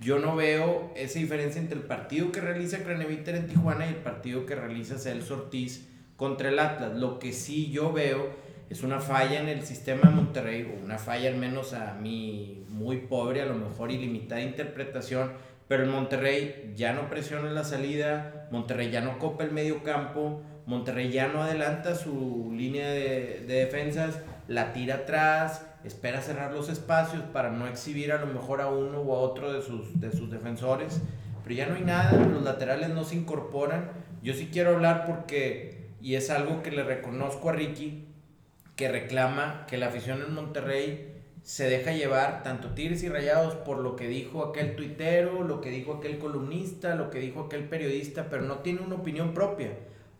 Yo 0.01 0.17
no 0.17 0.35
veo 0.35 0.91
esa 0.95 1.19
diferencia 1.19 1.61
entre 1.61 1.77
el 1.77 1.83
partido 1.83 2.31
que 2.31 2.41
realiza 2.41 2.83
Craneviter 2.83 3.35
en 3.35 3.47
Tijuana 3.47 3.85
y 3.85 3.89
el 3.89 3.97
partido 3.97 4.47
que 4.47 4.55
realiza 4.55 4.97
Celso 4.97 5.35
Ortiz 5.35 5.87
contra 6.15 6.49
el 6.49 6.57
Atlas. 6.57 6.97
Lo 6.97 7.19
que 7.19 7.33
sí 7.33 7.69
yo 7.69 7.93
veo 7.93 8.31
es 8.71 8.81
una 8.81 8.99
falla 8.99 9.39
en 9.39 9.47
el 9.47 9.61
sistema 9.61 10.09
de 10.09 10.15
Monterrey, 10.15 10.63
o 10.63 10.83
una 10.83 10.97
falla 10.97 11.29
al 11.29 11.37
menos 11.37 11.73
a 11.73 11.93
mí 11.93 12.65
muy 12.69 12.97
pobre, 12.97 13.43
a 13.43 13.45
lo 13.45 13.53
mejor 13.53 13.91
ilimitada 13.91 14.41
interpretación, 14.41 15.33
pero 15.67 15.83
el 15.83 15.89
Monterrey 15.89 16.73
ya 16.75 16.93
no 16.93 17.07
presiona 17.07 17.51
la 17.51 17.63
salida, 17.63 18.47
Monterrey 18.49 18.89
ya 18.89 19.01
no 19.01 19.19
copa 19.19 19.43
el 19.43 19.51
medio 19.51 19.83
campo, 19.83 20.41
Monterrey 20.65 21.11
ya 21.11 21.27
no 21.27 21.43
adelanta 21.43 21.93
su 21.93 22.51
línea 22.55 22.89
de 22.89 23.43
defensas, 23.45 24.19
la 24.47 24.73
tira 24.73 24.95
atrás, 24.95 25.67
espera 25.83 26.21
cerrar 26.21 26.53
los 26.53 26.69
espacios 26.69 27.23
para 27.33 27.49
no 27.49 27.67
exhibir 27.67 28.11
a 28.11 28.19
lo 28.19 28.27
mejor 28.27 28.61
a 28.61 28.67
uno 28.67 28.99
o 28.99 29.15
a 29.15 29.19
otro 29.19 29.51
de 29.51 29.61
sus, 29.61 29.99
de 29.99 30.11
sus 30.11 30.29
defensores, 30.29 31.01
pero 31.43 31.55
ya 31.55 31.67
no 31.67 31.75
hay 31.75 31.83
nada, 31.83 32.11
los 32.25 32.43
laterales 32.43 32.89
no 32.89 33.03
se 33.03 33.15
incorporan. 33.15 33.91
Yo 34.21 34.33
sí 34.33 34.49
quiero 34.51 34.75
hablar 34.75 35.05
porque, 35.05 35.89
y 36.01 36.15
es 36.15 36.29
algo 36.29 36.61
que 36.61 36.71
le 36.71 36.83
reconozco 36.83 37.49
a 37.49 37.53
Ricky, 37.53 38.07
que 38.75 38.89
reclama 38.89 39.65
que 39.67 39.77
la 39.77 39.87
afición 39.87 40.21
en 40.21 40.33
Monterrey 40.33 41.11
se 41.43 41.67
deja 41.67 41.91
llevar, 41.91 42.43
tanto 42.43 42.69
Tigres 42.69 43.01
y 43.03 43.09
Rayados, 43.09 43.55
por 43.55 43.79
lo 43.79 43.95
que 43.95 44.07
dijo 44.07 44.45
aquel 44.45 44.75
tuitero, 44.75 45.43
lo 45.43 45.59
que 45.59 45.71
dijo 45.71 45.95
aquel 45.95 46.19
columnista, 46.19 46.95
lo 46.95 47.09
que 47.09 47.19
dijo 47.19 47.41
aquel 47.41 47.63
periodista, 47.63 48.27
pero 48.29 48.43
no 48.43 48.59
tiene 48.59 48.81
una 48.81 48.95
opinión 48.95 49.33
propia. 49.33 49.71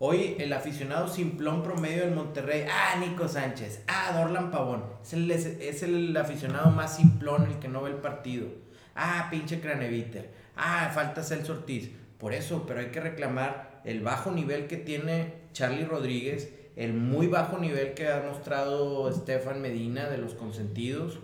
Hoy 0.03 0.35
el 0.39 0.51
aficionado 0.51 1.07
simplón 1.07 1.61
promedio 1.61 2.05
del 2.05 2.15
Monterrey, 2.15 2.65
ah, 2.67 2.97
Nico 2.99 3.27
Sánchez, 3.27 3.83
ah, 3.87 4.11
Dorlan 4.17 4.49
Pavón, 4.49 4.83
es 5.03 5.83
el, 5.83 6.17
aficionado 6.17 6.71
más 6.71 6.95
simplón, 6.95 7.45
el 7.45 7.59
que 7.59 7.67
no 7.67 7.83
ve 7.83 7.91
el 7.91 7.97
partido. 7.97 8.47
Ah, 8.95 9.27
pinche 9.29 9.61
Craneviter, 9.61 10.31
ah, 10.55 10.89
falta 10.91 11.21
Celso 11.21 11.53
Ortiz. 11.53 11.91
Por 12.17 12.33
eso, 12.33 12.65
pero 12.65 12.79
hay 12.79 12.87
que 12.87 12.99
reclamar 12.99 13.79
el 13.85 14.01
bajo 14.01 14.31
nivel 14.31 14.65
que 14.65 14.77
tiene 14.77 15.35
Charlie 15.53 15.85
Rodríguez, 15.85 16.51
el 16.75 16.93
muy 16.93 17.27
bajo 17.27 17.59
nivel 17.59 17.93
que 17.93 18.07
ha 18.07 18.23
mostrado 18.27 19.07
Estefan 19.07 19.61
Medina 19.61 20.09
de 20.09 20.17
los 20.17 20.33
consentidos, 20.33 21.19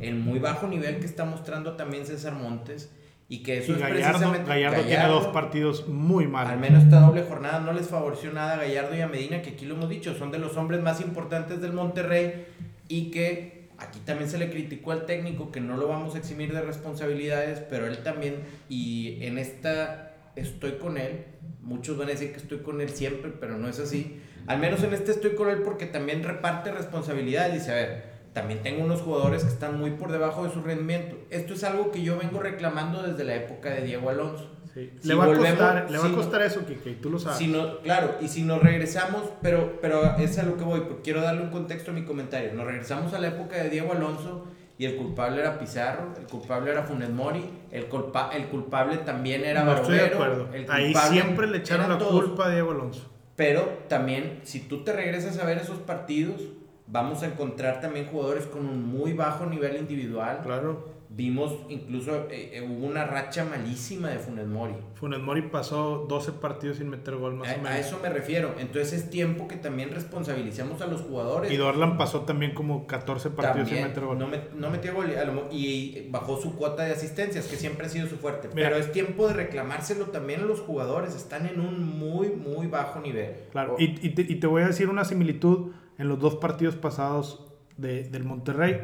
el 0.00 0.14
muy 0.14 0.38
bajo 0.38 0.66
nivel 0.66 1.00
que 1.00 1.06
está 1.06 1.26
mostrando 1.26 1.76
también 1.76 2.06
César 2.06 2.32
Montes 2.32 2.90
y 3.28 3.42
que 3.42 3.58
eso 3.58 3.72
Y 3.72 3.74
es 3.74 3.80
Gallardo, 3.80 4.04
precisamente 4.04 4.48
Gallardo 4.48 4.82
tiene 4.82 5.08
dos 5.08 5.26
partidos 5.28 5.88
muy 5.88 6.26
malos. 6.26 6.52
Al 6.52 6.60
menos 6.60 6.84
esta 6.84 7.00
doble 7.00 7.22
jornada 7.22 7.60
no 7.60 7.72
les 7.72 7.88
favoreció 7.88 8.32
nada 8.32 8.54
a 8.54 8.56
Gallardo 8.56 8.96
y 8.96 9.00
a 9.00 9.08
Medina, 9.08 9.42
que 9.42 9.50
aquí 9.50 9.64
lo 9.64 9.74
hemos 9.74 9.88
dicho, 9.88 10.14
son 10.14 10.30
de 10.30 10.38
los 10.38 10.56
hombres 10.56 10.80
más 10.80 11.00
importantes 11.00 11.60
del 11.60 11.72
Monterrey 11.72 12.46
y 12.88 13.10
que 13.10 13.68
aquí 13.78 13.98
también 14.00 14.30
se 14.30 14.38
le 14.38 14.50
criticó 14.50 14.92
al 14.92 15.06
técnico 15.06 15.50
que 15.50 15.60
no 15.60 15.76
lo 15.76 15.88
vamos 15.88 16.14
a 16.14 16.18
eximir 16.18 16.52
de 16.52 16.62
responsabilidades, 16.62 17.60
pero 17.60 17.86
él 17.86 17.98
también, 17.98 18.36
y 18.68 19.18
en 19.22 19.38
esta 19.38 20.14
estoy 20.36 20.72
con 20.72 20.98
él, 20.98 21.24
muchos 21.62 21.98
van 21.98 22.08
a 22.08 22.10
decir 22.12 22.30
que 22.30 22.38
estoy 22.38 22.58
con 22.58 22.80
él 22.80 22.90
siempre, 22.90 23.32
pero 23.40 23.58
no 23.58 23.68
es 23.68 23.80
así. 23.80 24.20
Al 24.46 24.60
menos 24.60 24.82
en 24.84 24.94
este 24.94 25.10
estoy 25.10 25.34
con 25.34 25.50
él 25.50 25.62
porque 25.62 25.86
también 25.86 26.22
reparte 26.22 26.70
responsabilidades. 26.70 27.54
Dice, 27.54 27.72
a 27.72 27.74
ver, 27.74 28.15
también 28.36 28.60
tengo 28.62 28.84
unos 28.84 29.00
jugadores 29.00 29.44
que 29.44 29.48
están 29.48 29.78
muy 29.80 29.92
por 29.92 30.12
debajo 30.12 30.44
de 30.44 30.52
su 30.52 30.60
rendimiento. 30.60 31.16
Esto 31.30 31.54
es 31.54 31.64
algo 31.64 31.90
que 31.90 32.02
yo 32.02 32.18
vengo 32.18 32.38
reclamando 32.38 33.02
desde 33.02 33.24
la 33.24 33.34
época 33.34 33.70
de 33.70 33.80
Diego 33.80 34.10
Alonso. 34.10 34.50
Sí. 34.74 34.92
Si 35.00 35.08
le 35.08 35.14
va, 35.14 35.24
volvemos- 35.26 35.46
a 35.46 35.50
costar, 35.52 35.90
le 35.90 35.96
va 35.96 36.02
si 36.02 36.06
a 36.06 36.10
no- 36.10 36.16
costar 36.18 36.42
eso, 36.42 36.66
Kike, 36.66 36.90
tú 37.00 37.08
lo 37.08 37.18
sabes. 37.18 37.38
Si 37.38 37.46
no, 37.46 37.78
claro, 37.80 38.16
y 38.20 38.28
si 38.28 38.42
nos 38.42 38.62
regresamos, 38.62 39.22
pero, 39.40 39.78
pero 39.80 40.16
es 40.18 40.38
a 40.38 40.42
lo 40.42 40.58
que 40.58 40.64
voy, 40.64 40.80
porque 40.80 41.00
quiero 41.02 41.22
darle 41.22 41.40
un 41.40 41.48
contexto 41.48 41.92
a 41.92 41.94
mi 41.94 42.04
comentario. 42.04 42.52
Nos 42.52 42.66
regresamos 42.66 43.14
a 43.14 43.18
la 43.18 43.28
época 43.28 43.56
de 43.56 43.70
Diego 43.70 43.92
Alonso 43.92 44.44
y 44.76 44.84
el 44.84 44.96
culpable 44.96 45.40
era 45.40 45.58
Pizarro, 45.58 46.12
el 46.20 46.26
culpable 46.26 46.72
era 46.72 46.82
Funes 46.82 47.08
Mori, 47.08 47.42
el, 47.70 47.86
culpa, 47.86 48.28
el 48.34 48.48
culpable 48.48 48.98
también 48.98 49.46
era 49.46 49.64
no 49.64 49.74
estoy 49.76 49.96
de 49.96 50.04
acuerdo. 50.08 50.50
el 50.52 50.66
Ahí 50.70 50.94
siempre 50.94 51.46
le 51.46 51.56
echaron 51.56 51.88
la 51.88 51.96
todos. 51.96 52.22
culpa 52.26 52.48
a 52.48 52.50
Diego 52.50 52.72
Alonso. 52.72 53.10
Pero 53.34 53.62
también, 53.88 54.40
si 54.42 54.60
tú 54.60 54.84
te 54.84 54.92
regresas 54.92 55.38
a 55.38 55.46
ver 55.46 55.56
esos 55.56 55.78
partidos, 55.78 56.42
vamos 56.88 57.22
a 57.22 57.26
encontrar 57.26 57.80
también 57.80 58.06
jugadores 58.06 58.46
con 58.46 58.66
un 58.66 58.86
muy 58.86 59.12
bajo 59.12 59.46
nivel 59.46 59.76
individual. 59.76 60.40
Claro. 60.42 60.96
Vimos 61.08 61.54
incluso, 61.70 62.26
eh, 62.30 62.50
eh, 62.54 62.68
hubo 62.68 62.84
una 62.84 63.04
racha 63.06 63.44
malísima 63.44 64.08
de 64.10 64.18
Funes 64.18 64.46
Mori. 64.48 64.74
Funes 64.94 65.20
Mori 65.20 65.40
pasó 65.42 66.04
12 66.08 66.32
partidos 66.32 66.76
sin 66.78 66.90
meter 66.90 67.14
gol 67.16 67.34
más 67.36 67.48
o 67.48 67.56
menos. 67.56 67.70
a 67.70 67.78
eso 67.78 67.98
me 68.02 68.10
refiero. 68.10 68.54
Entonces 68.58 68.92
es 68.92 69.08
tiempo 69.10 69.46
que 69.48 69.56
también 69.56 69.92
responsabilicemos 69.92 70.82
a 70.82 70.86
los 70.88 71.02
jugadores. 71.02 71.50
Y 71.50 71.56
Dorlan 71.56 71.96
pasó 71.96 72.22
también 72.22 72.52
como 72.54 72.86
14 72.86 73.30
partidos 73.30 73.68
sin 73.68 73.82
meter 73.84 74.04
gol. 74.04 74.18
no, 74.18 74.28
met- 74.28 74.50
no 74.56 74.68
metió 74.68 74.94
gol 74.94 75.06
y, 75.52 76.08
bajó 76.10 76.38
su 76.40 76.54
cuota 76.56 76.82
de 76.82 76.92
asistencias, 76.92 77.46
que 77.46 77.56
siempre 77.56 77.86
ha 77.86 77.88
sido 77.88 78.08
su 78.08 78.16
fuerte. 78.16 78.48
Mira. 78.52 78.68
Pero 78.68 78.80
es 78.80 78.92
tiempo 78.92 79.28
de 79.28 79.34
reclamárselo 79.34 80.06
también 80.06 80.40
a 80.40 80.44
los 80.44 80.60
jugadores. 80.60 81.14
Están 81.14 81.46
en 81.46 81.60
un 81.60 81.82
muy, 81.98 82.28
muy 82.30 82.66
bajo 82.66 83.00
nivel. 83.00 83.32
Claro, 83.52 83.76
y, 83.78 83.84
y 84.06 84.10
te, 84.10 84.22
y 84.22 84.34
te 84.36 84.46
voy 84.48 84.62
a 84.62 84.66
decir 84.66 84.88
una 84.90 85.04
similitud 85.04 85.70
en 85.98 86.08
los 86.08 86.18
dos 86.18 86.36
partidos 86.36 86.76
pasados 86.76 87.46
de- 87.76 88.04
del 88.08 88.24
Monterrey. 88.24 88.80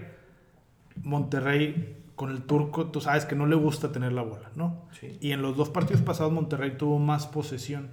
Monterrey 1.02 1.96
con 2.16 2.30
el 2.30 2.42
turco, 2.42 2.86
tú 2.86 3.00
sabes 3.00 3.24
que 3.24 3.34
no 3.34 3.46
le 3.46 3.56
gusta 3.56 3.90
tener 3.92 4.12
la 4.12 4.22
bola, 4.22 4.50
¿no? 4.54 4.86
Sí. 4.92 5.16
Y 5.20 5.32
en 5.32 5.42
los 5.42 5.56
dos 5.56 5.70
partidos 5.70 6.02
pasados 6.02 6.32
Monterrey 6.32 6.76
tuvo 6.76 6.98
más 6.98 7.26
posesión. 7.26 7.90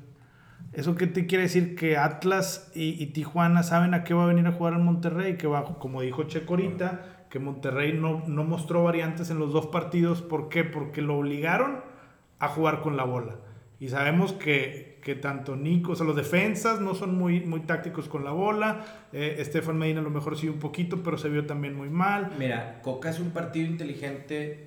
¿Eso 0.74 0.96
qué 0.96 1.08
te 1.08 1.26
quiere 1.26 1.44
decir? 1.46 1.76
Que 1.76 1.98
Atlas 1.98 2.72
y, 2.76 3.02
y 3.02 3.08
Tijuana 3.08 3.64
saben 3.64 3.94
a 3.94 4.04
qué 4.04 4.14
va 4.14 4.24
a 4.24 4.28
venir 4.28 4.46
a 4.46 4.52
jugar 4.52 4.74
el 4.74 4.80
Monterrey, 4.80 5.38
que 5.38 5.48
va, 5.48 5.64
como 5.80 6.02
dijo 6.02 6.24
Checo 6.24 6.54
ahorita, 6.54 7.26
que 7.30 7.40
Monterrey 7.40 7.94
no, 7.94 8.24
no 8.28 8.44
mostró 8.44 8.84
variantes 8.84 9.30
en 9.32 9.40
los 9.40 9.52
dos 9.54 9.68
partidos. 9.68 10.22
¿Por 10.22 10.50
qué? 10.50 10.64
Porque 10.64 11.02
lo 11.02 11.18
obligaron 11.18 11.80
a 12.40 12.50
jugar 12.50 12.82
con 12.82 12.98
la 12.98 13.04
bola. 13.06 13.38
Y 13.80 13.88
sabemos 13.88 14.34
que, 14.34 15.00
que 15.02 15.16
tanto 15.16 15.56
Nico, 15.56 15.94
o 15.94 15.96
sea, 15.96 16.06
los 16.06 16.16
defensas 16.16 16.82
no 16.82 16.96
son 16.96 17.16
muy, 17.16 17.40
muy 17.40 17.62
tácticos 17.62 18.10
con 18.10 18.26
la 18.26 18.32
bola. 18.32 18.86
Eh, 19.14 19.38
Estefan 19.40 19.78
Medina 19.78 20.02
a 20.02 20.04
lo 20.04 20.10
mejor 20.10 20.38
sí 20.38 20.50
un 20.50 20.60
poquito, 20.60 21.02
pero 21.02 21.18
se 21.18 21.30
vio 21.30 21.46
también 21.46 21.76
muy 21.76 21.90
mal. 21.90 22.32
Mira, 22.38 22.82
Coca 22.82 23.10
es 23.10 23.20
un 23.20 23.32
partido 23.32 23.68
inteligente. 23.68 24.66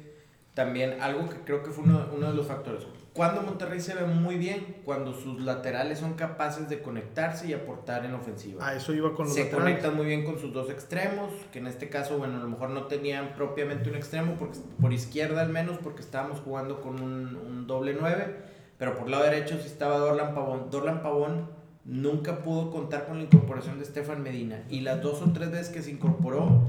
También 0.55 1.01
algo 1.01 1.29
que 1.31 1.37
creo 1.45 1.63
que 1.63 1.71
fue 1.71 1.85
uno, 1.85 2.07
uno 2.15 2.29
de 2.29 2.35
los 2.35 2.47
factores. 2.47 2.87
Cuando 3.15 3.43
Monterrey 3.43 3.81
se 3.81 3.95
ve 3.95 4.07
muy 4.07 4.37
bien, 4.37 4.77
cuando 4.85 5.13
sus 5.13 5.41
laterales 5.43 5.99
son 5.99 6.15
capaces 6.15 6.71
de 6.71 6.81
conectarse 6.81 7.47
y 7.47 7.53
aportar 7.53 8.07
en 8.07 8.15
ofensiva. 8.15 8.67
A 8.67 8.75
eso 8.75 8.95
iba 8.95 9.15
con 9.15 9.27
los 9.27 9.35
se 9.35 9.45
laterales. 9.45 9.65
conectan 9.65 9.97
muy 9.97 10.07
bien 10.07 10.25
con 10.25 10.39
sus 10.39 10.53
dos 10.55 10.71
extremos, 10.71 11.31
que 11.53 11.59
en 11.59 11.67
este 11.67 11.91
caso, 11.91 12.17
bueno, 12.17 12.39
a 12.39 12.41
lo 12.41 12.49
mejor 12.49 12.71
no 12.71 12.85
tenían 12.85 13.35
propiamente 13.35 13.91
un 13.91 13.97
extremo, 13.97 14.35
porque, 14.39 14.59
por 14.81 14.93
izquierda 14.95 15.43
al 15.43 15.51
menos, 15.51 15.77
porque 15.83 16.01
estábamos 16.01 16.41
jugando 16.41 16.81
con 16.81 17.03
un, 17.03 17.37
un 17.37 17.67
doble 17.67 17.95
9, 17.99 18.37
pero 18.83 18.97
por 18.99 19.09
lado 19.09 19.23
derecho 19.23 19.57
sí 19.61 19.67
estaba 19.69 19.97
Dorlan 19.99 20.35
Pavón. 20.35 20.69
Dorlan 20.73 21.03
Pavón 21.05 21.47
nunca 21.85 22.43
pudo 22.43 22.73
contar 22.73 23.07
con 23.07 23.19
la 23.19 23.23
incorporación 23.23 23.79
de 23.79 23.85
Estefan 23.85 24.25
Medina. 24.25 24.63
Y 24.69 24.81
las 24.81 25.01
dos 25.01 25.23
o 25.23 25.31
tres 25.33 25.53
veces 25.53 25.69
que 25.69 25.83
se 25.83 25.93
incorporó, 25.93 26.69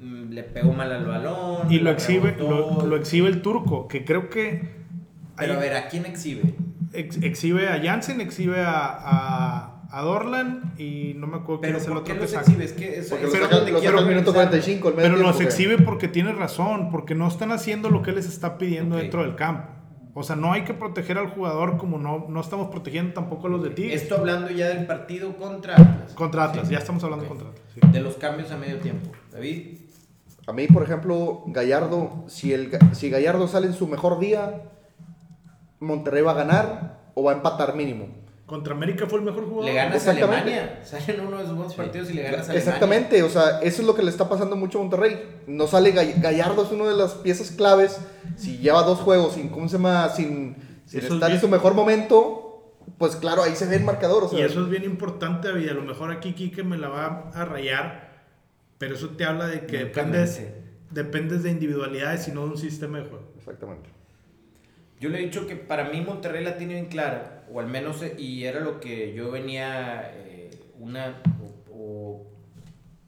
mm, 0.00 0.30
le 0.30 0.44
pegó 0.44 0.72
mal 0.72 0.90
al 0.90 1.04
balón. 1.04 1.70
Y 1.70 1.78
lo 1.80 1.90
exhibe, 1.90 2.34
lo, 2.38 2.86
lo 2.86 2.96
exhibe 2.96 3.28
el 3.28 3.42
turco, 3.42 3.86
que 3.86 4.02
creo 4.06 4.30
que 4.30 4.62
Pero 5.36 5.52
a 5.54 5.58
ver, 5.58 5.74
¿a 5.76 5.88
quién 5.88 6.06
exhibe? 6.06 6.54
ex- 6.94 7.22
exhibe 7.22 7.68
a 7.68 7.78
Jansen, 7.82 8.22
exhibe 8.22 8.60
a, 8.62 8.72
a, 8.72 9.82
a 9.90 10.00
Dorlan 10.02 10.72
y 10.78 11.12
no 11.18 11.26
me 11.26 11.36
acuerdo 11.36 11.60
quién 11.60 11.72
Pero 11.72 11.76
es 11.76 11.84
el 11.84 11.88
¿por 11.90 11.98
otro 11.98 12.14
que 12.14 12.20
los. 12.20 12.30
Eso- 12.94 13.10
Porque 13.10 13.26
minuto 14.06 14.32
regresar. 14.32 14.32
45, 14.32 14.88
el 14.88 14.94
medio 14.94 15.10
Pero 15.10 15.22
los 15.22 15.36
tiempo, 15.36 15.38
que- 15.38 15.44
exhibe 15.44 15.78
porque 15.84 16.08
tiene 16.08 16.32
razón, 16.32 16.90
porque 16.90 17.14
no 17.14 17.28
están 17.28 17.52
haciendo 17.52 17.90
lo 17.90 18.00
que 18.00 18.08
él 18.08 18.16
les 18.16 18.26
está 18.26 18.56
pidiendo 18.56 18.96
dentro 18.96 19.22
del 19.22 19.34
campo. 19.36 19.68
O 20.14 20.22
sea, 20.22 20.36
no 20.36 20.52
hay 20.52 20.64
que 20.64 20.74
proteger 20.74 21.16
al 21.16 21.30
jugador 21.30 21.78
como 21.78 21.98
no, 21.98 22.26
no 22.28 22.40
estamos 22.40 22.68
protegiendo 22.70 23.14
tampoco 23.14 23.46
a 23.46 23.50
los 23.50 23.62
de 23.62 23.70
Tigres. 23.70 24.02
Esto 24.02 24.16
hablando 24.18 24.50
ya 24.50 24.68
del 24.68 24.86
partido 24.86 25.34
contra 25.36 25.74
Atlas. 25.74 26.12
Contra 26.14 26.44
Atlas, 26.44 26.66
Sí. 26.68 26.72
ya 26.74 26.78
estamos 26.80 27.02
hablando 27.04 27.26
contra 27.26 27.48
Atlas. 27.48 27.62
sí. 27.74 27.80
De 27.92 28.00
los 28.00 28.16
cambios 28.16 28.50
a 28.50 28.56
medio 28.58 28.78
tiempo. 28.78 29.10
David, 29.30 29.78
A 30.46 30.52
mí, 30.52 30.66
por 30.66 30.82
ejemplo, 30.82 31.44
Gallardo, 31.46 32.24
si, 32.26 32.52
el, 32.52 32.70
si 32.92 33.08
Gallardo 33.10 33.46
sale 33.48 33.68
en 33.68 33.74
su 33.74 33.86
mejor 33.86 34.18
día, 34.18 34.62
Monterrey 35.80 36.22
va 36.22 36.32
a 36.32 36.34
ganar 36.34 36.98
o 37.14 37.22
va 37.22 37.32
a 37.32 37.34
empatar 37.36 37.74
mínimo. 37.76 38.08
Contra 38.46 38.74
América 38.74 39.06
fue 39.06 39.18
el 39.20 39.24
mejor 39.24 39.44
jugador. 39.44 39.64
le 39.66 39.74
ganas 39.74 39.94
a 39.94 39.96
Exactamente. 39.96 40.52
Alemania. 40.52 40.80
Salen 40.84 41.20
uno 41.26 41.38
de 41.38 41.44
esos 41.44 41.56
buenos 41.56 41.74
partidos 41.74 42.10
y 42.10 42.14
le 42.14 42.22
ganas 42.22 42.40
a 42.40 42.42
Alemania. 42.50 42.58
Exactamente, 42.58 43.22
o 43.22 43.30
sea, 43.30 43.60
eso 43.60 43.80
es 43.82 43.86
lo 43.86 43.94
que 43.94 44.02
le 44.02 44.10
está 44.10 44.28
pasando 44.28 44.56
mucho 44.56 44.78
a 44.78 44.82
Monterrey. 44.82 45.22
No 45.46 45.66
sale 45.66 45.94
Gall- 45.94 46.20
Gallardo, 46.20 46.64
es 46.64 46.70
una 46.72 46.86
de 46.86 46.96
las 46.96 47.12
piezas 47.14 47.50
claves. 47.52 47.98
Si 48.36 48.58
lleva 48.58 48.82
dos 48.82 48.98
juegos 48.98 49.34
sin, 49.34 49.48
¿cómo 49.48 49.68
se 49.68 49.76
llama? 49.76 50.08
sin, 50.10 50.56
sin 50.86 50.98
Eso 50.98 51.08
es 51.08 51.14
estar 51.14 51.30
en 51.30 51.40
su 51.40 51.48
mejor 51.48 51.74
momento, 51.74 52.74
pues 52.98 53.16
claro, 53.16 53.42
ahí 53.42 53.54
se 53.56 53.66
ve 53.66 53.76
el 53.76 53.84
marcador. 53.84 54.24
O 54.24 54.28
sea, 54.28 54.38
Y 54.40 54.42
eso 54.42 54.62
es 54.62 54.68
bien 54.68 54.84
importante. 54.84 55.48
A 55.48 55.52
lo 55.52 55.82
mejor 55.82 56.10
aquí 56.10 56.34
Kike 56.34 56.62
me 56.64 56.76
la 56.76 56.88
va 56.88 57.30
a 57.32 57.44
rayar, 57.44 58.24
pero 58.78 58.96
eso 58.96 59.10
te 59.10 59.24
habla 59.24 59.46
de 59.46 59.66
que 59.66 59.78
dependes, 59.78 60.42
dependes 60.90 61.42
de 61.42 61.50
individualidades 61.52 62.28
y 62.28 62.32
no 62.32 62.42
de 62.44 62.50
un 62.50 62.58
sistema 62.58 62.98
de 62.98 63.04
juego. 63.04 63.24
Exactamente. 63.38 63.88
Yo 65.02 65.08
le 65.08 65.18
he 65.18 65.22
dicho 65.22 65.46
que 65.48 65.56
para 65.56 65.84
mí 65.90 66.00
Monterrey 66.00 66.44
la 66.44 66.56
tiene 66.56 66.74
bien 66.74 66.86
clara, 66.86 67.42
o 67.52 67.58
al 67.60 67.66
menos, 67.66 68.00
eh, 68.02 68.14
y 68.18 68.44
era 68.44 68.60
lo 68.60 68.78
que 68.80 69.12
yo 69.14 69.30
venía 69.32 70.12
eh, 70.14 70.50
una 70.78 71.20
o, 71.42 71.74
o 71.74 72.26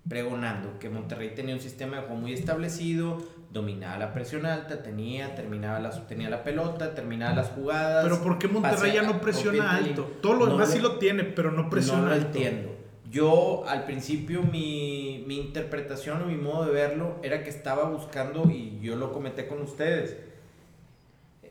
pregonando, 0.08 0.78
que 0.78 0.90
Monterrey 0.90 1.34
tenía 1.34 1.54
un 1.54 1.60
sistema 1.60 1.96
de 1.96 2.02
juego 2.02 2.16
muy 2.20 2.32
establecido, 2.32 3.22
dominaba 3.52 3.96
la 3.98 4.12
presión 4.12 4.44
alta, 4.44 4.82
tenía, 4.82 5.34
terminaba 5.34 5.78
la, 5.78 5.90
tenía 6.06 6.28
la 6.28 6.42
pelota, 6.44 6.94
terminaba 6.94 7.34
las 7.34 7.50
jugadas. 7.50 8.02
Pero 8.04 8.22
¿por 8.22 8.38
qué 8.38 8.48
Monterrey 8.48 8.92
ya 8.92 9.02
no 9.02 9.20
presiona 9.20 9.76
alto? 9.76 10.02
Todo 10.20 10.34
lo 10.34 10.46
No 10.46 10.52
demás 10.52 10.68
lo- 10.70 10.74
sí 10.74 10.80
lo 10.80 10.98
tiene, 10.98 11.22
pero 11.24 11.52
no 11.52 11.70
presiona 11.70 12.00
no 12.02 12.06
lo 12.08 12.12
alto. 12.14 12.26
entiendo. 12.26 12.70
Yo 13.10 13.64
al 13.68 13.84
principio 13.84 14.42
mi, 14.42 15.22
mi 15.28 15.36
interpretación 15.38 16.20
o 16.22 16.26
mi 16.26 16.34
modo 16.36 16.66
de 16.66 16.72
verlo 16.72 17.16
era 17.22 17.44
que 17.44 17.50
estaba 17.50 17.84
buscando, 17.88 18.50
y 18.50 18.80
yo 18.82 18.96
lo 18.96 19.12
comenté 19.12 19.46
con 19.46 19.62
ustedes, 19.62 20.16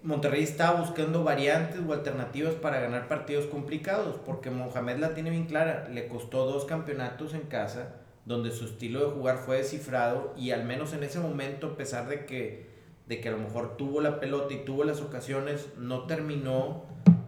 Monterrey 0.04 0.44
estaba 0.44 0.82
buscando 0.82 1.24
variantes 1.24 1.80
o 1.88 1.94
alternativas 1.94 2.56
para 2.56 2.82
ganar 2.82 3.08
partidos 3.08 3.46
complicados, 3.46 4.20
porque 4.26 4.50
Mohamed 4.52 4.98
la 4.98 5.14
tiene 5.14 5.30
bien 5.30 5.46
clara, 5.46 5.88
le 5.90 6.10
costó 6.10 6.46
dos 6.46 6.66
campeonatos 6.66 7.34
en 7.34 7.44
casa, 7.44 7.96
donde 8.26 8.52
su 8.52 8.66
estilo 8.66 9.00
de 9.00 9.12
jugar 9.12 9.38
fue 9.38 9.58
descifrado 9.58 10.34
y 10.38 10.52
al 10.52 10.66
menos 10.66 10.92
en 10.92 11.04
ese 11.04 11.22
momento, 11.22 11.68
a 11.68 11.78
pesar 11.78 12.10
de 12.10 12.26
que, 12.26 12.68
de 13.08 13.22
que 13.22 13.30
a 13.30 13.32
lo 13.32 13.38
mejor 13.38 13.78
tuvo 13.78 14.02
la 14.02 14.20
pelota 14.20 14.54
y 14.54 14.66
tuvo 14.66 14.84
las 14.84 15.00
ocasiones, 15.00 15.70
no 15.78 16.06
terminó 16.06 16.84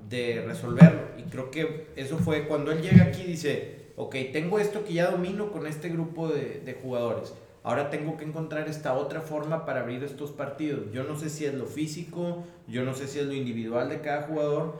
de 0.09 0.43
resolverlo. 0.45 1.01
Y 1.17 1.23
creo 1.23 1.51
que 1.51 1.87
eso 1.95 2.17
fue 2.17 2.45
cuando 2.45 2.73
él 2.73 2.81
llega 2.81 3.05
aquí 3.05 3.21
y 3.21 3.27
dice, 3.27 3.85
ok, 3.95 4.15
tengo 4.33 4.59
esto 4.59 4.83
que 4.83 4.93
ya 4.93 5.11
domino 5.11 5.49
con 5.49 5.65
este 5.65 5.87
grupo 5.87 6.27
de, 6.27 6.59
de 6.59 6.73
jugadores. 6.73 7.33
Ahora 7.65 7.89
tengo 7.89 8.15
que 8.15 8.25
encontrar 8.25 8.69
esta 8.69 8.93
otra 8.93 9.21
forma 9.21 9.65
para 9.65 9.79
abrir 9.79 10.03
estos 10.03 10.31
partidos. 10.31 10.91
Yo 10.93 11.03
no 11.03 11.17
sé 11.17 11.31
si 11.31 11.45
es 11.45 11.53
lo 11.55 11.65
físico, 11.65 12.43
yo 12.67 12.85
no 12.85 12.93
sé 12.93 13.07
si 13.07 13.17
es 13.17 13.25
lo 13.25 13.33
individual 13.33 13.89
de 13.89 14.01
cada 14.01 14.27
jugador. 14.27 14.77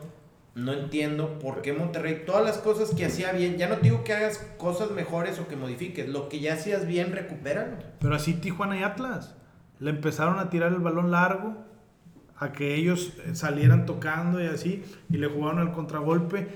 No 0.54 0.72
entiendo 0.72 1.40
por 1.40 1.64
qué 1.64 1.74
Monterrey, 1.74 2.22
todas 2.28 2.46
las 2.46 2.60
cosas 2.60 2.94
que 2.94 3.06
hacía 3.06 3.32
bien, 3.32 3.58
ya 3.58 3.68
no 3.68 3.78
te 3.78 3.86
digo 3.90 4.04
que 4.04 4.14
hagas 4.14 4.38
cosas 4.60 4.92
mejores 4.92 5.40
o 5.40 5.48
que 5.48 5.56
modifiques, 5.56 6.08
lo 6.08 6.30
que 6.30 6.40
ya 6.40 6.54
hacías 6.54 6.86
bien, 6.86 7.12
recupéralo. 7.12 7.78
Pero 8.00 8.16
así 8.16 8.36
Tijuana 8.36 8.80
y 8.80 8.84
Atlas. 8.84 9.36
Le 9.80 9.90
empezaron 9.90 10.38
a 10.38 10.52
tirar 10.52 10.72
el 10.72 10.80
balón 10.80 11.10
largo, 11.10 11.56
a 12.38 12.52
que 12.52 12.76
ellos 12.76 13.14
eh, 13.26 13.34
salieran 13.34 13.88
tocando 13.88 14.42
y 14.44 14.46
así, 14.46 14.84
y 15.10 15.18
le 15.18 15.26
jugaron 15.28 15.58
al 15.58 15.72
contragolpe. 15.72 16.50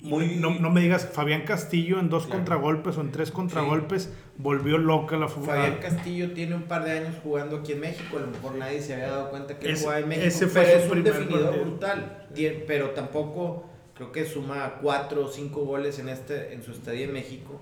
Muy- 0.00 0.36
no, 0.36 0.50
no 0.60 0.70
me 0.70 0.80
digas, 0.80 1.08
Fabián 1.12 1.42
Castillo 1.42 1.98
en 1.98 2.08
dos 2.08 2.24
Claro. 2.26 2.38
contragolpes 2.38 2.96
o 2.96 3.00
en 3.00 3.10
tres 3.10 3.32
contragolpes 3.32 4.12
volvió 4.36 4.78
loca 4.78 5.16
la 5.16 5.26
fu- 5.26 5.42
Fabián 5.42 5.78
Castillo 5.80 6.30
tiene 6.32 6.54
un 6.54 6.62
par 6.62 6.84
de 6.84 6.92
años 6.92 7.16
jugando 7.22 7.56
aquí 7.58 7.72
en 7.72 7.80
México, 7.80 8.18
a 8.18 8.20
lo 8.20 8.28
mejor 8.28 8.54
nadie 8.54 8.80
se 8.80 8.94
había 8.94 9.08
dado 9.08 9.30
cuenta 9.30 9.58
que 9.58 9.66
él 9.66 9.72
Ese- 9.72 9.82
jugaba 9.82 10.00
en 10.00 10.08
México, 10.08 10.26
ese 10.28 10.46
fue 10.46 10.62
pero 10.62 10.78
es 10.78 10.90
un 10.92 11.02
definidor 11.02 11.44
partido. 11.46 11.64
brutal, 11.64 12.26
pero 12.68 12.90
tampoco 12.90 13.68
creo 13.94 14.12
que 14.12 14.24
suma 14.24 14.74
cuatro 14.80 15.24
o 15.24 15.28
cinco 15.28 15.64
goles 15.64 15.98
en, 15.98 16.08
este, 16.08 16.52
en 16.54 16.62
su 16.62 16.70
estadía 16.70 17.06
en 17.06 17.12
México, 17.12 17.60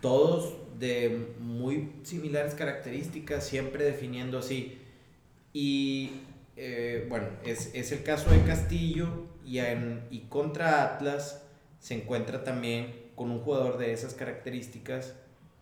todos 0.00 0.54
de 0.78 1.26
muy 1.40 1.90
similares 2.04 2.54
características, 2.54 3.46
siempre 3.46 3.84
definiendo 3.84 4.38
así. 4.38 4.78
Y 5.52 6.12
eh, 6.56 7.06
bueno, 7.10 7.26
es, 7.44 7.70
es 7.74 7.92
el 7.92 8.02
caso 8.02 8.30
de 8.30 8.40
Castillo 8.44 9.08
y, 9.44 9.58
en- 9.58 10.00
y 10.10 10.20
contra 10.28 10.82
Atlas 10.84 11.42
se 11.80 11.94
encuentra 11.94 12.44
también 12.44 13.06
con 13.14 13.30
un 13.30 13.40
jugador 13.40 13.78
de 13.78 13.92
esas 13.92 14.14
características, 14.14 15.14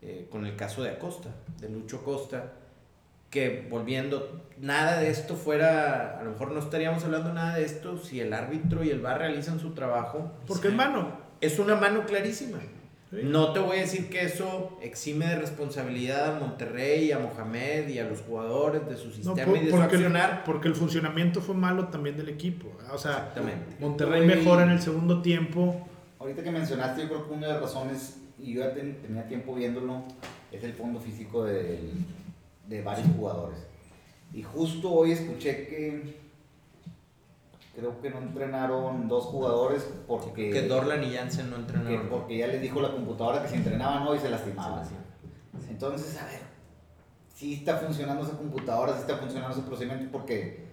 eh, 0.03 0.27
con 0.31 0.45
el 0.47 0.57
caso 0.57 0.83
de 0.83 0.91
Acosta, 0.91 1.31
de 1.61 1.69
Lucho 1.69 1.99
Acosta, 1.99 2.53
que 3.31 3.67
volviendo, 3.69 4.43
nada 4.61 5.01
de 5.01 5.11
esto 5.11 5.35
fuera, 5.37 6.19
a 6.21 6.23
lo 6.23 6.31
mejor 6.31 6.53
no 6.53 6.61
estaríamos 6.61 7.05
hablando 7.05 7.33
nada 7.33 7.57
de 7.57 7.65
esto 7.65 7.99
si 7.99 8.21
el 8.21 8.33
árbitro 8.33 8.85
y 8.85 8.91
el 8.91 9.01
VAR 9.01 9.19
realizan 9.19 9.59
su 9.59 9.71
trabajo. 9.75 10.31
Porque 10.47 10.69
es 10.69 10.75
mano. 10.75 11.19
Es 11.41 11.59
una 11.59 11.75
mano 11.75 12.07
clarísima. 12.07 12.59
Sí. 13.11 13.21
No 13.25 13.53
te 13.53 13.61
voy 13.61 13.79
a 13.79 13.81
decir 13.81 14.09
que 14.09 14.23
eso 14.25 14.79
exime 14.83 15.27
de 15.27 15.37
responsabilidad 15.37 16.37
a 16.37 16.41
Monterrey, 16.41 17.11
a 17.13 17.19
Mohamed 17.19 17.89
y 17.89 17.99
a 17.99 18.05
los 18.09 18.21
jugadores 18.23 18.89
de 18.89 18.97
su 18.97 19.09
No, 19.09 19.15
sistema 19.15 19.45
por- 19.47 19.57
y 19.57 19.61
de 19.61 19.71
su 19.71 19.77
porque, 19.77 19.97
el, 19.97 20.03
accionar. 20.05 20.45
porque 20.45 20.69
el 20.69 20.75
funcionamiento 20.75 21.41
fue 21.41 21.55
malo 21.55 21.89
también 21.89 22.17
del 22.17 22.29
equipo. 22.29 22.69
O 22.93 22.99
sea. 22.99 23.33
Monterrey 23.81 24.25
mejora 24.27 24.63
en 24.65 24.71
el 24.71 24.81
segundo 24.81 25.23
tiempo. 25.23 25.89
Ahorita 26.25 26.43
que 26.43 26.51
mencionaste, 26.51 27.03
yo 27.03 27.09
creo 27.09 27.29
que 27.29 27.35
una 27.35 27.49
de 27.49 27.53
las 27.53 27.63
razones, 27.63 28.17
y 28.39 28.55
yo 28.55 28.61
ya 28.63 28.73
ten- 28.73 28.97
tenía 29.03 29.29
tiempo 29.29 29.55
viéndolo, 29.55 30.05
es 30.51 30.65
el 30.65 30.73
fondo 30.73 30.99
físico 30.99 31.45
del- 31.45 31.93
de 32.67 32.81
varios 32.81 33.07
jugadores. 33.15 33.59
Y 34.33 34.43
justo 34.43 34.91
hoy 34.91 35.13
escuché 35.13 35.67
que 35.67 36.17
creo 37.77 38.01
que 38.01 38.09
no 38.09 38.21
entrenaron 38.21 39.07
dos 39.07 39.25
jugadores 39.27 39.87
porque, 40.09 40.49
Que 40.49 40.63
Dorlan 40.67 41.05
y 41.05 41.15
Jansen 41.15 41.51
no 41.51 41.57
que- 41.57 41.63
entrenaron. 41.63 42.09
porque 42.09 42.39
ya 42.39 42.47
les 42.47 42.63
dijo 42.63 42.81
la 42.81 42.93
computadora 42.93 43.43
que 43.43 43.49
si 43.49 43.57
entrenaban 43.57 44.07
hoy 44.09 44.19
se 44.19 44.31
lastimaban. 44.31 44.83
Sí, 44.87 44.95
Entonces, 45.69 46.17
a 46.23 46.25
ver, 46.25 46.41
si 47.35 47.53
está 47.53 47.77
funcionando 47.77 48.23
esa 48.25 48.39
computadora, 48.39 48.95
si 48.95 49.01
está 49.01 49.19
funcionando 49.19 49.55
ese 49.59 49.67
procedimiento, 49.67 50.11
porque 50.11 50.65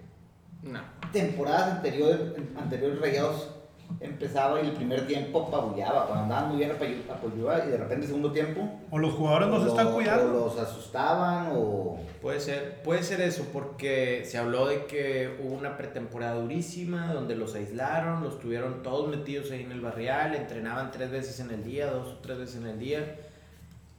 No. 0.63 0.79
temporadas 1.11 1.73
anteriores, 1.77 2.21
anteriores 2.55 3.01
Rayados 3.01 3.49
empezaba 3.99 4.61
y 4.61 4.67
el 4.67 4.71
primer 4.73 5.07
tiempo 5.07 5.47
apabullaba, 5.47 6.07
cuando 6.07 6.23
andaban 6.23 6.49
muy 6.49 6.57
bien 6.57 6.71
apabullaba 6.71 7.65
y 7.65 7.69
de 7.69 7.77
repente 7.77 8.01
el 8.03 8.07
segundo 8.07 8.31
tiempo 8.31 8.69
O 8.89 8.97
los 8.97 9.13
jugadores 9.13 9.49
no 9.49 9.55
o 9.55 9.61
se 9.61 9.67
están 9.69 9.87
o 9.87 9.93
cuidando. 9.93 10.33
los 10.33 10.59
asustaban 10.59 11.49
o 11.53 11.99
Puede 12.21 12.39
ser, 12.39 12.83
puede 12.83 13.01
ser 13.01 13.19
eso, 13.21 13.47
porque 13.51 14.23
se 14.25 14.37
habló 14.37 14.67
de 14.67 14.85
que 14.85 15.39
hubo 15.43 15.55
una 15.55 15.75
pretemporada 15.75 16.35
durísima, 16.39 17.11
donde 17.13 17.35
los 17.35 17.55
aislaron, 17.55 18.23
los 18.23 18.39
tuvieron 18.39 18.83
todos 18.83 19.09
metidos 19.09 19.49
ahí 19.49 19.63
en 19.63 19.71
el 19.71 19.81
barrial, 19.81 20.35
entrenaban 20.35 20.91
tres 20.91 21.09
veces 21.09 21.39
en 21.39 21.49
el 21.49 21.63
día, 21.63 21.87
dos 21.87 22.09
o 22.09 22.17
tres 22.19 22.37
veces 22.37 22.57
en 22.57 22.67
el 22.67 22.77
día, 22.77 23.15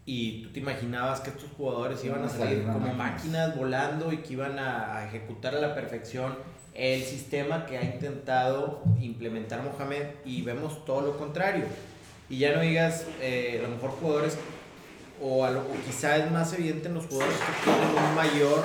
y 0.07 0.45
tú 0.45 0.53
te 0.53 0.61
imaginabas 0.61 1.21
que 1.21 1.31
estos 1.31 1.51
jugadores 1.57 2.05
iban 2.05 2.23
a 2.25 2.29
salir 2.29 2.63
como 2.63 2.79
máquinas. 2.79 2.97
máquinas 2.97 3.57
volando 3.57 4.13
y 4.13 4.19
que 4.19 4.35
iban 4.35 4.57
a, 4.57 4.99
a 4.99 5.07
ejecutar 5.07 5.57
a 5.57 5.61
la 5.61 5.75
perfección 5.75 6.35
el 6.75 7.03
sistema 7.03 7.67
que 7.67 7.77
ha 7.79 7.83
intentado 7.85 8.83
implementar 9.01 9.63
Mohamed, 9.63 10.07
y 10.25 10.43
vemos 10.43 10.85
todo 10.85 11.03
lo 11.03 11.17
contrario. 11.19 11.65
Y 12.31 12.39
ya 12.39 12.55
no 12.55 12.63
digas, 12.63 13.07
eh, 13.21 13.59
a 13.61 13.69
lo 13.69 13.75
mejor 13.75 13.91
jugadores 13.91 14.39
o, 15.21 15.45
a 15.45 15.51
lo- 15.51 15.61
o 15.61 15.75
quizá 15.87 16.17
es 16.17 16.31
más 16.31 16.53
evidente 16.55 16.89
en 16.89 16.95
los 16.95 17.07
jugadores 17.07 17.37
que 17.39 17.71
tienen 17.71 18.05
un 18.09 18.15
mayor 18.15 18.63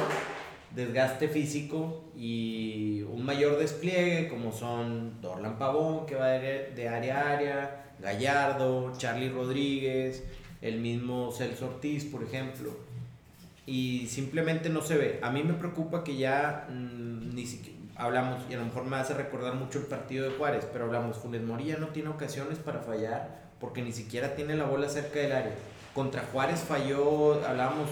desgaste 0.73 1.27
físico 1.27 2.03
y 2.15 3.01
un 3.11 3.25
mayor 3.25 3.57
despliegue, 3.57 4.27
como 4.29 4.51
son 4.51 5.21
Dorlan 5.21 5.57
Pavón, 5.57 6.05
que 6.05 6.15
va 6.15 6.27
de, 6.29 6.87
área 6.89 7.19
a 7.21 7.33
área, 7.33 7.83
Gallardo, 7.99 8.93
Charlie 8.97 9.29
Rodríguez, 9.29 10.23
el 10.61 10.79
mismo 10.79 11.31
Celso 11.31 11.65
Ortiz, 11.67 12.05
por 12.05 12.23
ejemplo. 12.23 12.71
Y 13.65 14.07
simplemente 14.07 14.69
no 14.69 14.81
se 14.81 14.97
ve. 14.97 15.19
A 15.21 15.29
mí 15.31 15.43
me 15.43 15.53
preocupa 15.53 16.03
que 16.03 16.15
ya 16.15 16.67
mm, 16.69 17.35
ni 17.35 17.45
siquiera 17.45 17.76
hablamos, 17.97 18.43
y 18.49 18.53
a 18.53 18.57
lo 18.57 18.65
mejor 18.65 18.85
me 18.85 18.97
hace 18.97 19.13
recordar 19.13 19.55
mucho 19.55 19.79
el 19.79 19.85
partido 19.85 20.29
de 20.29 20.35
Juárez, 20.35 20.67
pero 20.71 20.85
hablamos, 20.85 21.17
Funes 21.17 21.41
Mori 21.41 21.65
ya 21.65 21.77
no 21.77 21.87
tiene 21.87 22.09
ocasiones 22.09 22.59
para 22.59 22.79
fallar 22.79 23.47
porque 23.59 23.81
ni 23.81 23.91
siquiera 23.91 24.35
tiene 24.35 24.55
la 24.55 24.65
bola 24.65 24.87
cerca 24.89 25.19
del 25.19 25.31
área. 25.31 25.53
Contra 25.93 26.21
Juárez 26.31 26.59
falló, 26.59 27.43
hablábamos, 27.45 27.89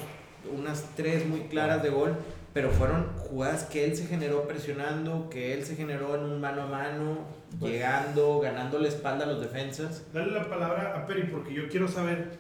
unas 0.56 0.84
tres 0.96 1.28
muy 1.28 1.42
claras 1.42 1.82
de 1.82 1.90
gol, 1.90 2.16
pero 2.54 2.70
fueron 2.70 3.08
jugadas 3.18 3.64
que 3.64 3.84
él 3.84 3.96
se 3.96 4.06
generó 4.06 4.48
presionando, 4.48 5.28
que 5.30 5.54
él 5.54 5.66
se 5.66 5.76
generó 5.76 6.16
en 6.16 6.22
un 6.22 6.40
mano 6.40 6.64
a 6.64 6.68
mano, 6.68 7.18
llegando, 7.60 8.40
ganando 8.40 8.80
la 8.80 8.88
espalda 8.88 9.26
a 9.26 9.28
los 9.28 9.42
defensas. 9.42 10.06
Dale 10.14 10.32
la 10.32 10.48
palabra 10.48 10.96
a 10.96 11.08
Peri 11.08 11.24
porque 11.24 11.54
yo 11.54 11.68
quiero 11.68 11.88
saber, 11.88 12.38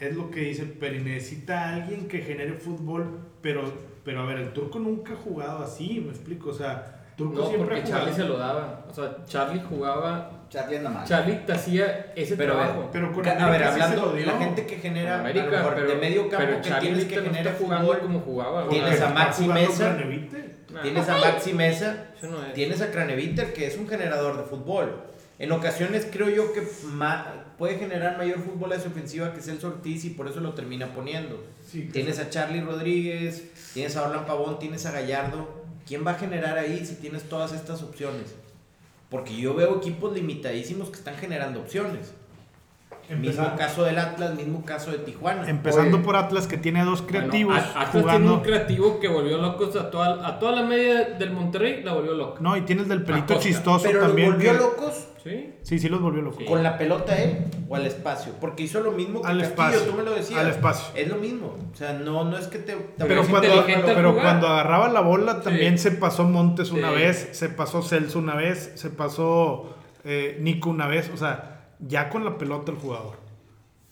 es 0.00 0.16
lo 0.16 0.30
que 0.30 0.40
dice 0.40 0.64
Peri, 0.64 1.00
necesita 1.00 1.74
alguien 1.74 2.08
que 2.08 2.20
genere 2.20 2.54
fútbol, 2.54 3.20
pero, 3.40 3.72
pero 4.04 4.22
a 4.22 4.26
ver, 4.26 4.38
el 4.38 4.52
turco 4.52 4.80
nunca 4.80 5.12
ha 5.12 5.16
jugado 5.16 5.62
así, 5.62 6.00
me 6.00 6.10
explico, 6.10 6.50
o 6.50 6.54
sea, 6.54 7.03
turco 7.16 7.40
No, 7.40 7.48
siempre 7.48 7.76
porque. 7.76 7.90
Charlie 7.90 8.12
se 8.12 8.24
lo 8.24 8.38
daba. 8.38 8.84
O 8.88 8.94
sea, 8.94 9.16
Charlie 9.26 9.62
jugaba. 9.68 10.30
Charlie 10.48 10.76
anda 10.78 10.90
mal. 10.90 11.06
Charlie 11.06 11.40
te 11.46 11.52
hacía 11.52 12.12
ese 12.14 12.36
Pero, 12.36 12.54
trabajo. 12.54 12.88
Pero 12.92 13.12
con 13.12 13.26
a 13.26 13.50
ver, 13.50 13.64
hablando 13.64 14.12
de 14.12 14.26
la 14.26 14.38
gente 14.38 14.66
que 14.66 14.76
genera, 14.76 15.20
América, 15.20 15.46
mejor, 15.46 15.74
pero, 15.74 15.88
de 15.88 15.94
medio 15.96 16.28
campo 16.28 16.46
pero 16.46 16.62
que 16.62 16.68
Charlie 16.68 16.88
tienes 16.88 17.04
que 17.06 17.16
no 17.16 17.22
generar 17.22 17.46
está 17.46 17.58
jugando 17.64 17.86
fútbol, 17.86 18.00
como 18.00 18.20
jugaba. 18.20 18.68
Tienes 18.68 19.00
a 19.00 19.08
Maxi 19.10 19.48
Mesa. 19.48 19.98
Nah, 20.72 20.82
tienes 20.82 21.08
a 21.08 21.18
Maxi 21.18 21.52
Mesa, 21.52 22.06
no. 22.22 22.38
Tienes 22.52 22.82
a 22.82 22.90
Craneviter, 22.90 23.52
que 23.52 23.66
es 23.66 23.76
un 23.76 23.88
generador 23.88 24.36
de 24.36 24.44
fútbol. 24.44 25.14
En 25.38 25.50
ocasiones 25.50 26.06
creo 26.10 26.28
yo 26.28 26.52
que 26.52 26.62
puede 27.58 27.78
generar 27.78 28.16
mayor 28.16 28.38
fútbol 28.38 28.72
a 28.72 28.78
su 28.78 28.88
ofensiva 28.88 29.32
que 29.32 29.40
Celso 29.40 29.68
Ortiz 29.68 30.04
y 30.04 30.10
por 30.10 30.28
eso 30.28 30.40
lo 30.40 30.54
termina 30.54 30.94
poniendo. 30.94 31.44
Sí, 31.66 31.88
Tienes 31.92 32.20
a 32.20 32.30
Charlie 32.30 32.60
Rodríguez, 32.60 33.50
tienes 33.72 33.96
a 33.96 34.04
Orlan 34.04 34.26
Pavón, 34.26 34.58
tienes 34.58 34.86
a 34.86 34.92
Gallardo. 34.92 35.63
¿Quién 35.86 36.06
va 36.06 36.12
a 36.12 36.14
generar 36.14 36.56
ahí 36.58 36.84
si 36.84 36.94
tienes 36.96 37.28
todas 37.28 37.52
estas 37.52 37.82
opciones? 37.82 38.34
Porque 39.10 39.36
yo 39.36 39.54
veo 39.54 39.76
equipos 39.76 40.12
limitadísimos 40.14 40.88
que 40.88 40.96
están 40.96 41.16
generando 41.16 41.60
opciones. 41.60 42.14
Mismo 43.10 43.16
Empezando, 43.26 43.56
caso 43.58 43.84
del 43.84 43.98
Atlas, 43.98 44.34
mismo 44.34 44.64
caso 44.64 44.90
de 44.90 44.96
Tijuana. 44.98 45.46
empezando 45.48 45.98
Oye. 45.98 46.06
por 46.06 46.16
Atlas 46.16 46.46
que 46.46 46.56
tiene 46.56 46.82
dos 46.84 47.02
creativos 47.02 47.54
Bueno, 47.54 47.68
At- 47.68 47.76
Atlas 47.76 47.90
tiene 47.90 48.02
jugando. 48.02 48.34
un 48.36 48.40
creativo 48.40 48.98
que 48.98 49.08
volvió 49.08 49.36
locos 49.36 49.76
a 49.76 49.90
toda, 49.90 50.26
a 50.26 50.38
toda 50.38 50.52
la 50.52 50.62
media 50.62 51.10
del 51.10 51.30
Monterrey, 51.32 51.82
la 51.84 51.92
volvió 51.92 52.14
loca. 52.14 52.40
No, 52.40 52.56
y 52.56 52.62
tienes 52.62 52.88
del 52.88 53.02
pelito 53.02 53.38
chistoso 53.38 53.82
Pero 53.84 53.98
los 53.98 54.06
también. 54.08 54.32
volvió 54.32 54.52
que- 54.52 54.56
locos 54.58 55.04
¿Sí? 55.24 55.54
Sí, 55.62 55.78
sí 55.78 55.88
los 55.88 56.02
volvió 56.02 56.20
locos. 56.20 56.38
Sí. 56.40 56.44
con 56.44 56.62
la 56.62 56.76
pelota 56.76 57.16
él 57.20 57.46
o 57.68 57.74
al 57.76 57.86
espacio. 57.86 58.34
Porque 58.40 58.62
hizo 58.64 58.80
lo 58.80 58.92
mismo 58.92 59.22
que 59.22 59.28
Al 59.28 59.38
Castillo, 59.40 59.68
espacio, 59.68 59.90
tú 59.90 59.96
me 59.96 60.02
lo 60.02 60.10
decías. 60.10 60.38
al 60.40 60.50
espacio. 60.50 60.94
Es 60.94 61.08
lo 61.08 61.16
mismo. 61.16 61.56
O 61.72 61.74
sea, 61.74 61.94
no, 61.94 62.24
no 62.24 62.36
es 62.36 62.46
que 62.48 62.58
te... 62.58 62.74
te- 62.74 63.04
Pero, 63.06 63.22
es 63.22 63.28
cuando, 63.28 63.64
pero 63.66 64.10
jugar. 64.10 64.22
cuando 64.24 64.48
agarraba 64.48 64.88
la 64.90 65.00
bola 65.00 65.40
también 65.40 65.78
Sí. 65.78 65.84
se 65.90 65.96
pasó 65.96 66.24
Montes 66.24 66.70
una 66.72 66.90
Sí. 66.90 66.94
vez, 66.96 67.28
se 67.32 67.48
pasó 67.48 67.80
Celso 67.82 68.18
una 68.18 68.34
vez, 68.34 68.72
se 68.74 68.90
pasó 68.90 69.74
eh, 70.04 70.36
Nico 70.40 70.68
una 70.68 70.86
vez. 70.88 71.10
O 71.14 71.16
sea, 71.16 71.68
ya 71.80 72.10
con 72.10 72.24
la 72.26 72.36
pelota 72.36 72.70
el 72.70 72.76
jugador. 72.78 73.16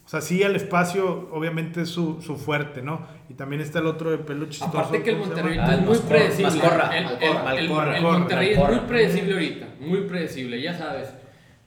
O 0.05 0.09
sea, 0.09 0.21
sí, 0.21 0.43
al 0.43 0.55
espacio 0.57 1.31
obviamente 1.33 1.81
es 1.83 1.89
su, 1.89 2.21
su 2.21 2.37
fuerte, 2.37 2.83
¿no? 2.83 3.07
Y 3.31 3.35
también 3.35 3.63
está 3.63 3.79
el 3.79 3.87
otro 3.87 4.11
de 4.11 4.19
pelo 4.19 4.45
chistoso. 4.51 4.79
Aparte 4.79 5.03
que 5.03 5.11
el 5.13 5.17
¿cómo 5.21 5.35
se 5.35 5.41
Monterrey? 5.43 5.59
Ah, 5.63 5.75
es 5.77 5.81
muy 5.81 5.97
predecible. 5.99 6.51
Mascorra, 6.51 6.99
el, 6.99 7.05
Malcorra, 7.05 7.53
el- 7.53 7.59
el- 7.65 7.69
Malcorra. 7.71 7.97
el 7.97 8.03
Monterrey 8.03 8.51
es 8.51 8.59
muy 8.59 8.79
predecible 8.81 9.33
ahorita, 9.33 9.67
muy 9.81 10.01
predecible, 10.03 10.61
ya 10.61 10.77
sabes. 10.77 11.09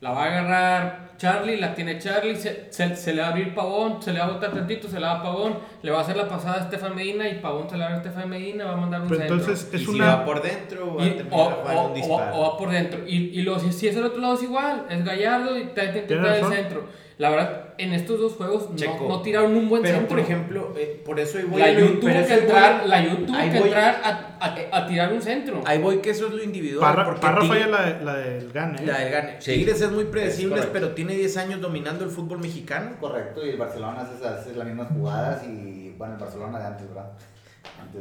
La 0.06 0.12
va 0.12 0.24
a 0.26 0.28
agarrar 0.28 1.06
Charlie, 1.18 1.58
la 1.58 1.74
tiene 1.74 1.98
Charlie, 1.98 2.36
se, 2.36 2.68
se- 2.70 2.96
se 2.96 3.14
le 3.14 3.22
va 3.22 3.30
a 3.30 3.32
abrir 3.32 3.56
Pavón, 3.56 4.04
se 4.04 4.14
le 4.14 4.20
va 4.20 4.26
a 4.26 4.32
botar 4.34 4.52
tantito, 4.52 4.88
se 4.88 5.00
le 5.00 5.06
va 5.08 5.14
a 5.14 5.24
Pavón, 5.24 5.58
le 5.82 5.90
va 5.90 5.98
a 5.98 6.02
hacer 6.02 6.16
la 6.16 6.28
pasada 6.28 6.58
a 6.58 6.64
Estefan 6.66 6.94
Medina 6.96 7.28
y 7.28 7.40
Pavón 7.40 7.68
se 7.68 7.76
le 7.76 7.82
va 7.84 7.88
a 7.88 7.90
dar 7.94 8.00
a 8.00 8.04
Estefan 8.04 8.30
Medina, 8.30 8.66
va 8.66 8.74
a 8.74 8.76
mandar 8.76 9.02
un 9.02 9.08
Pero 9.08 9.20
centro. 9.22 9.38
entonces 9.38 9.70
y 9.72 9.76
es 9.78 9.82
si 9.84 9.90
una... 9.90 10.16
va 10.18 10.26
por 10.26 10.42
dentro, 10.44 10.96
va 10.98 11.04
a 11.04 11.08
Y- 11.08 11.12
terminar 11.12 11.40
o, 11.40 11.42
o- 11.72 11.86
un 11.88 11.92
o- 11.92 11.96
disparo. 11.96 12.36
o 12.36 12.42
va 12.52 12.58
por 12.60 12.70
dentro. 12.70 13.00
Y, 13.08 13.16
y 13.40 13.42
lo, 13.42 13.58
si, 13.58 13.72
si 13.72 13.88
es 13.88 13.96
el 13.96 14.04
otro 14.04 14.22
lado 14.22 14.36
es 14.36 14.44
igual, 14.44 14.86
es 14.90 15.04
Gallardo 15.04 15.58
y 15.58 15.64
te 15.64 15.82
Tienes 15.82 15.96
intenta 16.04 16.36
el 16.36 16.42
razón. 16.42 16.54
centro. 16.54 16.84
La 17.18 17.30
verdad, 17.30 17.74
en 17.78 17.94
estos 17.94 18.20
dos 18.20 18.34
juegos 18.34 18.70
no, 18.72 19.08
no 19.08 19.22
tiraron 19.22 19.56
un 19.56 19.70
buen 19.70 19.82
pero, 19.82 20.00
centro. 20.00 20.10
por 20.10 20.20
ejemplo, 20.20 20.74
eh, 20.78 21.02
por 21.06 21.18
eso 21.18 21.38
ahí 21.38 21.46
voy. 21.46 21.62
la 21.62 21.68
Jun 21.74 22.00
tuvo 22.02 22.10
que 22.12 22.20
eso 22.20 22.28
voy- 22.30 22.40
entrar, 22.40 22.88
la 22.88 23.04
tuvo 23.06 23.26
que 23.26 23.32
voy- 23.32 23.62
entrar 23.70 24.02
a, 24.04 24.38
a- 24.46 24.78
a 24.78 24.86
tirar 24.88 25.14
un 25.14 25.22
centro. 25.22 25.62
Ahí 25.66 25.80
voy 25.80 26.00
que 26.00 26.10
eso 26.10 26.28
es 26.28 26.34
lo 26.34 26.44
individual. 26.44 26.82
Parra, 26.82 27.06
porque 27.06 27.22
Parra 27.22 27.42
Tigre- 27.42 27.48
falla 27.48 27.68
la, 27.68 28.02
la 28.02 28.16
del 28.18 28.52
Gane. 28.52 28.80
¿eh? 28.82 28.86
la 28.86 28.98
del 29.00 29.12
Gane. 29.14 29.36
Sí. 29.40 29.54
Tigres 29.54 29.80
es 29.82 29.92
muy 29.92 30.04
predecible, 30.06 30.56
correcto. 30.58 30.72
pero 30.74 30.90
tiene 30.90 31.16
10 31.16 31.38
años 31.38 31.62
dominando 31.62 32.04
el 32.04 32.12
fútbol 32.12 32.40
mexicano. 32.40 32.98
Correcto, 33.00 33.46
y 33.46 33.50
el 33.52 33.58
Barcelona 33.58 34.02
hace, 34.02 34.28
hace 34.28 34.54
las 34.54 34.68
mismas 34.68 34.90
jugadas 34.90 35.42
y 35.46 35.94
bueno, 35.98 36.16
el 36.16 36.20
Barcelona 36.20 36.60
de 36.60 36.66
antes, 36.66 36.88
¿verdad? 36.90 37.12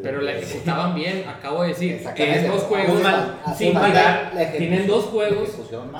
Pero 0.02 0.20
la 0.20 0.32
ejecutaban 0.32 0.94
bien, 0.94 1.24
acabo 1.28 1.62
de 1.62 1.68
decir. 1.68 2.04
Tienen 2.14 2.50
dos 2.50 2.62
juegos 2.62 3.02
mal. 3.02 3.40
Sin 3.56 3.70
tirar. 3.70 4.32
Tienen 4.56 4.86
dos 4.86 5.04
juegos 5.06 5.50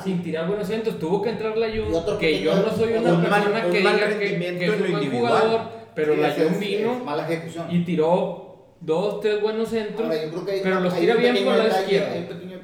sin 0.03 0.23
tirar 0.23 0.49
buenos 0.49 0.67
centros. 0.67 0.99
Tuvo 0.99 1.23
que 1.23 1.31
entrar 1.31 1.57
la 1.57 1.69
Jun, 1.69 2.19
que 2.19 2.41
yo 2.41 2.55
no 2.57 2.71
soy 2.75 2.95
una 2.95 3.13
un 3.13 3.23
persona 3.23 3.63
que 3.63 3.79
diga 3.79 4.19
que, 4.19 4.67
es 4.67 4.81
un 4.81 4.91
buen 4.91 5.11
jugador, 5.11 5.61
pero 5.95 6.15
Sí, 6.15 6.21
la 6.21 6.31
Jun 6.31 6.61
vino 6.61 7.03
es 7.29 7.57
y 7.71 7.85
tiró 7.85 8.45
dos, 8.81 9.21
tres 9.21 9.41
buenos 9.41 9.69
centros. 9.69 10.09
Ahora, 10.09 10.23
yo 10.23 10.31
creo 10.31 10.45
que 10.45 10.53
hay, 10.53 10.61
pero 10.63 10.81
los 10.81 10.95
tira 10.95 11.15
bien 11.15 11.45
por 11.45 11.57
la 11.57 11.69
izquierda. 11.69 12.15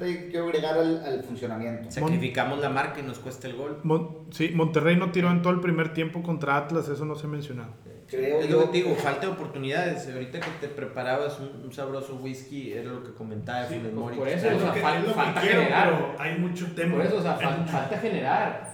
Detalle 0.01 0.23
que 0.25 0.29
quiero 0.31 0.45
agregar 0.47 0.77
al, 0.77 1.05
al 1.05 1.23
funcionamiento. 1.23 1.91
Sacrificamos 1.91 2.59
la 2.59 2.69
marca 2.69 2.99
y 2.99 3.03
nos 3.03 3.19
cuesta 3.19 3.47
el 3.47 3.55
gol. 3.55 3.79
Mon- 3.83 4.25
sí, 4.31 4.49
Monterrey 4.53 4.95
no 4.95 5.11
tiró 5.11 5.29
en 5.31 5.41
todo 5.41 5.53
el 5.53 5.59
primer 5.59 5.93
tiempo 5.93 6.21
contra 6.23 6.57
Atlas, 6.57 6.87
eso 6.89 7.05
no 7.05 7.15
se 7.15 7.27
ha 7.27 7.29
mencionado. 7.29 7.69
Creo 8.09 8.41
Es 8.41 8.49
yo 8.49 8.59
lo 8.59 8.65
que 8.71 8.79
te 8.79 8.83
digo, 8.85 8.95
falta 8.95 9.21
de 9.27 9.31
oportunidades. 9.31 10.09
Ahorita 10.13 10.39
que 10.41 10.49
te 10.59 10.67
preparabas 10.67 11.39
un, 11.39 11.63
un 11.63 11.71
sabroso 11.71 12.15
whisky, 12.15 12.73
era 12.73 12.91
lo 12.91 13.03
que 13.03 13.13
comentaba 13.13 13.65
Sí, 13.67 13.75
Funes 13.75 13.91
por- 13.93 13.99
Mori. 14.03 14.17
por 14.17 14.27
eso, 14.27 14.47
o 14.47 14.49
sea, 14.49 14.57
Es 14.57 14.61
lo 14.65 14.73
que- 14.73 14.81
fal- 14.81 14.95
es 14.97 15.01
lo 15.03 15.07
que 15.07 15.13
falta 15.13 15.41
quiero, 15.41 15.61
generar. 15.61 15.89
pero 15.89 16.15
hay 16.19 16.37
mucho 16.37 16.67
tema. 16.75 16.95
Por 16.97 17.05
eso, 17.05 17.17
o 17.17 17.21
sea, 17.21 17.39
fal- 17.39 17.65
falta 17.67 17.97
generar. 17.99 18.71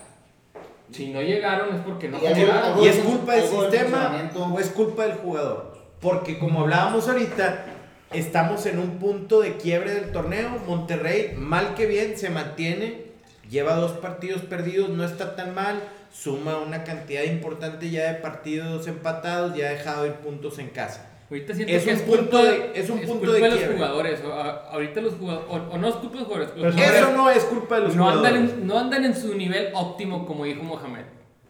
Si 0.91 1.11
no 1.11 1.21
llegaron 1.21 1.75
es 1.75 1.81
porque 1.81 2.07
no 2.07 2.17
Y 2.23 2.25
algo- 2.25 2.83
¿Y 2.83 2.87
es 2.87 2.97
culpa 2.99 3.33
del 3.33 3.43
sistema 3.43 4.29
o 4.53 4.59
es 4.59 4.69
culpa 4.69 5.03
del 5.05 5.17
jugador? 5.17 5.77
Porque 5.99 6.39
como 6.39 6.61
hablábamos 6.61 7.07
ahorita, 7.07 7.65
estamos 8.11 8.65
en 8.65 8.79
un 8.79 8.97
punto 8.99 9.41
de 9.41 9.57
quiebre 9.57 9.93
del 9.93 10.11
torneo. 10.11 10.49
Monterrey, 10.67 11.33
mal 11.37 11.75
que 11.75 11.85
bien, 11.85 12.17
se 12.17 12.29
mantiene. 12.29 13.07
Lleva 13.49 13.75
dos 13.75 13.93
partidos 13.93 14.41
perdidos, 14.41 14.89
no 14.89 15.03
está 15.03 15.35
tan 15.35 15.53
mal. 15.55 15.81
Suma 16.11 16.57
una 16.57 16.83
cantidad 16.83 17.23
importante 17.23 17.89
ya 17.89 18.11
de 18.13 18.19
partidos 18.19 18.87
empatados, 18.87 19.55
ya 19.55 19.67
ha 19.67 19.69
dejado 19.71 20.05
ir 20.05 20.13
puntos 20.13 20.57
en 20.59 20.69
casa. 20.69 21.09
Ahorita 21.29 21.53
siento 21.53 21.73
Es 21.73 21.83
que 21.83 21.89
un 21.91 21.95
es 21.97 22.01
punto 22.03 22.43
de- 22.43 22.71
es 22.73 22.89
un 22.89 22.99
punto 23.01 23.25
culpa 23.31 23.33
de 23.33 23.41
de 23.41 23.49
los 23.67 23.75
jugadores. 23.75 24.19
o- 24.23 24.33
a- 24.33 24.69
ahorita 24.71 25.01
los 25.01 25.13
jugadores, 25.15 25.47
o, 25.49 25.55
o 25.55 25.77
no 25.77 25.87
es 25.89 25.95
culpa 25.95 26.13
de 26.15 26.19
los 26.19 26.27
jugadores. 26.27 26.49
los 26.57 26.73
jugadores 26.73 27.01
Eso 27.01 27.11
no 27.17 27.29
es 27.29 27.43
culpa 27.43 27.75
de 27.75 27.81
los 27.81 27.95
no 27.95 28.03
jugadores. 28.05 28.31
andan, 28.33 28.49
en, 28.61 28.67
no 28.67 28.79
andan 28.79 29.05
en 29.05 29.15
su 29.15 29.33
nivel 29.35 29.69
óptimo, 29.73 30.25
como 30.25 30.45
dijo 30.45 30.63
Mohamed. 30.63 31.03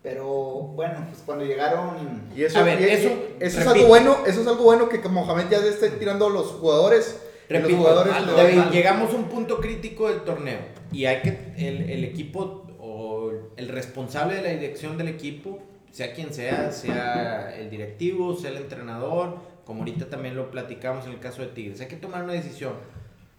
Pero 0.09 0.25
bueno, 0.25 1.05
pues 1.09 1.21
cuando 1.25 1.43
llegaron. 1.45 2.23
Y 2.35 2.43
eso, 2.43 2.59
A 2.59 2.63
ver, 2.63 2.79
y- 2.81 2.85
eso, 2.85 3.09
eso 3.09 3.19
es 3.39 3.55
repito. 3.55 3.71
algo 3.71 3.87
bueno, 3.87 4.17
eso 4.25 4.41
es 4.41 4.47
algo 4.47 4.63
bueno 4.63 4.87
que 4.89 4.99
Mohamed 4.99 5.45
ya 5.49 5.57
esté 5.57 5.89
tirando 5.91 6.27
a 6.27 6.29
los 6.29 6.47
jugadores. 6.47 7.21
y 7.49 7.53
los 7.53 7.61
Repito, 7.61 7.77
jugadores 7.79 8.13
David, 8.35 8.57
van- 8.57 8.71
llegamos 8.71 9.13
a 9.13 9.15
un 9.17 9.25
punto 9.25 9.59
crítico 9.61 10.09
del 10.09 10.21
torneo 10.21 10.59
y 10.91 11.05
hay 11.05 11.21
que 11.21 11.53
el, 11.57 11.89
el 11.89 12.03
equipo 12.03 12.65
o 12.79 13.31
el 13.55 13.67
responsable 13.69 14.35
de 14.35 14.41
la 14.41 14.49
dirección 14.49 14.97
del 14.97 15.07
equipo, 15.09 15.59
sea 15.91 16.13
quien 16.13 16.33
sea, 16.33 16.71
sea 16.71 17.53
el 17.57 17.69
directivo, 17.69 18.35
sea 18.35 18.51
el 18.51 18.57
entrenador, 18.57 19.37
como 19.65 19.79
ahorita 19.79 20.05
también 20.09 20.35
lo 20.35 20.51
platicamos 20.51 21.05
en 21.05 21.11
el 21.13 21.19
caso 21.19 21.41
de 21.41 21.47
Tigres, 21.49 21.79
hay 21.81 21.87
que 21.87 21.95
tomar 21.97 22.23
una 22.23 22.33
decisión. 22.33 22.73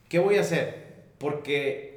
¿Qué 0.08 0.18
voy 0.18 0.36
a 0.36 0.40
hacer? 0.42 0.86
Porque 1.18 1.87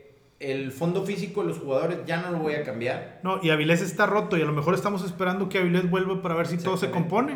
el 0.42 0.72
fondo 0.72 1.04
físico 1.04 1.42
de 1.42 1.50
los 1.50 1.60
jugadores 1.60 2.00
ya 2.06 2.22
no 2.22 2.32
lo 2.32 2.40
voy 2.40 2.54
a 2.56 2.64
cambiar. 2.64 3.20
No, 3.24 3.40
y 3.42 3.50
Avilés 3.52 3.82
está 3.82 4.06
roto 4.06 4.38
y 4.38 4.42
a 4.42 4.46
lo 4.46 4.54
mejor 4.54 4.74
estamos 4.74 5.04
esperando 5.06 5.48
que 5.50 5.60
Avilés 5.60 5.90
vuelva 5.90 6.22
para 6.22 6.36
ver 6.36 6.48
si 6.48 6.58
todo 6.58 6.78
se 6.78 6.90
compone. 6.90 7.34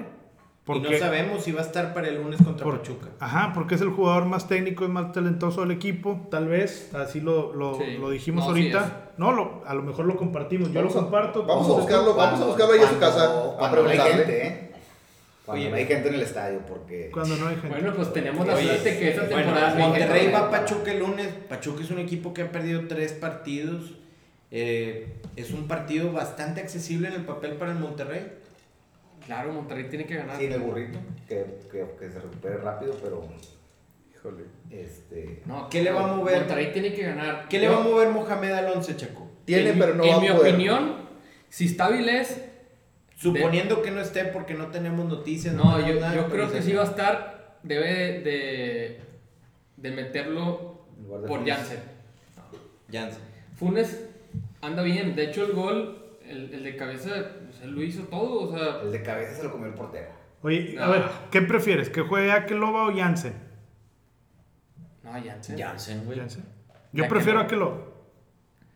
Y 0.68 0.72
no 0.72 0.82
Porque, 0.82 0.98
sabemos 0.98 1.44
si 1.44 1.52
va 1.52 1.62
a 1.62 1.64
estar 1.64 1.94
para 1.94 2.08
el 2.08 2.16
lunes 2.16 2.42
contra 2.44 2.64
por- 2.64 2.80
Pachuca. 2.80 3.10
Ajá, 3.20 3.52
porque 3.54 3.76
es 3.76 3.82
el 3.82 3.90
jugador 3.92 4.26
más 4.26 4.48
técnico 4.48 4.84
y 4.84 4.88
más 4.88 5.12
talentoso 5.12 5.62
del 5.62 5.70
equipo, 5.70 6.28
tal 6.32 6.48
vez, 6.48 6.92
así 6.96 7.22
lo, 7.22 7.54
lo, 7.54 7.76
Sí. 7.76 7.98
lo 8.00 8.10
dijimos 8.10 8.48
No, 8.48 8.56
sí 8.56 8.62
ahorita. 8.72 9.12
no, 9.18 9.32
lo, 9.32 9.62
a 9.68 9.76
lo 9.76 9.84
mejor 9.84 10.06
lo 10.06 10.16
compartimos, 10.18 10.70
yo 10.72 10.80
Vamos 10.80 10.96
lo 10.96 11.00
a- 11.00 11.04
comparto. 11.04 11.46
vamos 11.46 11.70
a 11.70 11.74
buscarlo, 11.74 12.16
vamos 12.16 12.42
a 12.42 12.46
buscarlo 12.48 12.74
ahí 12.74 12.80
a 12.80 12.88
su 12.90 12.96
cuando- 12.96 13.06
casa, 13.06 13.68
a 13.68 13.72
preguntarle. 13.72 14.14
gente, 14.16 14.48
¿eh? 14.48 14.72
Cuando 15.46 15.62
Oye. 15.62 15.70
no 15.72 15.76
hay 15.78 15.86
gente 15.86 16.08
en 16.10 16.16
el 16.16 16.22
estadio, 16.22 16.60
porque. 16.68 17.10
Cuando 17.14 17.36
no 17.38 17.48
hay 17.48 17.56
gente. 17.56 17.70
Bueno, 17.70 17.94
pues 17.96 18.12
tenemos 18.14 18.48
la 18.48 18.56
Oye, 18.56 18.66
suerte 18.66 18.98
que 19.00 19.10
esta 19.10 19.22
Bueno, 19.26 19.38
temporada. 19.38 19.76
hay 19.76 19.84
Monterrey 19.84 20.32
va 20.32 20.40
a 20.40 20.50
Pachuca 20.52 20.92
el 20.92 21.00
lunes. 21.00 21.28
Pachuca 21.48 21.84
es 21.84 21.92
un 21.92 22.00
equipo 22.00 22.34
que 22.34 22.42
ha 22.42 22.52
perdido 22.52 22.88
tres 22.88 23.14
partidos. 23.14 23.94
Eh, 24.52 25.14
es 25.36 25.52
un 25.52 25.68
partido 25.68 26.12
bastante 26.12 26.62
accesible 26.62 27.08
en 27.10 27.14
el 27.16 27.26
papel 27.26 27.54
para 27.54 27.72
el 27.74 27.80
Monterrey. 27.80 28.26
Claro, 29.26 29.54
Monterrey 29.54 29.88
tiene 29.90 30.06
que 30.06 30.16
ganar. 30.16 30.38
Sin 30.38 30.52
el 30.52 30.60
burrito, 30.62 31.00
que, 31.28 31.46
que, 31.72 31.86
que 32.00 32.10
se 32.12 32.20
recupere 32.20 32.58
rápido, 32.58 32.96
pero. 33.04 33.24
Híjole. 34.16 34.44
Este. 34.72 35.42
No, 35.46 35.70
¿Qué 35.70 35.82
le 35.84 35.92
va 35.92 36.06
a 36.06 36.16
mover? 36.16 36.40
Monterrey 36.40 36.72
tiene 36.74 36.94
que 36.94 37.04
ganar. 37.04 37.48
¿Qué 37.50 37.60
le 37.60 37.70
va 37.70 37.78
a 37.78 37.82
mover 37.82 38.10
Mohamed 38.10 38.52
al 38.52 38.68
once, 38.72 38.96
Chaco? 38.96 39.28
Tiene, 39.46 39.72
en, 39.72 39.80
pero 39.80 39.94
no 39.94 40.04
en 40.04 40.10
va 40.12 40.16
a 40.16 40.20
mi 40.22 40.28
poder. 40.30 40.54
opinión, 40.54 40.96
si 41.50 41.66
está 41.66 41.90
Vilés, 41.90 42.42
Suponiendo 43.16 43.82
que 43.82 43.92
no 43.92 44.02
esté 44.02 44.26
porque 44.26 44.54
no 44.54 44.68
tenemos 44.68 45.08
noticias. 45.08 45.54
no, 45.54 45.80
yo, 45.86 45.96
nada 46.00 46.12
de 46.12 46.18
yo 46.18 46.30
creo 46.30 46.52
que 46.52 46.62
sí 46.62 46.74
va 46.74 46.84
a 46.84 46.86
estar. 46.86 47.60
Debe 47.64 47.88
de, 47.94 48.20
de, 48.22 49.00
de 49.78 49.92
meterlo 49.92 50.86
por. 51.28 51.46
Janssen. 51.46 51.80
Jansen. 52.92 53.22
Funes 53.56 54.06
anda 54.62 54.84
bien. 54.84 55.16
De 55.16 55.24
hecho, 55.26 55.46
el 55.46 55.54
gol 55.54 56.06
el, 56.28 56.54
el 56.54 56.64
de 56.64 56.76
cabeza, 56.76 57.10
pues, 57.46 57.62
él 57.62 57.72
lo 57.72 57.84
hizo 57.84 58.04
todo, 58.04 58.50
o 58.50 58.58
sea, 58.58 58.82
El 58.82 58.92
de 58.92 59.02
cabeza 59.02 59.36
se 59.36 59.44
lo 59.44 59.52
comió 59.52 59.68
el 59.68 59.74
portero. 59.74 60.10
Oye, 60.42 60.76
a 60.80 60.90
ver, 60.90 61.04
¿qué 61.32 61.42
prefieres? 61.42 61.90
¿Que 61.90 62.02
juegue 62.02 62.32
Akeloba 62.32 62.88
o 62.88 62.96
Jansen? 62.96 63.34
no, 65.04 65.12
Jansen. 65.12 65.58
Jansen, 65.58 66.06
güey. 66.06 66.20
Jansen. 66.20 66.44
Yo 66.94 67.04
Ya 67.04 67.10
prefiero. 67.10 67.40
Akeloba. 67.40 67.78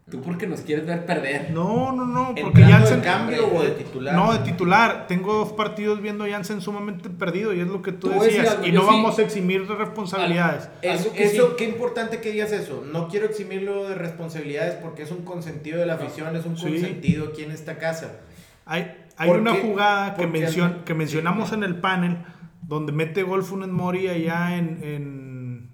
Tú 0.09 0.21
porque 0.21 0.47
nos 0.47 0.61
quieres 0.61 0.87
ver 0.87 1.05
perder. 1.05 1.51
No, 1.51 1.91
no, 1.91 2.03
no, 2.05 2.27
porque 2.29 2.41
¿Entrando 2.41 2.67
de 2.67 2.73
Jansen... 2.73 3.01
cambio 3.01 3.47
o 3.53 3.61
de 3.61 3.69
titular? 3.71 4.15
No, 4.15 4.33
de 4.33 4.39
titular. 4.39 5.05
Tengo 5.07 5.33
dos 5.35 5.53
partidos 5.53 6.01
viendo 6.01 6.23
a 6.23 6.29
Jansen 6.29 6.61
sumamente 6.61 7.09
perdido 7.11 7.53
y 7.53 7.59
es 7.59 7.67
lo 7.67 7.83
que 7.83 7.91
tú 7.91 8.09
decías. 8.09 8.49
algo, 8.55 8.65
Y 8.65 8.71
no 8.71 8.81
sí- 8.81 8.87
vamos 8.87 9.19
a 9.19 9.21
eximir 9.21 9.67
de 9.67 9.75
responsabilidades. 9.75 10.67
Que 10.81 10.93
eso, 10.93 11.11
sí. 11.49 11.53
qué 11.57 11.65
importante 11.69 12.21
que 12.21 12.31
digas 12.31 12.51
eso. 12.51 12.83
No 12.91 13.07
quiero 13.07 13.27
eximirlo 13.27 13.87
de 13.87 13.93
responsabilidades 13.95 14.75
porque 14.75 15.03
es 15.03 15.11
un 15.11 15.23
consentido 15.23 15.79
de 15.79 15.85
la 15.85 15.93
afición, 15.93 16.35
es 16.35 16.45
un 16.45 16.57
Sí. 16.57 16.63
consentido 16.69 17.27
aquí 17.27 17.43
en 17.43 17.51
esta 17.51 17.77
casa. 17.77 18.19
Hay, 18.65 18.91
hay 19.15 19.27
¿Por 19.29 19.41
una 19.41 19.53
qué? 19.53 19.59
jugada 19.61 20.15
que, 20.15 20.27
mencion- 20.27 20.63
al- 20.77 20.83
que 20.85 20.93
mencionamos 20.95 21.53
en 21.53 21.63
el 21.63 21.75
panel 21.79 22.17
donde 22.63 22.91
mete 22.93 23.21
gol 23.23 23.43
Funes 23.43 23.69
Mori 23.69 24.07
allá 24.07 24.55
en, 24.57 24.79
en, 24.83 25.69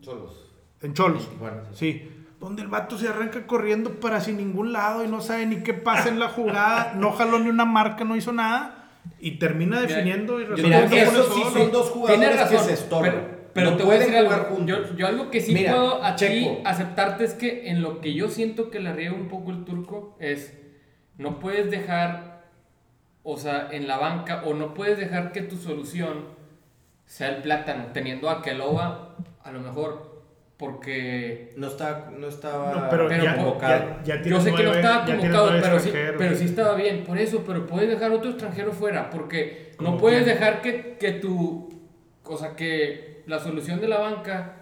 Solos. 0.00 0.50
en 0.82 0.94
Cholos. 0.94 1.28
Sí. 1.72 2.10
Donde 2.40 2.62
el 2.62 2.68
vato 2.68 2.98
se 2.98 3.08
arranca 3.08 3.46
corriendo 3.46 3.98
para 3.98 4.20
sin 4.20 4.36
ningún 4.36 4.72
lado 4.72 5.02
y 5.04 5.08
no 5.08 5.20
sabe 5.20 5.46
ni 5.46 5.56
qué 5.62 5.72
pasa 5.74 6.08
en 6.08 6.18
la 6.20 6.28
jugada, 6.28 6.92
no 6.96 7.12
jaló 7.12 7.38
ni 7.38 7.48
una 7.48 7.64
marca, 7.64 8.04
no 8.04 8.14
hizo 8.16 8.32
nada 8.32 8.90
y 9.18 9.38
termina 9.38 9.76
Mira, 9.80 9.88
definiendo 9.88 10.40
y 10.40 10.44
yo- 10.44 10.50
resolviendo 10.50 10.88
Mira, 10.90 11.02
el 11.06 11.12
sí 11.12 11.42
son 11.52 11.70
dos 11.72 11.90
jugadores 11.90 12.36
razón, 12.36 12.56
que 12.58 12.62
se 12.64 12.72
estorban. 12.74 13.10
Pero, 13.12 13.36
pero 13.54 13.70
No 13.70 13.76
te 13.78 13.82
voy 13.84 13.96
a 13.96 13.98
decir 14.00 14.16
algo. 14.16 14.30
jugar 14.30 14.48
juntos. 14.50 14.88
Yo, 14.90 14.96
yo 14.96 15.06
algo 15.06 15.30
que 15.30 15.40
sí 15.40 15.54
Mira, 15.54 15.72
puedo 15.72 16.04
a 16.04 16.14
ti 16.16 16.58
aceptarte 16.64 17.24
es 17.24 17.32
que 17.34 17.70
en 17.70 17.80
lo 17.82 18.00
que 18.02 18.12
yo 18.12 18.28
siento 18.28 18.68
que 18.70 18.80
la 18.80 18.92
riega 18.92 19.14
un 19.14 19.28
poco 19.28 19.50
el 19.50 19.64
turco 19.64 20.16
es 20.20 20.52
no 21.16 21.38
puedes 21.40 21.70
dejar, 21.70 22.44
o 23.22 23.38
sea, 23.38 23.68
en 23.72 23.88
la 23.88 23.96
banca, 23.96 24.42
o 24.44 24.52
no 24.52 24.74
puedes 24.74 24.98
dejar 24.98 25.32
que 25.32 25.40
tu 25.40 25.56
solución 25.56 26.26
sea 27.06 27.30
el 27.30 27.36
plátano, 27.42 27.86
teniendo 27.94 28.28
a 28.28 28.42
Keloba 28.42 29.16
a 29.42 29.52
lo 29.52 29.60
mejor, 29.60 30.15
porque 30.56 31.52
No 31.56 31.66
estaba, 31.66 32.10
no 32.16 32.28
estaba 32.28 32.72
No, 32.72 32.88
pero, 32.90 33.08
Pero 33.08 33.24
ya, 33.24 33.36
por- 33.36 33.60
ya- 33.60 34.00
ya 34.04 34.22
tiene 34.22 34.30
yo 34.30 34.40
sé 34.40 34.52
que 34.54 34.62
no 34.62 34.72
estaba 34.72 35.04
convocado, 35.04 35.50
pero 35.60 35.78
sí, 35.78 35.90
pero 36.16 36.34
sí 36.34 36.44
estaba 36.46 36.74
bien. 36.74 37.04
Por 37.04 37.18
eso, 37.18 37.44
pero 37.46 37.66
puedes 37.66 37.88
dejar 37.90 38.10
otro 38.12 38.30
extranjero 38.30 38.72
fuera, 38.72 39.10
porque 39.10 39.72
no 39.80 39.98
puedes 39.98 40.24
quién. 40.24 40.34
dejar 40.34 40.62
que, 40.62 40.96
que 40.98 41.12
tu, 41.12 41.68
o 42.24 42.36
sea, 42.38 42.56
que 42.56 43.22
la 43.26 43.38
solución 43.38 43.80
de 43.80 43.88
la 43.88 43.98
banca 43.98 44.54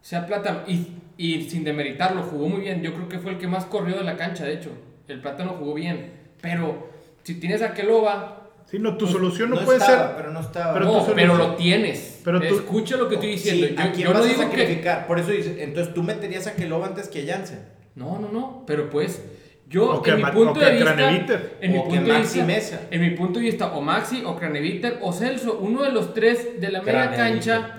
sea 0.00 0.26
Plátano. 0.26 0.60
Y, 0.66 0.88
y 1.16 1.42
sin 1.48 1.62
demeritarlo, 1.64 2.22
jugó 2.24 2.48
muy 2.48 2.62
bien. 2.62 2.82
Yo 2.82 2.92
creo 2.94 3.08
que 3.08 3.18
fue 3.20 3.32
el 3.32 3.38
que 3.38 3.46
más 3.46 3.66
corrió 3.66 3.96
de 3.96 4.04
la 4.04 4.16
cancha, 4.16 4.44
de 4.44 4.54
hecho. 4.54 4.70
El 5.06 5.20
Plátano 5.20 5.52
jugó 5.58 5.74
bien. 5.74 6.12
Pero 6.40 6.88
si 7.22 7.36
tienes 7.38 7.62
a 7.62 7.72
Keloba, 7.72 8.35
Sí, 8.68 8.78
no, 8.80 8.96
tu 8.96 9.04
Pues, 9.04 9.12
solución 9.12 9.50
no, 9.50 9.56
no 9.56 9.64
puede 9.64 9.78
estaba, 9.78 10.08
ser. 10.08 10.16
pero 10.16 10.30
no 10.32 10.40
estaba. 10.40 10.72
Pero 10.74 10.84
no, 10.86 11.04
tu 11.04 11.14
pero 11.14 11.36
lo 11.36 11.54
tienes. 11.54 12.20
pero 12.24 12.40
tú- 12.40 12.54
Escucha 12.56 12.96
lo 12.96 13.08
que 13.08 13.14
estoy 13.14 13.30
diciendo. 13.30 13.66
Sí, 13.68 13.74
¿a 13.78 13.86
yo 13.86 13.92
quién 13.92 14.08
yo 14.08 14.12
no 14.14 14.18
a 14.20 14.22
digo 14.26 14.50
que. 14.50 14.84
Por 15.06 15.18
eso 15.20 15.30
dice, 15.30 15.62
entonces 15.62 15.94
tú 15.94 16.02
meterías 16.02 16.46
a 16.48 16.54
Keloba 16.56 16.86
antes 16.88 17.08
que 17.08 17.22
a 17.22 17.34
Jansen. 17.36 17.60
No, 17.94 18.18
no, 18.18 18.28
no, 18.32 18.64
pero 18.66 18.90
pues 18.90 19.22
yo 19.68 19.88
O 19.90 20.02
que 20.02 20.10
en 20.10 20.16
mi 20.18 20.24
punto 20.24 20.50
o 20.50 20.54
que 20.54 20.64
de 20.66 20.72
vista, 20.74 21.40
en 21.60 21.72
mi 21.72 21.78
O 21.78 21.82
que 21.84 21.88
punto 21.90 22.04
de 22.12 22.18
Maxi 22.18 22.38
vista, 22.40 22.44
Mesa. 22.46 22.80
en 22.90 23.00
mi 23.00 23.10
punto 23.10 23.38
de 23.38 23.44
vista 23.46 23.66
o 23.72 23.80
Maxi 23.80 24.22
o 24.24 24.36
Craneviter 24.36 24.98
o 25.00 25.12
Celso, 25.12 25.58
uno 25.60 25.82
de 25.84 25.92
los 25.92 26.12
tres 26.12 26.60
de 26.60 26.70
la 26.70 26.82
media 26.82 27.12
cancha 27.14 27.76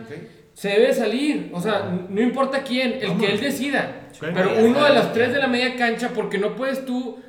se 0.54 0.70
debe 0.70 0.94
salir, 0.94 1.50
o 1.54 1.62
sea, 1.62 1.92
no 2.10 2.20
importa 2.22 2.64
quién, 2.64 2.98
el 3.02 3.18
que 3.18 3.32
él 3.34 3.40
decida, 3.42 4.08
pero 4.20 4.52
uno 4.66 4.84
de 4.86 4.94
los 4.96 5.12
tres 5.14 5.32
de 5.34 5.40
la 5.40 5.48
media 5.48 5.76
cancha 5.76 6.10
porque 6.16 6.38
no 6.40 6.56
puedes 6.56 6.86
tú 6.86 7.20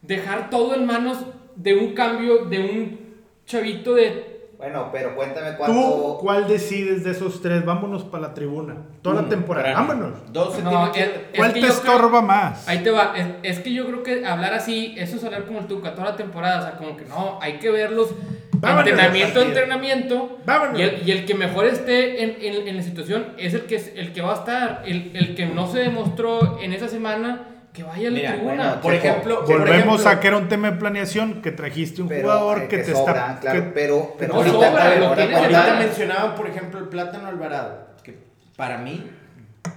dejar 0.00 0.50
todo 0.50 0.74
en 0.74 0.84
manos 0.86 1.18
de 1.54 1.74
un 1.74 1.94
cambio 1.94 2.46
de 2.46 2.58
un 2.58 3.01
chavito 3.46 3.94
de 3.94 4.32
Bueno, 4.58 4.90
pero 4.92 5.16
cuéntame 5.16 5.50
¿Tú 5.52 5.56
cuánto. 5.58 6.18
cuál 6.20 6.46
decides 6.46 7.02
de 7.02 7.10
esos 7.10 7.42
tres? 7.42 7.64
Vámonos 7.64 8.04
para 8.04 8.28
la 8.28 8.34
tribuna. 8.34 8.76
Toda 9.02 9.16
la 9.16 9.20
Uno, 9.22 9.28
temporada. 9.30 9.72
Vámonos. 9.74 10.32
Dos 10.32 10.62
No, 10.62 10.92
es- 10.94 11.10
¿Cuál 11.36 11.52
que 11.52 11.60
te 11.60 11.66
creo- 11.66 11.72
estorba 11.78 12.22
más? 12.22 12.68
Ahí 12.68 12.78
te 12.78 12.90
va, 12.92 13.12
es, 13.16 13.26
es 13.42 13.58
que 13.58 13.72
yo 13.72 13.86
creo 13.86 14.02
que 14.04 14.24
hablar 14.24 14.54
así, 14.54 14.94
eso 14.96 15.16
es 15.16 15.24
hablar 15.24 15.44
como 15.46 15.58
el 15.58 15.66
Tuca 15.66 15.94
toda 15.96 16.10
la 16.10 16.16
temporada, 16.16 16.60
o 16.60 16.62
sea, 16.62 16.76
como 16.76 16.96
que 16.96 17.04
no, 17.06 17.38
hay 17.42 17.54
que 17.54 17.70
verlos 17.70 18.10
Vámonos 18.52 18.86
entrenamiento 18.90 19.42
entrenamiento, 19.42 20.38
Vámonos. 20.46 20.78
y 20.78 20.82
el, 20.82 21.02
y 21.08 21.10
el 21.10 21.24
que 21.26 21.34
mejor 21.34 21.66
esté 21.66 22.22
en, 22.22 22.36
en- 22.40 22.68
en 22.68 22.76
la 22.76 22.82
situación 22.84 23.26
es 23.38 23.54
el 23.54 23.62
que, 23.62 23.74
es- 23.74 23.92
el 23.96 24.12
que 24.12 24.22
va 24.22 24.30
a 24.34 24.36
estar, 24.36 24.82
el, 24.86 25.10
el 25.16 25.34
que 25.34 25.46
no 25.46 25.66
se 25.66 25.80
demostró 25.80 26.60
en 26.62 26.72
esa 26.72 26.86
semana, 26.86 27.48
que 27.72 27.82
vaya 27.82 28.08
a 28.08 28.10
la 28.10 28.16
Mira, 28.18 28.32
tribuna. 28.32 28.54
bueno, 28.54 28.80
Por 28.82 28.92
Checo, 28.92 29.06
ejemplo, 29.06 29.44
por 29.44 29.58
Volvemos 29.58 30.00
ejemplo, 30.00 30.08
a 30.10 30.20
que 30.20 30.26
era 30.28 30.36
un 30.36 30.48
tema 30.48 30.70
de 30.70 30.76
planeación, 30.78 31.40
que 31.42 31.52
trajiste 31.52 32.02
un 32.02 32.08
pero, 32.08 32.22
jugador 32.22 32.58
eh, 32.64 32.68
que, 32.68 32.78
te 32.78 32.92
sobra, 32.92 33.12
está... 33.12 33.40
claro, 33.40 33.62
que- 33.64 33.70
pero, 33.70 34.14
pero 34.18 34.34
No 34.34 34.40
ahorita, 34.40 34.56
sobra, 34.70 34.96
lo 34.98 35.06
Ahorita 35.08 35.38
ahorita. 35.38 35.76
mencionaban, 35.78 36.34
por 36.34 36.46
ejemplo, 36.48 36.78
el 36.80 36.88
plátano 36.88 37.28
Alvarado, 37.28 37.86
que 38.02 38.18
para 38.56 38.76
mí, 38.78 39.10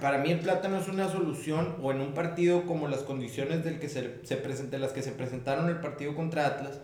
para 0.00 0.18
mí 0.18 0.30
el 0.30 0.40
plátano 0.40 0.76
es 0.78 0.88
una 0.88 1.08
solución, 1.08 1.76
o 1.80 1.90
en 1.90 2.00
un 2.02 2.12
partido 2.12 2.66
como 2.66 2.86
las 2.88 3.00
condiciones 3.00 3.64
del 3.64 3.78
que 3.78 3.88
se, 3.88 4.20
se 4.24 4.36
presente, 4.36 4.78
las 4.78 4.92
que 4.92 5.02
se 5.02 5.12
presentaron 5.12 5.64
en 5.64 5.70
el 5.76 5.80
partido 5.80 6.14
contra 6.14 6.46
Atlas, 6.46 6.80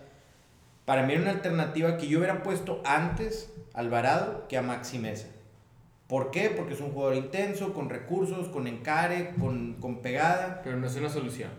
para 0.85 1.03
mí 1.03 1.13
era 1.13 1.21
una 1.21 1.31
alternativa 1.31 1.97
que 1.97 2.07
yo 2.07 2.17
hubiera 2.17 2.41
puesto 2.43 2.81
antes 2.85 3.53
Alvarado 3.73 4.47
que 4.49 4.57
a 4.57 4.61
Maxi 4.61 4.97
Mesa. 4.99 5.27
¿Por 6.13 6.29
qué? 6.29 6.51
Porque 6.55 6.75
es 6.75 6.79
un 6.79 6.91
jugador 6.91 7.15
intenso, 7.15 7.73
con 7.73 7.89
recursos, 7.89 8.47
con 8.49 8.67
encare, 8.67 9.33
con, 9.39 9.77
con 9.79 10.03
pegada. 10.03 10.61
Pero 10.63 10.77
no 10.77 10.85
es 10.85 10.95
una 10.95 11.09
solución. 11.09 11.49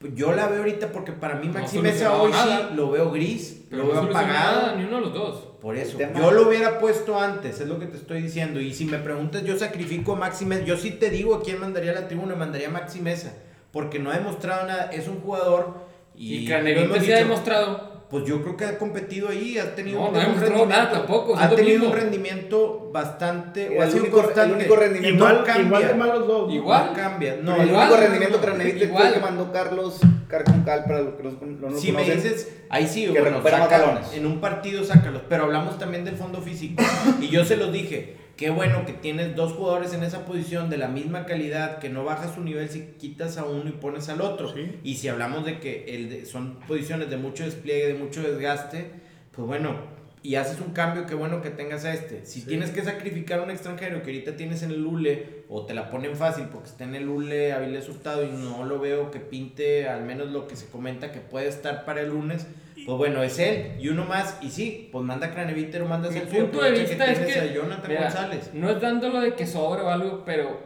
Pues 0.00 0.12
Yo 0.16 0.32
la 0.32 0.48
veo 0.48 0.58
ahorita 0.58 0.90
porque 0.90 1.12
para 1.12 1.36
mí 1.36 1.46
No 1.46 1.52
Maxi 1.52 1.78
Mesa 1.78 2.08
solucionó 2.08 2.22
hoy 2.24 2.32
nada. 2.32 2.68
sí 2.70 2.74
lo 2.74 2.90
veo 2.90 3.12
gris, 3.12 3.62
Pero 3.70 3.84
lo 3.84 3.94
no 3.94 4.00
veo 4.02 4.10
apagado. 4.10 4.62
nada, 4.62 4.74
ni 4.74 4.86
uno 4.86 4.96
de 4.96 5.02
los 5.02 5.14
dos. 5.14 5.36
Por 5.60 5.76
eso, 5.76 5.98
yo 6.00 6.30
lo 6.32 6.48
hubiera 6.48 6.80
puesto 6.80 7.16
antes, 7.16 7.60
es 7.60 7.68
lo 7.68 7.78
que 7.78 7.86
te 7.86 7.96
estoy 7.96 8.22
diciendo. 8.22 8.60
Y 8.60 8.74
si 8.74 8.86
me 8.86 8.98
preguntas, 8.98 9.44
yo 9.44 9.56
sacrifico 9.56 10.14
a 10.14 10.16
Maxi 10.16 10.46
Mesa. 10.46 10.64
Yo 10.64 10.76
sí 10.76 10.90
te 10.90 11.08
digo 11.08 11.36
a 11.36 11.42
quién 11.44 11.60
mandaría 11.60 11.92
a 11.92 11.94
la 11.94 12.08
tribuna, 12.08 12.34
mandaría 12.34 12.66
a 12.66 12.72
Maxi 12.72 13.00
Mesa. 13.00 13.34
Porque 13.70 14.00
no 14.00 14.10
ha 14.10 14.16
demostrado 14.16 14.66
nada, 14.66 14.90
es 14.90 15.06
un 15.06 15.20
jugador. 15.20 15.74
Y, 16.16 16.38
Y, 16.38 16.46
Craneviter 16.48 17.04
se 17.04 17.14
ha 17.14 17.18
demostrado. 17.18 17.89
Pues 18.10 18.24
yo 18.24 18.42
creo 18.42 18.56
que 18.56 18.64
ha 18.64 18.76
competido 18.76 19.28
ahí, 19.28 19.56
ha 19.58 19.72
tenido 19.76 20.00
No, 20.00 20.06
un 20.08 20.12
no 20.14 20.18
ha 20.20 20.24
buen 20.24 20.34
demostrado 20.40 20.66
nada 20.66 20.80
rendimiento. 20.82 21.06
tampoco, 21.14 21.36
Ha 21.36 21.48
lo 21.48 21.54
tenido 21.54 21.86
un 21.86 21.92
rendimiento 21.92 22.90
bastante. 22.92 23.78
Ha 23.80 23.84
el 23.84 23.90
sido 23.92 24.02
único- 24.02 24.18
el 24.18 24.24
constante. 24.24 24.54
único 24.56 24.76
rendimiento- 24.76 25.16
igual, 25.16 25.38
no 25.38 25.44
cambia. 25.44 25.66
igual 25.66 25.86
de 25.88 25.94
malos 25.94 26.26
dos. 26.26 26.52
Igual. 26.52 26.86
No 26.86 26.92
cambia. 26.94 27.38
No, 27.40 27.56
el 27.62 27.68
igual, 27.68 27.86
único 27.88 28.00
rendimiento 28.02 28.36
no, 28.38 28.42
Craneviter 28.42 28.78
fue 28.78 28.86
igual. 28.88 29.06
el 29.06 29.14
que 29.14 29.20
mandó 29.20 29.52
Carlos 29.52 30.00
Carconcal 30.26 30.84
para 30.84 31.00
los 31.02 31.14
que 31.14 31.22
no, 31.22 31.30
no 31.40 31.70
nos 31.70 31.80
Si 31.80 31.92
me 31.92 32.02
dices, 32.04 32.48
ahí 32.68 32.86
sí, 32.88 33.06
que 33.12 33.20
bueno, 33.20 33.42
saca- 33.42 34.00
en 34.12 34.26
un 34.26 34.40
partido 34.40 34.82
sácalos, 34.84 35.22
pero 35.28 35.44
hablamos 35.44 35.78
también 35.78 36.04
del 36.04 36.16
fondo 36.16 36.40
físico. 36.42 36.82
y 37.20 37.28
yo 37.28 37.44
se 37.44 37.56
los 37.56 37.72
dije, 37.72 38.16
qué 38.40 38.48
bueno 38.48 38.86
que 38.86 38.94
tienes 38.94 39.36
dos 39.36 39.52
jugadores 39.52 39.92
en 39.92 40.02
esa 40.02 40.24
posición 40.24 40.70
de 40.70 40.78
la 40.78 40.88
misma 40.88 41.26
calidad, 41.26 41.78
que 41.78 41.90
no 41.90 42.04
bajas 42.04 42.34
su 42.34 42.42
nivel 42.42 42.70
si 42.70 42.94
quitas 42.98 43.36
a 43.36 43.44
uno 43.44 43.68
y 43.68 43.72
pones 43.72 44.08
al 44.08 44.22
otro. 44.22 44.52
Sí. 44.54 44.80
Y 44.82 44.94
si 44.96 45.08
hablamos 45.08 45.44
de 45.44 45.60
que 45.60 45.84
el 45.94 46.08
de- 46.08 46.24
son 46.24 46.58
posiciones 46.66 47.10
de 47.10 47.18
mucho 47.18 47.44
despliegue, 47.44 47.88
de 47.88 47.94
mucho 47.94 48.22
desgaste, 48.22 48.90
pues 49.30 49.46
bueno, 49.46 49.76
y 50.22 50.36
haces 50.36 50.58
un 50.60 50.72
cambio, 50.72 51.06
qué 51.06 51.14
bueno 51.14 51.42
que 51.42 51.50
tengas 51.50 51.84
a 51.84 51.92
este. 51.92 52.24
Si 52.24 52.40
tienes 52.46 52.70
que 52.70 52.82
sacrificar 52.82 53.40
a 53.40 53.42
un 53.42 53.50
extranjero 53.50 54.02
que 54.02 54.10
ahorita 54.10 54.36
tienes 54.36 54.62
en 54.62 54.70
el 54.70 54.82
Lule, 54.82 55.44
o 55.50 55.66
te 55.66 55.74
la 55.74 55.90
ponen 55.90 56.16
fácil 56.16 56.44
porque 56.50 56.68
está 56.70 56.84
en 56.84 56.94
el 56.94 57.04
Lule 57.04 57.52
Avilés 57.52 57.88
Hurtado 57.90 58.24
y 58.24 58.28
no 58.28 58.64
lo 58.64 58.78
veo 58.78 59.10
que 59.10 59.20
pinte 59.20 59.86
al 59.88 60.02
menos 60.04 60.30
lo 60.30 60.46
que 60.48 60.56
se 60.56 60.66
comenta 60.66 61.12
que 61.12 61.20
puede 61.20 61.48
estar 61.48 61.84
para 61.84 62.00
el 62.00 62.08
lunes, 62.08 62.46
pues 62.86 62.98
bueno, 62.98 63.22
es 63.22 63.38
él 63.38 63.72
y 63.80 63.88
uno 63.88 64.04
más. 64.04 64.38
Y 64.40 64.50
sí, 64.50 64.88
pues 64.92 65.04
manda 65.04 65.28
a 65.28 65.30
Craneviter 65.30 65.82
o 65.82 65.86
manda 65.86 66.08
a 66.08 66.10
Mi 66.10 66.18
Celso 66.20 66.36
y 66.36 66.40
punto 66.40 66.62
de 66.62 66.70
vista 66.72 67.04
es 67.06 67.18
tienes 67.18 67.34
que 67.34 67.40
a 67.40 67.52
Jonathan 67.52 67.84
mira, 67.88 68.02
González. 68.02 68.50
no 68.54 68.70
es 68.70 68.80
dándolo 68.80 69.20
de 69.20 69.34
que 69.34 69.46
sobra 69.46 69.82
o 69.84 69.88
algo, 69.90 70.22
pero 70.24 70.60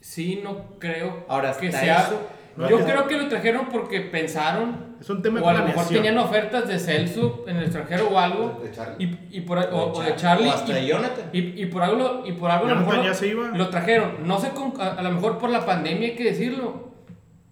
sí 0.00 0.40
no 0.42 0.78
creo 0.78 1.24
Ahora, 1.28 1.52
que 1.56 1.70
sea. 1.72 2.00
eso, 2.02 2.20
no, 2.56 2.68
yo 2.68 2.78
creo 2.84 3.06
que 3.06 3.16
lo 3.16 3.28
trajeron 3.28 3.66
porque 3.68 4.00
pensaron 4.00 4.96
Es 5.00 5.08
un 5.10 5.22
tema 5.22 5.40
o 5.40 5.48
a 5.48 5.52
lo 5.52 5.64
mejor 5.64 5.86
tenían 5.86 6.18
ofertas 6.18 6.66
de 6.66 6.78
Celso 6.78 7.44
en 7.46 7.56
el 7.56 7.64
extranjero 7.64 8.08
o 8.08 8.18
algo 8.18 8.60
De 8.64 8.72
Charlie. 8.72 9.04
y, 9.30 9.38
y 9.38 9.40
por, 9.42 9.58
o, 9.58 9.92
O 9.92 10.02
de 10.02 10.16
Charlie 10.16 10.48
o 10.48 10.52
hasta 10.52 10.72
y, 10.72 10.74
de 10.82 10.86
Jonathan. 10.88 11.30
y, 11.32 11.38
y 11.62 11.66
por 11.66 11.82
algo 11.82 11.96
lo- 11.96 12.26
y 12.26 12.32
por 12.32 12.50
algo 12.50 12.66
a 12.66 12.70
lo 12.70 12.76
mejor 12.76 13.04
ya 13.04 13.14
se 13.14 13.28
iba. 13.28 13.48
lo 13.48 13.68
trajeron 13.68 14.26
no 14.26 14.40
sé 14.40 14.50
con- 14.50 14.72
a, 14.80 14.94
a 14.94 15.02
lo 15.02 15.10
mejor 15.12 15.38
por 15.38 15.50
la 15.50 15.64
pandemia 15.64 16.08
hay 16.08 16.14
que 16.16 16.24
decirlo 16.24 16.87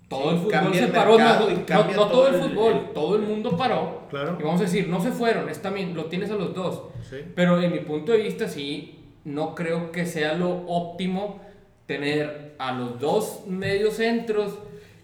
todo 0.09 0.31
el 0.31 0.37
fútbol 0.39 0.51
cambia 0.53 0.81
se 0.81 0.87
el 0.87 0.93
paró, 0.93 1.11
no, 1.13 1.17
mercado 1.19 1.51
no- 1.51 1.67
cambia 1.67 1.97
no 1.97 2.03
todo 2.03 2.11
todo 2.11 2.29
el 2.29 2.35
el- 2.35 2.41
fútbol, 2.43 2.91
todo 2.95 3.17
el 3.17 3.23
mundo 3.23 3.57
paró. 3.57 4.03
Claro. 4.11 4.37
Y 4.39 4.43
vamos 4.45 4.61
a 4.61 4.65
decir, 4.65 4.89
no 4.89 5.01
se 5.01 5.11
fueron, 5.11 5.49
es 5.49 5.61
también, 5.61 5.95
lo 5.95 6.05
tienes 6.07 6.31
a 6.31 6.35
los 6.35 6.55
dos. 6.55 6.83
Sí. 7.09 7.17
Pero 7.35 7.61
en 7.61 7.73
mi 7.73 7.81
punto 7.81 8.13
de 8.13 8.19
vista, 8.19 8.47
sí, 8.49 9.01
no 9.25 9.55
creo 9.55 9.91
que 9.91 10.07
sea 10.07 10.35
lo 10.35 10.65
óptimo 10.67 11.41
tener 11.87 12.55
a 12.59 12.73
los 12.73 13.01
dos 13.01 13.43
medios 13.47 13.95
centros 13.95 14.59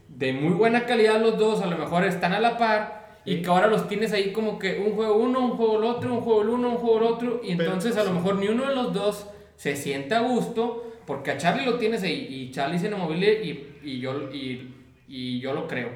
de 0.08 0.32
muy 0.32 0.52
buena 0.52 0.86
calidad 0.86 1.20
los 1.20 1.38
dos, 1.38 1.62
a 1.62 1.66
lo 1.66 1.76
mejor 1.78 2.04
están 2.04 2.32
a 2.32 2.40
la 2.40 2.56
par. 2.58 3.02
Y 3.24 3.40
que 3.40 3.48
ahora 3.48 3.68
los 3.68 3.86
tienes 3.88 4.12
ahí 4.12 4.32
como 4.32 4.58
que 4.58 4.80
un 4.84 4.94
juego 4.96 5.14
uno, 5.16 5.40
un 5.40 5.50
juego 5.52 5.78
el 5.78 5.84
otro, 5.84 6.12
un 6.12 6.20
juego 6.22 6.42
el 6.42 6.48
uno, 6.48 6.70
un 6.70 6.76
juego 6.76 6.98
el 6.98 7.04
otro. 7.04 7.40
Y 7.42 7.54
Pero- 7.54 7.64
entonces 7.70 7.96
a 7.96 8.02
lo 8.04 8.12
mejor 8.12 8.34
ni 8.36 8.48
uno 8.48 8.68
de 8.68 8.74
los 8.74 8.92
dos 8.92 9.26
se 9.56 9.76
siente 9.76 10.14
a 10.14 10.20
gusto. 10.22 10.88
Porque 11.06 11.30
a 11.32 11.36
Charlie 11.36 11.64
lo 11.64 11.78
tienes 11.78 12.02
ahí. 12.04 12.26
Y 12.30 12.50
Charlie 12.52 12.78
se 12.78 12.86
inmobile 12.88 13.44
y, 13.44 13.78
y, 13.84 14.00
yo, 14.00 14.30
y, 14.32 14.71
y 15.14 15.40
yo 15.40 15.52
lo 15.52 15.68
creo. 15.68 15.90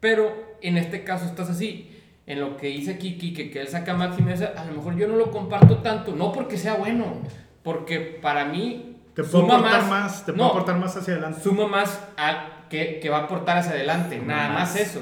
Pero 0.00 0.56
en 0.60 0.76
este 0.76 1.04
caso 1.04 1.26
estás 1.26 1.48
así. 1.48 1.94
En 2.26 2.40
lo 2.40 2.56
que 2.56 2.66
dice 2.66 2.98
Kiki, 2.98 3.32
que, 3.32 3.50
que 3.50 3.60
él 3.62 3.68
saca 3.68 3.94
Maxi 3.94 4.22
Mesa, 4.22 4.52
a 4.56 4.64
lo 4.66 4.72
mejor 4.74 4.96
yo 4.96 5.06
no 5.08 5.16
lo 5.16 5.30
comparto 5.30 5.78
tanto. 5.78 6.14
No 6.14 6.32
porque 6.32 6.58
sea 6.58 6.74
bueno, 6.74 7.22
porque 7.62 8.00
para 8.20 8.44
mí 8.44 8.96
Te 9.14 9.22
puedo 9.22 9.40
suma 9.44 9.56
aportar 9.58 9.84
más, 9.88 10.26
te 10.26 10.32
puedo 10.32 10.44
no, 10.44 10.50
aportar 10.50 10.76
más 10.78 10.96
hacia 10.96 11.14
adelante. 11.14 11.40
suma 11.40 11.66
más 11.68 11.98
a, 12.18 12.66
que, 12.68 12.98
que 13.00 13.08
va 13.08 13.18
a 13.18 13.22
aportar 13.24 13.58
hacia 13.58 13.72
adelante. 13.72 14.18
Nada 14.18 14.50
más 14.52 14.76
eso. 14.76 15.00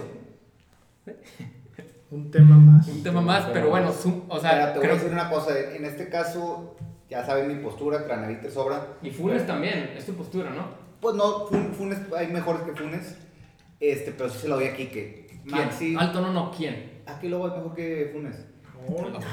Un 2.11 2.31
tema 2.31 2.57
más. 2.57 2.87
Un 2.89 3.03
tema 3.03 3.21
más, 3.21 3.47
pero 3.53 3.71
bueno, 3.71 3.93
sum- 3.93 4.23
o 4.29 4.37
Mira, 4.37 4.41
sea, 4.51 4.73
te 4.73 4.79
voy 4.79 4.87
a 4.87 4.91
creo 4.91 4.95
decir 4.95 5.13
una 5.13 5.29
cosa. 5.29 5.59
En 5.59 5.85
este 5.85 6.09
caso, 6.09 6.77
ya 7.11 7.25
saben 7.25 7.49
mi 7.49 7.63
postura, 7.63 8.05
Cranavite 8.05 8.51
sobra. 8.51 8.87
Y 9.03 9.11
Funes 9.11 9.47
también, 9.47 9.93
es 9.97 10.07
tu 10.07 10.13
postura, 10.15 10.51
¿no? 10.51 10.65
Pues 11.01 11.17
no, 11.17 11.47
Fun- 11.49 11.73
Funes, 11.75 11.99
hay 12.17 12.29
mejores 12.29 12.63
que 12.63 12.73
Funes. 12.73 13.17
Este, 13.81 14.13
pero 14.13 14.29
sí 14.31 14.39
se 14.41 14.49
lo 14.49 14.57
doy 14.57 14.67
a 14.67 14.75
Quique. 14.77 15.27
¿Quién? 15.45 15.65
Maxi. 15.67 15.97
Alto 15.99 16.21
no, 16.21 16.33
no, 16.33 16.51
¿quién? 16.57 17.03
Aquí 17.07 17.29
lo 17.29 17.39
voy 17.39 17.51
mejor 17.51 17.75
que 17.75 18.11
Funes. 18.13 18.37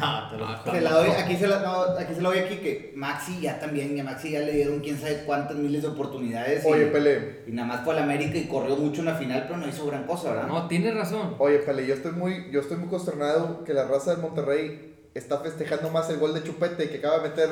Ah, 0.02 0.32
Se 0.72 0.82
la 0.82 0.92
doy, 0.94 1.10
aquí, 1.12 1.36
se 1.36 1.46
la, 1.48 1.60
no, 1.60 1.82
aquí 2.00 2.16
se 2.16 2.22
la 2.22 2.30
doy 2.30 2.40
a 2.40 2.48
Quique. 2.50 2.92
Maxi 2.96 3.40
ya 3.42 3.60
también, 3.60 3.96
y 3.96 4.00
a 4.00 4.04
Maxi 4.04 4.32
ya 4.32 4.40
le 4.40 4.52
dieron 4.52 4.80
quién 4.80 4.98
sabe 5.00 5.24
cuántas 5.28 5.56
miles 5.58 5.84
de 5.84 5.90
oportunidades. 5.90 6.64
y- 6.64 6.68
Oye, 6.68 6.86
Pele. 6.88 7.42
Y 7.48 7.52
nada 7.52 7.68
más 7.68 7.84
fue 7.84 7.94
al 7.96 8.02
América 8.04 8.36
y 8.38 8.46
corrió 8.48 8.76
mucho 8.76 9.02
en 9.02 9.06
la 9.08 9.16
final, 9.16 9.44
pero 9.48 9.58
no 9.58 9.68
hizo 9.68 9.86
gran 9.86 10.06
cosa, 10.06 10.32
¿verdad? 10.32 10.48
No, 10.48 10.68
tienes 10.68 10.96
razón. 10.96 11.36
Oye, 11.38 11.60
Pele, 11.60 11.86
yo 11.86 11.94
estoy 11.94 12.14
muy, 12.14 12.50
yo 12.52 12.62
estoy 12.62 12.78
muy 12.78 12.90
consternado 12.90 13.64
que 13.64 13.74
la 13.74 13.86
raza 13.86 14.12
del 14.12 14.22
Monterrey 14.22 14.96
está 15.14 15.38
festejando 15.40 15.90
más 15.92 16.10
el 16.10 16.18
gol 16.18 16.34
de 16.34 16.42
Chupete 16.44 16.90
que 16.90 16.98
acaba 16.98 17.20
de 17.20 17.30
meter 17.30 17.50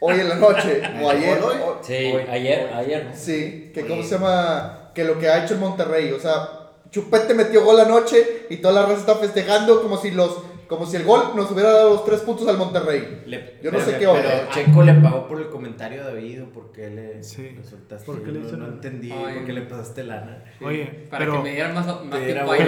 hoy 0.00 0.18
en 0.18 0.28
la 0.28 0.34
noche 0.36 0.82
o 1.02 1.10
ayer. 1.10 1.38
¿Hoy? 1.40 1.56
Sí, 1.82 1.94
ayer, 2.28 2.70
ayer. 2.74 3.04
¿no? 3.06 3.14
Sí, 3.16 3.70
que 3.72 3.86
cómo 3.86 4.02
se 4.02 4.16
llama, 4.16 4.85
que 4.96 5.04
lo 5.04 5.16
que 5.20 5.28
ha 5.28 5.44
hecho 5.44 5.54
el 5.54 5.60
Monterrey, 5.60 6.10
o 6.10 6.18
sea, 6.18 6.72
Chupete 6.90 7.34
metió 7.34 7.64
gol 7.64 7.78
anoche 7.78 8.46
y 8.50 8.56
toda 8.56 8.74
la 8.74 8.82
raza 8.86 9.00
está 9.00 9.14
festejando 9.16 9.82
como 9.82 9.96
si 9.98 10.10
los, 10.12 10.38
como 10.66 10.86
si 10.86 10.96
el 10.96 11.04
gol 11.04 11.32
nos 11.36 11.50
hubiera 11.50 11.70
dado 11.70 11.90
los 11.90 12.04
tres 12.04 12.20
puntos 12.20 12.48
al 12.48 12.56
Monterrey. 12.58 13.22
Le- 13.26 13.58
Yo 13.62 13.70
no 13.70 13.78
sé 13.80 13.98
qué 13.98 14.06
onda. 14.06 14.22
Pero 14.22 14.50
Checo 14.52 14.82
le 14.82 14.94
pagó 14.94 15.28
por 15.28 15.38
el 15.40 15.48
comentario 15.48 16.02
a 16.02 16.06
David 16.06 16.44
o 16.44 16.46
por 16.46 16.72
qué 16.72 16.88
le, 16.90 17.22
Sí. 17.22 17.50
le 17.56 17.62
soltaste. 17.64 18.06
¿Por 18.06 18.22
qué 18.22 18.32
le 18.32 18.40
no, 18.40 18.66
entendí 18.66 19.12
Ay. 19.12 19.34
por 19.36 19.44
qué 19.44 19.52
le 19.52 19.62
pasaste 19.62 20.02
lana. 20.04 20.42
Oye, 20.64 20.86
Para 21.10 21.24
pero- 21.26 21.36
que 21.36 21.42
me 21.42 21.50
dieran 21.52 21.74
más, 21.74 21.86
más 21.86 22.24
tiempo 22.24 22.50
ahí. 22.52 22.60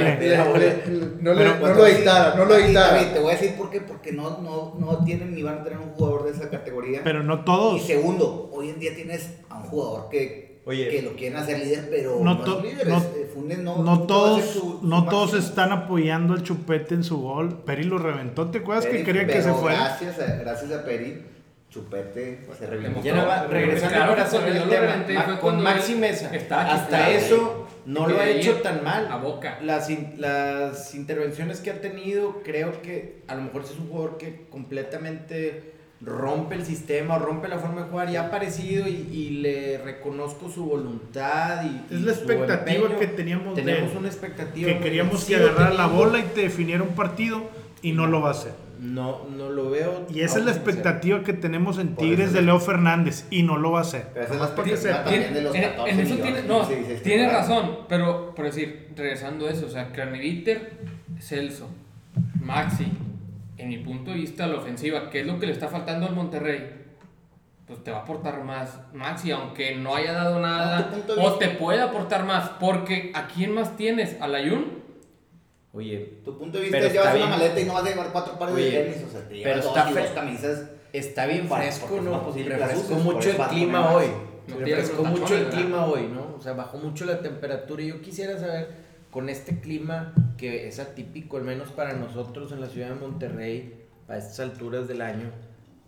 No 1.20 1.34
lo 1.34 1.86
editara, 1.86 2.34
no 2.36 2.44
lo 2.44 2.54
editara. 2.56 2.94
David, 2.96 3.12
te 3.14 3.20
voy 3.20 3.30
a 3.32 3.36
decir 3.36 3.56
por 3.56 3.70
qué, 3.70 3.80
porque 3.80 4.12
no, 4.12 4.38
no, 4.42 4.74
no 4.78 5.04
tienen 5.04 5.34
ni 5.34 5.42
van 5.42 5.58
a 5.60 5.64
tener 5.64 5.78
un 5.78 5.90
jugador 5.92 6.24
de 6.24 6.32
esa 6.32 6.50
categoría. 6.50 7.00
pero 7.04 7.22
no 7.22 7.36
y 7.36 7.44
todos. 7.44 7.82
segundo, 7.86 8.50
hoy 8.52 8.70
en 8.70 8.78
día 8.78 8.94
tienes 8.94 9.30
a 9.48 9.58
un 9.58 9.64
jugador 9.64 10.08
que, 10.10 10.47
Oye. 10.68 10.88
que 10.88 11.02
lo 11.02 11.12
quieren 11.14 11.38
hacer 11.38 11.58
líder, 11.64 11.88
pero 11.90 12.18
No 12.22 12.34
no, 12.34 12.40
to- 12.44 12.58
es 12.58 12.72
líder. 12.72 12.86
no- 12.88 12.98
eh, 12.98 13.56
no, 13.62 13.82
No 13.82 14.00
va 14.02 14.06
todos, 14.06 14.44
su- 14.44 14.60
su 14.60 14.80
no 14.86 15.04
todos 15.08 15.32
están 15.34 15.72
apoyando 15.72 16.34
al 16.34 16.42
Chupete 16.42 16.94
en 16.94 17.02
su 17.04 17.18
gol. 17.22 17.62
Peri 17.64 17.84
lo 17.84 17.96
reventó. 17.98 18.50
¿Te 18.50 18.58
acuerdas 18.58 18.84
que 18.86 19.02
quería 19.02 19.26
que 19.26 19.40
se 19.42 19.52
fuera? 19.52 19.78
Gracias 19.98 20.18
a, 20.20 20.36
gracias 20.36 20.70
a 20.72 20.84
Peri, 20.84 21.22
Chupete 21.70 22.40
se 22.58 22.66
revivió. 22.66 23.02
Ya 23.02 23.14
más, 23.24 23.48
regresando 23.48 23.94
Claro, 23.96 24.12
el 24.46 24.54
lo 24.58 24.64
tema, 24.68 24.80
reventé 24.86 25.14
Ma- 25.14 25.22
fue 25.22 25.38
con 25.40 25.62
Maxi 25.62 25.94
Mesa, 25.94 26.30
hasta 26.50 27.10
eso 27.10 27.66
no 27.86 28.06
lo 28.06 28.18
ha 28.18 28.28
hecho 28.28 28.56
tan 28.56 28.84
mal. 28.84 29.08
a 29.10 29.16
boca. 29.16 29.58
Las, 29.62 29.88
in- 29.88 30.14
las 30.18 30.94
intervenciones 30.94 31.60
que 31.60 31.70
ha 31.70 31.80
tenido, 31.80 32.42
creo 32.42 32.82
que 32.82 33.22
a 33.28 33.34
lo 33.34 33.42
mejor 33.42 33.62
es 33.62 33.70
un 33.78 33.88
jugador 33.88 34.18
que 34.18 34.46
completamente 34.50 35.74
rompe 36.01 36.55
el 36.55 36.64
sistema 36.64 37.16
o 37.16 37.18
rompe 37.18 37.49
la 37.49 37.59
forma 37.59 37.82
de 37.82 37.88
jugar 37.88 38.09
y 38.11 38.16
ha 38.16 38.22
aparecido 38.26 38.86
y, 38.86 39.09
y 39.12 39.30
le 39.40 39.78
reconozco 39.78 40.49
su 40.49 40.64
voluntad 40.64 41.64
y, 41.64 41.92
Es 41.92 42.01
y 42.01 42.03
la 42.03 42.12
expectativa 42.12 42.82
empeño. 42.84 42.99
que 43.01 43.07
teníamos 43.09 43.57
de 43.57 43.62
tenemos 43.62 43.90
él. 43.92 43.99
una 43.99 44.09
expectativa 44.09 44.68
Que 44.68 44.78
queríamos 44.78 45.24
que 45.24 45.36
agarrara 45.36 45.74
la 45.74 45.86
bola 45.86 46.18
y 46.20 46.22
te 46.22 46.42
definiera 46.42 46.82
un 46.84 46.90
partido 46.94 47.42
y 47.82 47.92
no 47.92 48.07
lo 48.07 48.20
va 48.20 48.28
a 48.28 48.32
hacer. 48.32 48.53
no 48.80 49.26
no 49.28 49.49
lo 49.51 49.70
veo 49.70 50.07
Y 50.09 50.20
esa 50.20 50.38
es 50.38 50.44
la 50.44 50.53
expectativa 50.53 51.24
que 51.24 51.32
tenemos 51.32 51.78
en 51.78 51.96
Tigres 51.96 52.32
de 52.32 52.42
Leo 52.42 52.61
Fernández 52.61 53.26
y 53.30 53.42
no 53.42 53.57
lo 53.57 53.72
va 53.72 53.80
a 53.80 53.82
hacer. 53.82 54.07
Pero 54.14 54.24
esa 54.26 54.34
es 54.34 54.40
la 54.40 54.46
Nomás 54.46 54.51
porque 54.57 54.70
expectativa 54.74 55.05
sepa. 55.05 55.11
también 55.11 55.34
de 55.34 55.42
los 55.42 55.55
en, 55.57 55.62
14 55.62 55.90
en 55.92 56.01
eso 56.01 56.14
millones, 56.14 57.03
tiene, 57.03 57.28
razón, 57.28 57.70
pero 57.88 58.34
por 58.36 58.44
decir, 58.44 58.88
regresando 58.94 59.49
a 59.49 59.51
eso, 59.51 59.66
o 59.66 59.70
sea, 59.70 59.90
Craneviter, 59.92 60.78
Celso, 61.20 61.68
Maxi, 62.40 62.86
en 63.59 63.68
mi 63.68 63.78
punto 63.78 64.11
de 64.11 64.16
vista, 64.16 64.46
la 64.46 64.59
ofensiva, 64.59 65.11
¿qué 65.11 65.20
es 65.20 65.26
lo 65.26 65.38
que 65.38 65.46
le 65.46 65.52
está 65.52 65.68
faltando 65.68 66.06
al 66.06 66.14
Monterrey? 66.14 66.86
Pues 67.66 67.84
te 67.84 67.90
va 67.90 67.98
a 67.98 68.02
aportar 68.02 68.42
más 68.44 68.80
Maxi, 68.94 69.30
aunque 69.30 69.74
no 69.76 69.94
haya 69.94 70.12
dado 70.12 70.40
nada, 70.40 70.90
de 70.90 71.12
o 71.20 71.34
te 71.34 71.48
puede 71.50 71.82
aportar 71.82 72.24
más, 72.24 72.48
porque 72.61 73.12
¿a 73.14 73.26
quién 73.26 73.52
más 73.52 73.76
tienes? 73.76 74.16
¿Al 74.22 74.34
Ayun? 74.34 74.78
Oye, 75.72 76.20
Tu 76.24 76.38
punto 76.38 76.56
de 76.59 76.64
vista 76.64 76.78
es 76.78 76.92
llevas 76.92 77.09
una 77.09 77.16
bien. 77.16 77.30
maleta 77.30 77.61
y 77.61 77.64
no 77.64 77.74
vas 77.74 77.84
a 77.84 77.88
llevar 77.90 78.12
cuatro 78.12 78.38
pares 78.38 78.54
Oye, 78.54 78.70
de 78.70 78.84
tenis, 78.84 79.04
o 79.06 79.11
sea, 79.11 79.28
te 79.28 79.42
pero 79.42 79.61
está 79.61 80.14
camisas. 80.14 80.70
Está 80.92 81.26
bien 81.26 81.48
fresco, 81.48 82.00
¿no? 82.00 82.32
que 82.32 82.44
Refrescó 82.44 82.94
mucho 82.94 83.30
el 83.30 83.36
clima 83.36 83.92
hoy. 83.92 84.06
Refrescó 84.46 85.02
tienes 85.02 85.20
mucho 85.20 85.36
el 85.36 85.48
clima 85.48 85.84
hoy, 85.86 86.09
¿no? 86.09 86.34
O 86.36 86.40
sea, 86.40 86.54
bajó 86.54 86.78
mucho 86.78 87.04
la 87.04 87.20
temperatura. 87.20 87.82
Y 87.82 87.88
yo 87.88 88.00
quisiera 88.00 88.38
saber, 88.38 88.88
con 89.11 89.28
este 89.28 89.61
clima 89.61 90.12
que 90.36 90.68
es 90.68 90.78
atípico, 90.78 91.36
al 91.36 91.44
menos 91.44 91.70
para 91.70 91.94
nosotros 91.94 92.52
en 92.52 92.61
la 92.61 92.68
ciudad 92.68 92.90
de 92.90 92.94
Monterrey, 92.96 93.84
a 94.09 94.16
estas 94.16 94.40
alturas 94.40 94.88
del 94.88 95.02
año, 95.02 95.30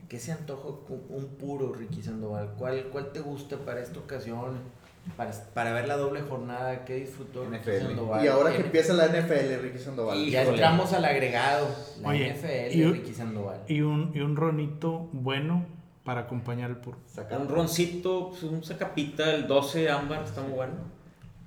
¿qué 0.09 0.19
se 0.19 0.33
antoja 0.33 0.69
un 1.09 1.27
puro, 1.39 1.73
Ricky 1.73 2.03
Sandoval? 2.03 2.55
¿Cuál, 2.59 2.85
cuál 2.93 3.13
te 3.13 3.21
gusta 3.21 3.57
para 3.59 3.81
esta 3.81 3.99
ocasión? 3.99 4.81
Para, 5.17 5.33
para 5.55 5.73
ver 5.73 5.89
la 5.89 5.97
doble 5.97 6.21
jornada, 6.21 6.85
¿qué 6.85 6.97
disfrutó 6.97 7.45
Ricky 7.47 7.71
NFL. 7.71 7.87
Sandoval? 7.87 8.25
Y 8.25 8.29
ahora 8.29 8.53
que 8.53 8.63
empieza 8.63 8.93
la 8.93 9.07
NFL, 9.07 9.63
Ricky 9.63 9.79
Sandoval. 9.79 10.19
Y 10.19 10.31
ya 10.31 10.43
Híjole. 10.43 10.57
entramos 10.59 10.93
al 10.93 11.05
agregado, 11.07 11.69
la 12.03 12.09
Oye, 12.11 12.35
NFL, 12.35 12.77
y- 12.77 12.85
Ricky 12.93 13.15
Sandoval. 13.15 13.61
Y 13.67 13.81
un, 13.81 14.13
y 14.15 14.21
un 14.21 14.37
ronito 14.37 15.09
bueno 15.13 15.65
para 16.05 16.23
acompañar 16.23 16.71
el 16.71 16.77
puro. 16.77 16.99
Un 17.39 17.49
roncito, 17.49 18.29
pues, 18.31 18.43
un 18.43 18.63
sacapita, 18.63 19.33
el 19.35 19.47
12 19.47 19.89
ámbar, 19.91 20.23
está 20.25 20.43
muy 20.43 20.53
bueno. 20.53 20.75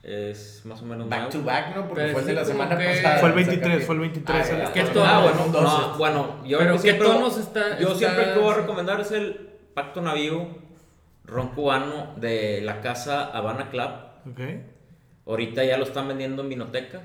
Es 0.04 0.66
más 0.66 0.82
o 0.82 0.86
menos 0.86 1.08
Back 1.08 1.20
nuevo. 1.20 1.32
to 1.32 1.44
back, 1.44 1.76
¿no? 1.76 1.88
Porque 1.88 2.02
Pero 2.02 2.12
fue 2.12 2.22
el 2.22 2.28
de 2.28 2.34
la 2.34 2.44
semana 2.46 2.78
que- 2.78 2.86
pasada. 2.88 3.18
Fue 3.20 3.30
el 3.30 3.36
o 3.36 3.38
sea, 3.40 3.48
23, 3.48 3.78
que- 3.80 3.86
fue 3.86 3.96
el 3.96 4.02
23. 4.02 4.38
Ah, 4.50 4.54
el- 4.54 4.58
ya. 4.60 4.74
¿Qué 4.74 4.82
Ah, 5.00 5.22
bueno, 5.24 5.62
no, 5.62 5.98
bueno, 5.98 6.28
yo 6.46 6.58
Pero 6.58 6.72
que 6.72 6.76
¿qué 6.76 6.82
siempre, 6.82 7.08
tonos 7.08 7.38
está- 7.38 7.80
yo 7.80 7.88
está- 7.88 7.98
siempre 8.00 8.34
que 8.34 8.40
voy 8.40 8.52
a 8.52 8.56
recomendar 8.56 9.00
es 9.00 9.12
el 9.12 9.50
Pacto 9.74 10.02
Navío 10.02 10.48
Ron 11.24 11.48
Cubano 11.50 12.14
de 12.18 12.60
la 12.64 12.82
casa 12.82 13.24
Habana 13.32 13.70
Club. 13.70 13.90
Ok. 14.30 14.40
Ahorita 15.26 15.64
ya 15.64 15.78
lo 15.78 15.86
están 15.86 16.10
vendiendo 16.10 16.42
en 16.44 16.50
Vinoteca. 16.50 17.02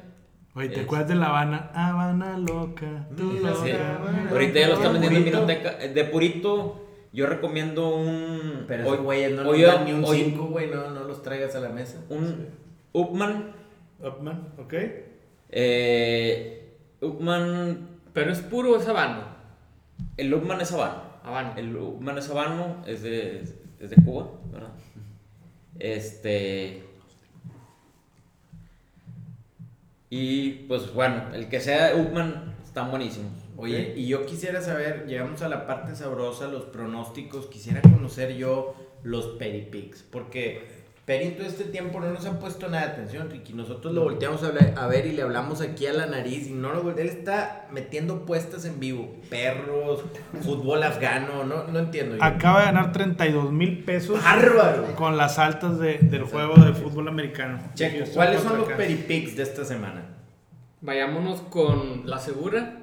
Oye, 0.56 0.68
¿te 0.70 0.80
Es- 0.80 0.84
acuerdas 0.86 1.06
de 1.08 1.14
La 1.14 1.26
Habana? 1.26 1.70
Habana 1.72 2.36
loca, 2.36 3.06
tú 3.16 3.32
loca. 3.34 3.54
Sí. 3.64 3.70
Habana 3.70 4.28
Ahorita 4.28 4.58
ya 4.58 4.66
lo 4.68 4.74
están 4.74 4.92
vendiendo 4.94 5.18
en 5.18 5.24
Purito. 5.24 5.46
Vinoteca. 5.46 5.84
Eh, 5.84 5.90
De 5.94 6.04
Purito, 6.04 6.84
yo 7.12 7.26
recomiendo 7.26 7.94
un. 7.94 8.64
Pero 8.66 8.88
hoy- 8.88 8.96
güeyes 8.98 9.32
no 9.32 9.48
hoy- 9.48 9.62
dan 9.62 9.84
ni 9.84 9.92
un 9.92 10.04
hoy- 10.04 10.16
5, 10.24 10.46
güey, 10.46 10.68
no, 10.68 10.90
no 10.90 11.04
los 11.04 11.22
traigas 11.22 11.54
a 11.54 11.60
la 11.60 11.68
mesa. 11.68 12.00
Un 12.08 12.66
Upman. 12.92 13.52
Upman, 14.00 14.52
ok. 14.58 14.74
Eh, 15.50 16.74
Upman. 17.00 17.88
Pero 18.12 18.32
es 18.32 18.40
puro 18.40 18.72
o 18.72 18.76
es 18.76 18.88
habano. 18.88 19.22
El 20.16 20.32
Upman 20.32 20.60
es 20.60 20.72
habano. 20.72 21.02
Habano. 21.22 21.54
El 21.56 21.76
Upman 21.76 22.18
es 22.18 22.30
habano, 22.30 22.82
es 22.86 23.02
de, 23.02 23.44
es 23.80 23.90
de 23.90 23.96
Cuba, 24.04 24.28
¿verdad? 24.52 24.72
Este. 25.78 26.82
Y 30.10 30.50
pues 30.66 30.92
bueno, 30.94 31.34
el 31.34 31.48
que 31.48 31.60
sea 31.60 31.94
Upman 31.94 32.54
están 32.64 32.90
buenísimos. 32.90 33.32
Oye, 33.56 33.94
y 33.96 34.06
yo 34.06 34.24
quisiera 34.24 34.62
saber, 34.62 35.06
llegamos 35.06 35.42
a 35.42 35.48
la 35.48 35.66
parte 35.66 35.94
sabrosa, 35.96 36.46
los 36.46 36.64
pronósticos, 36.66 37.46
quisiera 37.46 37.82
conocer 37.82 38.36
yo 38.36 38.74
los 39.02 39.26
Peripics, 39.36 40.04
porque 40.04 40.62
Peri 41.08 41.30
todo 41.30 41.46
este 41.46 41.64
tiempo 41.64 42.00
no 42.00 42.10
nos 42.10 42.26
ha 42.26 42.38
puesto 42.38 42.68
nada 42.68 42.84
de 42.88 42.92
atención, 42.92 43.30
Ricky. 43.30 43.54
Nosotros 43.54 43.94
lo 43.94 44.02
volteamos 44.02 44.42
a, 44.42 44.48
hablar- 44.48 44.74
a 44.76 44.86
ver 44.88 45.06
y 45.06 45.12
le 45.12 45.22
hablamos 45.22 45.62
aquí 45.62 45.86
a 45.86 45.94
la 45.94 46.04
nariz 46.04 46.48
y 46.48 46.52
no 46.52 46.70
lo 46.74 46.90
Él 46.90 47.08
está 47.08 47.66
metiendo 47.72 48.26
puestas 48.26 48.66
en 48.66 48.78
vivo, 48.78 49.14
perros, 49.30 50.04
fútbol 50.42 50.82
afgano, 50.82 51.44
no, 51.44 51.64
no 51.64 51.78
entiendo. 51.78 52.16
yo. 52.18 52.22
Acaba 52.22 52.58
de 52.60 52.64
ganar 52.66 52.92
32 52.92 53.50
mil 53.50 53.84
pesos 53.84 54.22
¡Bárbaro! 54.22 54.94
con 54.96 55.16
las 55.16 55.38
altas 55.38 55.78
de- 55.78 55.96
del 55.96 56.24
juego 56.24 56.56
de 56.62 56.74
fútbol 56.74 57.08
americano. 57.08 57.58
Checo, 57.72 58.04
¿cuáles 58.12 58.42
son 58.42 58.58
los. 58.58 58.68
Peripics 58.68 59.34
de 59.34 59.44
esta 59.44 59.64
semana? 59.64 60.02
Vayámonos 60.82 61.40
con 61.40 62.02
la 62.04 62.18
segura. 62.18 62.82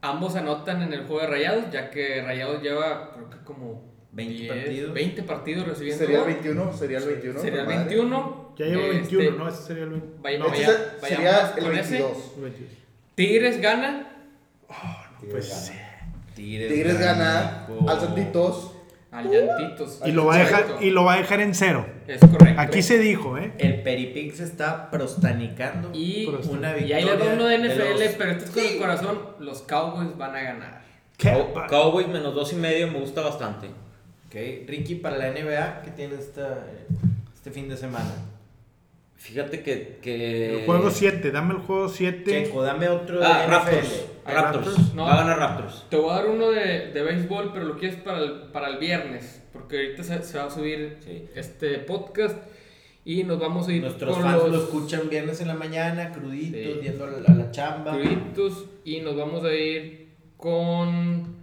Ambos 0.00 0.34
anotan 0.34 0.82
en 0.82 0.92
el 0.92 1.04
juego 1.04 1.20
de 1.20 1.28
Rayados, 1.28 1.70
ya 1.70 1.90
que 1.90 2.22
Rayados 2.22 2.60
lleva, 2.60 3.12
creo 3.14 3.30
que 3.30 3.36
como 3.44 3.91
20 4.12 4.46
partidos. 4.48 4.94
20 4.94 5.22
partidos 5.22 5.68
recibiendo. 5.68 5.98
Sería 6.04 6.18
el 6.18 6.24
gol. 6.24 6.32
21, 6.34 6.72
sería 6.76 6.98
el 6.98 7.04
21. 7.06 7.40
Sería 7.40 7.60
el 7.60 7.66
madre. 7.66 7.78
21. 7.84 8.54
Ya 8.58 8.66
llevo 8.66 8.82
Este, 8.82 9.16
21, 9.16 9.30
¿no? 9.38 9.48
Ese 9.48 9.62
sería 9.62 9.82
el 9.84 9.90
20. 9.90 10.08
vaya- 10.20 10.38
no, 10.38 10.46
Este 10.46 10.66
vaya- 10.66 10.80
se- 11.00 11.08
sería 11.08 11.52
el 11.56 11.62
con 11.64 11.76
ese. 11.78 11.90
22. 11.98 12.32
22. 12.42 12.70
Tigres 13.14 13.60
gana. 13.60 14.08
Pues 15.30 15.48
sí. 15.48 15.72
Tigres 16.34 16.98
gana 16.98 17.66
al 17.88 18.00
Santitos. 18.00 18.68
Al 19.10 19.30
llantitos. 19.30 20.00
Y 20.06 20.12
lo, 20.12 20.24
va 20.24 20.36
a 20.36 20.38
dejar, 20.38 20.64
y 20.80 20.88
lo 20.90 21.04
va 21.04 21.12
a 21.14 21.16
dejar 21.18 21.40
en 21.42 21.54
cero. 21.54 21.84
Es 22.06 22.18
correcto. 22.20 22.58
Aquí 22.58 22.80
se 22.82 22.98
dijo, 22.98 23.36
¿eh? 23.36 23.52
El 23.58 23.82
Peripix 23.82 24.40
está 24.40 24.90
prostanicando 24.90 25.90
Y, 25.92 26.24
una 26.48 26.70
y 26.70 26.84
victoria. 26.84 26.96
ahí 26.96 27.04
le 27.04 27.16
va 27.16 27.32
uno 27.34 27.44
de 27.46 27.58
NFL, 27.58 27.90
los- 28.04 28.14
pero 28.16 28.30
este 28.30 28.44
es 28.44 28.50
con 28.50 28.64
el 28.64 28.78
corazón. 28.78 29.18
Los 29.38 29.60
Cowboys 29.62 30.16
van 30.16 30.34
a 30.34 30.40
ganar. 30.40 30.82
¿Qué? 31.18 31.28
Cow- 31.30 31.66
Cowboys 31.68 32.08
menos 32.08 32.34
dos 32.34 32.54
y 32.54 32.56
medio 32.56 32.88
me 32.90 33.00
gusta 33.00 33.20
bastante. 33.20 33.68
Ok, 34.32 34.66
Ricky, 34.66 34.94
para 34.94 35.18
la 35.18 35.30
NBA, 35.30 35.82
¿qué 35.82 35.90
tiene 35.90 36.14
esta, 36.14 36.66
este 37.34 37.50
fin 37.50 37.68
de 37.68 37.76
semana? 37.76 38.10
Fíjate 39.16 39.62
que. 39.62 39.98
que... 40.00 40.60
El 40.60 40.64
juego 40.66 40.90
7, 40.90 41.30
dame 41.30 41.52
el 41.54 41.60
juego 41.60 41.88
7. 41.90 42.24
Checo, 42.24 42.62
dame 42.62 42.88
otro 42.88 43.20
de 43.20 43.26
Ah, 43.26 43.44
NFL. 43.46 43.50
Raptors. 43.52 44.06
Raptors. 44.24 44.66
Raptors, 44.66 44.94
no. 44.94 45.04
Va 45.04 45.12
a 45.12 45.16
ganar 45.18 45.38
Raptors. 45.38 45.84
Te 45.90 45.96
voy 45.96 46.10
a 46.10 46.14
dar 46.14 46.26
uno 46.28 46.50
de, 46.50 46.92
de 46.92 47.02
béisbol, 47.02 47.52
pero 47.52 47.66
lo 47.66 47.76
quieres 47.76 47.98
para 48.00 48.18
el, 48.20 48.32
para 48.52 48.68
el 48.68 48.78
viernes. 48.78 49.42
Porque 49.52 49.76
ahorita 49.76 50.02
se, 50.02 50.22
se 50.22 50.38
va 50.38 50.44
a 50.46 50.50
subir 50.50 50.96
Sí. 51.04 51.26
este 51.34 51.78
podcast. 51.80 52.36
Y 53.04 53.24
nos 53.24 53.38
vamos 53.38 53.68
a 53.68 53.72
ir 53.72 53.82
Nuestros 53.82 54.14
con 54.14 54.22
fans 54.24 54.42
los 54.44 54.50
lo 54.50 54.62
escuchan 54.64 55.10
viernes 55.10 55.40
en 55.42 55.48
la 55.48 55.54
mañana, 55.54 56.10
cruditos, 56.10 56.74
Sí. 56.74 56.80
yendo 56.82 57.04
a 57.04 57.10
la, 57.10 57.18
a 57.28 57.34
la 57.34 57.50
chamba. 57.50 57.92
cruditos, 57.92 58.64
Y 58.84 59.00
nos 59.02 59.14
vamos 59.14 59.44
a 59.44 59.52
ir 59.52 60.08
con 60.38 61.36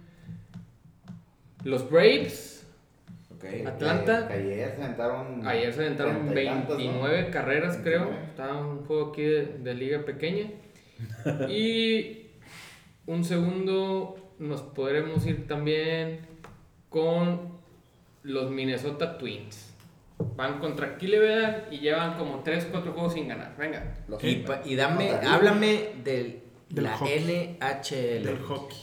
los 1.64 1.88
Braves. 1.88 2.59
Atlanta. 3.66 4.28
Que 4.28 4.34
ayer 4.34 4.74
se 4.76 4.82
aventaron. 4.82 5.46
Ayer 5.46 5.72
se 5.72 5.80
aventaron 5.86 6.28
treinta 6.28 6.40
y 6.42 6.46
tantas, 6.46 6.68
¿no? 6.70 6.76
29 6.76 7.30
carreras, 7.30 7.78
creo. 7.82 8.00
29. 8.04 8.26
Estaba 8.30 8.66
un 8.66 8.84
juego 8.84 9.10
aquí 9.10 9.22
de, 9.22 9.46
de 9.58 9.74
liga 9.74 10.04
pequeña. 10.04 10.50
y 11.48 12.26
un 13.06 13.24
segundo, 13.24 14.34
nos 14.38 14.62
podremos 14.62 15.26
ir 15.26 15.46
también 15.46 16.20
con 16.88 17.58
los 18.22 18.50
Minnesota 18.50 19.16
Twins. 19.18 19.66
Van 20.36 20.58
contra 20.58 20.98
Cleveland 20.98 21.72
y 21.72 21.78
llevan 21.78 22.18
como 22.18 22.40
3, 22.40 22.68
4 22.70 22.92
juegos 22.92 23.14
sin 23.14 23.28
ganar. 23.28 23.56
Venga. 23.56 23.96
Los- 24.06 24.22
Y, 24.22 24.36
pa- 24.36 24.60
y 24.64 24.74
dame, 24.76 25.10
háblame 25.12 25.92
del, 26.04 26.40
Del 26.68 26.84
la 26.84 26.96
hockey. 26.98 27.56
NHL. 27.58 28.22
del 28.24 28.38
hockey. 28.40 28.76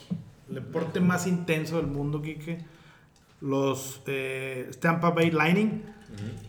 El 0.49 0.55
deporte 0.55 0.99
más 0.99 1.27
intenso 1.27 1.77
del 1.77 1.87
mundo, 1.87 2.21
Kike. 2.21 2.57
Los 3.41 4.01
eh, 4.07 4.71
Tampa 4.79 5.11
Bay 5.11 5.31
Lightning 5.31 5.83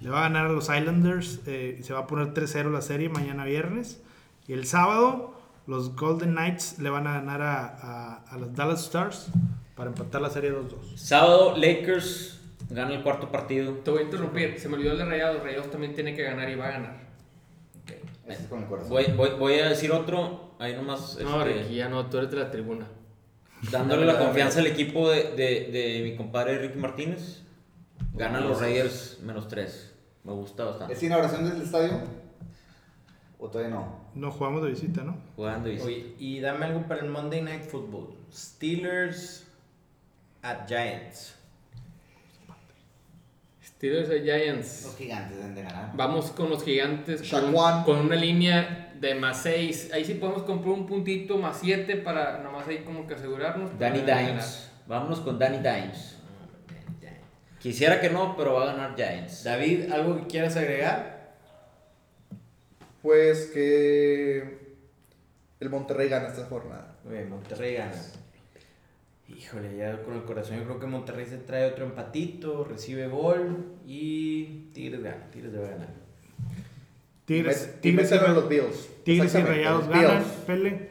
le 0.00 0.10
va 0.10 0.20
a 0.20 0.22
ganar 0.22 0.46
a 0.46 0.48
los 0.48 0.64
Islanders 0.64 1.40
eh, 1.46 1.76
y 1.78 1.82
se 1.82 1.92
va 1.92 2.00
a 2.00 2.06
poner 2.06 2.32
3-0 2.32 2.70
la 2.70 2.80
serie 2.80 3.08
mañana 3.08 3.44
viernes. 3.44 4.00
Y 4.46 4.54
el 4.54 4.66
sábado, 4.66 5.34
los 5.66 5.94
Golden 5.94 6.30
Knights 6.32 6.78
le 6.78 6.88
van 6.90 7.06
a 7.06 7.14
ganar 7.14 7.42
a, 7.42 7.66
a, 7.66 8.14
a 8.30 8.38
los 8.38 8.54
Dallas 8.54 8.84
Stars 8.84 9.30
para 9.74 9.90
empatar 9.90 10.22
la 10.22 10.30
serie 10.30 10.52
2-2. 10.52 10.96
Sábado, 10.96 11.54
Lakers 11.56 12.40
gana 12.70 12.94
el 12.94 13.02
cuarto 13.02 13.30
partido. 13.30 13.72
Te 13.74 13.90
voy 13.90 14.00
a 14.00 14.02
interrumpir. 14.04 14.58
Se 14.58 14.68
me 14.68 14.76
olvidó 14.76 14.92
el 14.92 14.98
de 14.98 15.04
Rayados. 15.04 15.42
Rayados 15.42 15.70
también 15.70 15.94
tiene 15.94 16.14
que 16.14 16.22
ganar 16.22 16.48
y 16.48 16.54
va 16.54 16.68
a 16.68 16.70
ganar. 16.70 17.08
Corazón. 18.68 18.90
Voy, 18.90 19.04
voy, 19.16 19.30
voy 19.38 19.54
a 19.54 19.68
decir 19.68 19.90
otro. 19.92 20.54
Ahí 20.58 20.74
nomás. 20.74 21.18
No, 21.20 21.42
este, 21.42 21.62
Ricky, 21.62 21.76
ya 21.76 21.88
no. 21.88 22.06
Tú 22.06 22.18
eres 22.18 22.30
de 22.30 22.36
la 22.36 22.50
tribuna. 22.50 22.86
Dándole 23.70 24.06
la 24.06 24.18
confianza 24.18 24.60
al 24.60 24.66
equipo 24.66 25.10
de, 25.10 25.32
de, 25.34 25.70
de 25.72 26.00
mi 26.04 26.16
compadre 26.16 26.58
Ricky 26.58 26.78
Martínez. 26.78 27.42
Ganan 28.14 28.48
los 28.48 28.60
Raiders 28.60 29.18
menos 29.22 29.48
tres. 29.48 29.92
Me 30.24 30.32
gusta 30.32 30.64
¿Es 30.64 30.68
bastante. 30.70 31.06
inauguración 31.06 31.48
del 31.48 31.62
estadio? 31.62 32.00
¿O 33.38 33.48
todavía 33.48 33.74
no? 33.74 34.08
No 34.14 34.32
jugamos 34.32 34.62
de 34.64 34.70
visita, 34.70 35.04
¿no? 35.04 35.16
Jugando 35.36 35.70
y 35.70 35.78
Oye, 35.80 36.14
y 36.18 36.40
dame 36.40 36.66
algo 36.66 36.82
para 36.88 37.02
el 37.02 37.08
Monday 37.10 37.40
Night 37.40 37.62
Football. 37.62 38.08
Steelers 38.32 39.46
at 40.42 40.66
Giants. 40.66 41.34
Steelers 43.64 44.10
y 44.10 44.24
Giants. 44.24 44.82
Los 44.86 44.96
gigantes 44.96 45.36
deben 45.36 45.54
de 45.54 45.62
ganar. 45.62 45.92
Vamos 45.94 46.30
con 46.32 46.50
los 46.50 46.64
gigantes 46.64 47.22
con 47.84 47.96
una 47.98 48.16
línea 48.16 48.87
de 49.00 49.14
más 49.14 49.42
6. 49.42 49.90
Ahí 49.92 50.04
sí 50.04 50.14
podemos 50.14 50.42
comprar 50.42 50.74
un 50.74 50.86
puntito 50.86 51.38
más 51.38 51.58
7 51.60 51.96
para 51.96 52.38
nomás 52.38 52.66
ahí 52.68 52.78
como 52.78 53.06
que 53.06 53.14
asegurarnos. 53.14 53.78
Danny. 53.78 54.00
Dimes. 54.00 54.70
Vámonos 54.86 55.20
con 55.20 55.38
Danny 55.38 55.58
Dimes. 55.58 56.18
Quisiera 57.60 58.00
que 58.00 58.08
no, 58.08 58.36
pero 58.36 58.54
va 58.54 58.62
a 58.62 58.66
ganar 58.72 58.94
Giants. 58.94 59.42
David, 59.42 59.90
¿algo 59.90 60.16
que 60.16 60.26
quieras 60.28 60.56
agregar? 60.56 61.34
Pues 63.02 63.46
que 63.46 64.76
el 65.58 65.68
Monterrey 65.68 66.08
gana 66.08 66.28
esta 66.28 66.46
jornada. 66.46 66.96
Muy 67.04 67.14
bien, 67.14 67.30
Monterrey 67.30 67.74
gana. 67.74 68.00
Híjole, 69.28 69.76
ya 69.76 70.02
con 70.02 70.14
el 70.14 70.22
corazón 70.22 70.56
yo 70.56 70.64
creo 70.64 70.78
que 70.78 70.86
Monterrey 70.86 71.26
se 71.26 71.38
trae 71.38 71.66
otro 71.66 71.84
empatito, 71.84 72.64
recibe 72.64 73.08
gol 73.08 73.76
y 73.84 74.70
Tigres 74.72 75.02
gana. 75.02 75.28
Tigres 75.30 75.52
debe 75.52 75.68
ganar. 75.68 76.07
Tigres, 77.28 77.68
Y 77.76 77.80
Tigres, 77.82 78.10
y, 78.10 78.34
los 78.34 78.48
Bills. 78.48 78.88
Tigres 79.04 79.34
y 79.34 79.38
Rayados 79.42 79.86
los 79.86 79.88
ganan. 79.90 80.18
Bills. 80.18 80.28
Pele. 80.46 80.88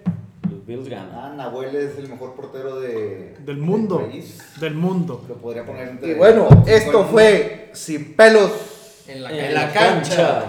Los 0.51 0.65
Bills 0.67 0.87
ganan. 0.87 1.09
Ah, 1.15 1.33
Nahuel 1.35 1.75
es 1.75 1.97
el 1.97 2.09
mejor 2.09 2.35
portero 2.35 2.79
de, 2.79 3.35
Del 3.43 3.57
mundo. 3.57 4.07
país. 4.07 4.37
Del 4.59 4.75
mundo. 4.75 5.25
Lo 5.27 5.33
podría 5.37 5.65
poner 5.65 5.87
entre 5.87 6.11
Y 6.11 6.13
bueno, 6.13 6.47
esto 6.67 6.99
del 6.99 7.07
fue 7.07 7.71
Sin 7.73 8.13
Pelos 8.13 8.51
En 9.07 9.23
la 9.23 9.31
En 9.47 9.53
la 9.55 9.73
cancha. 9.73 10.45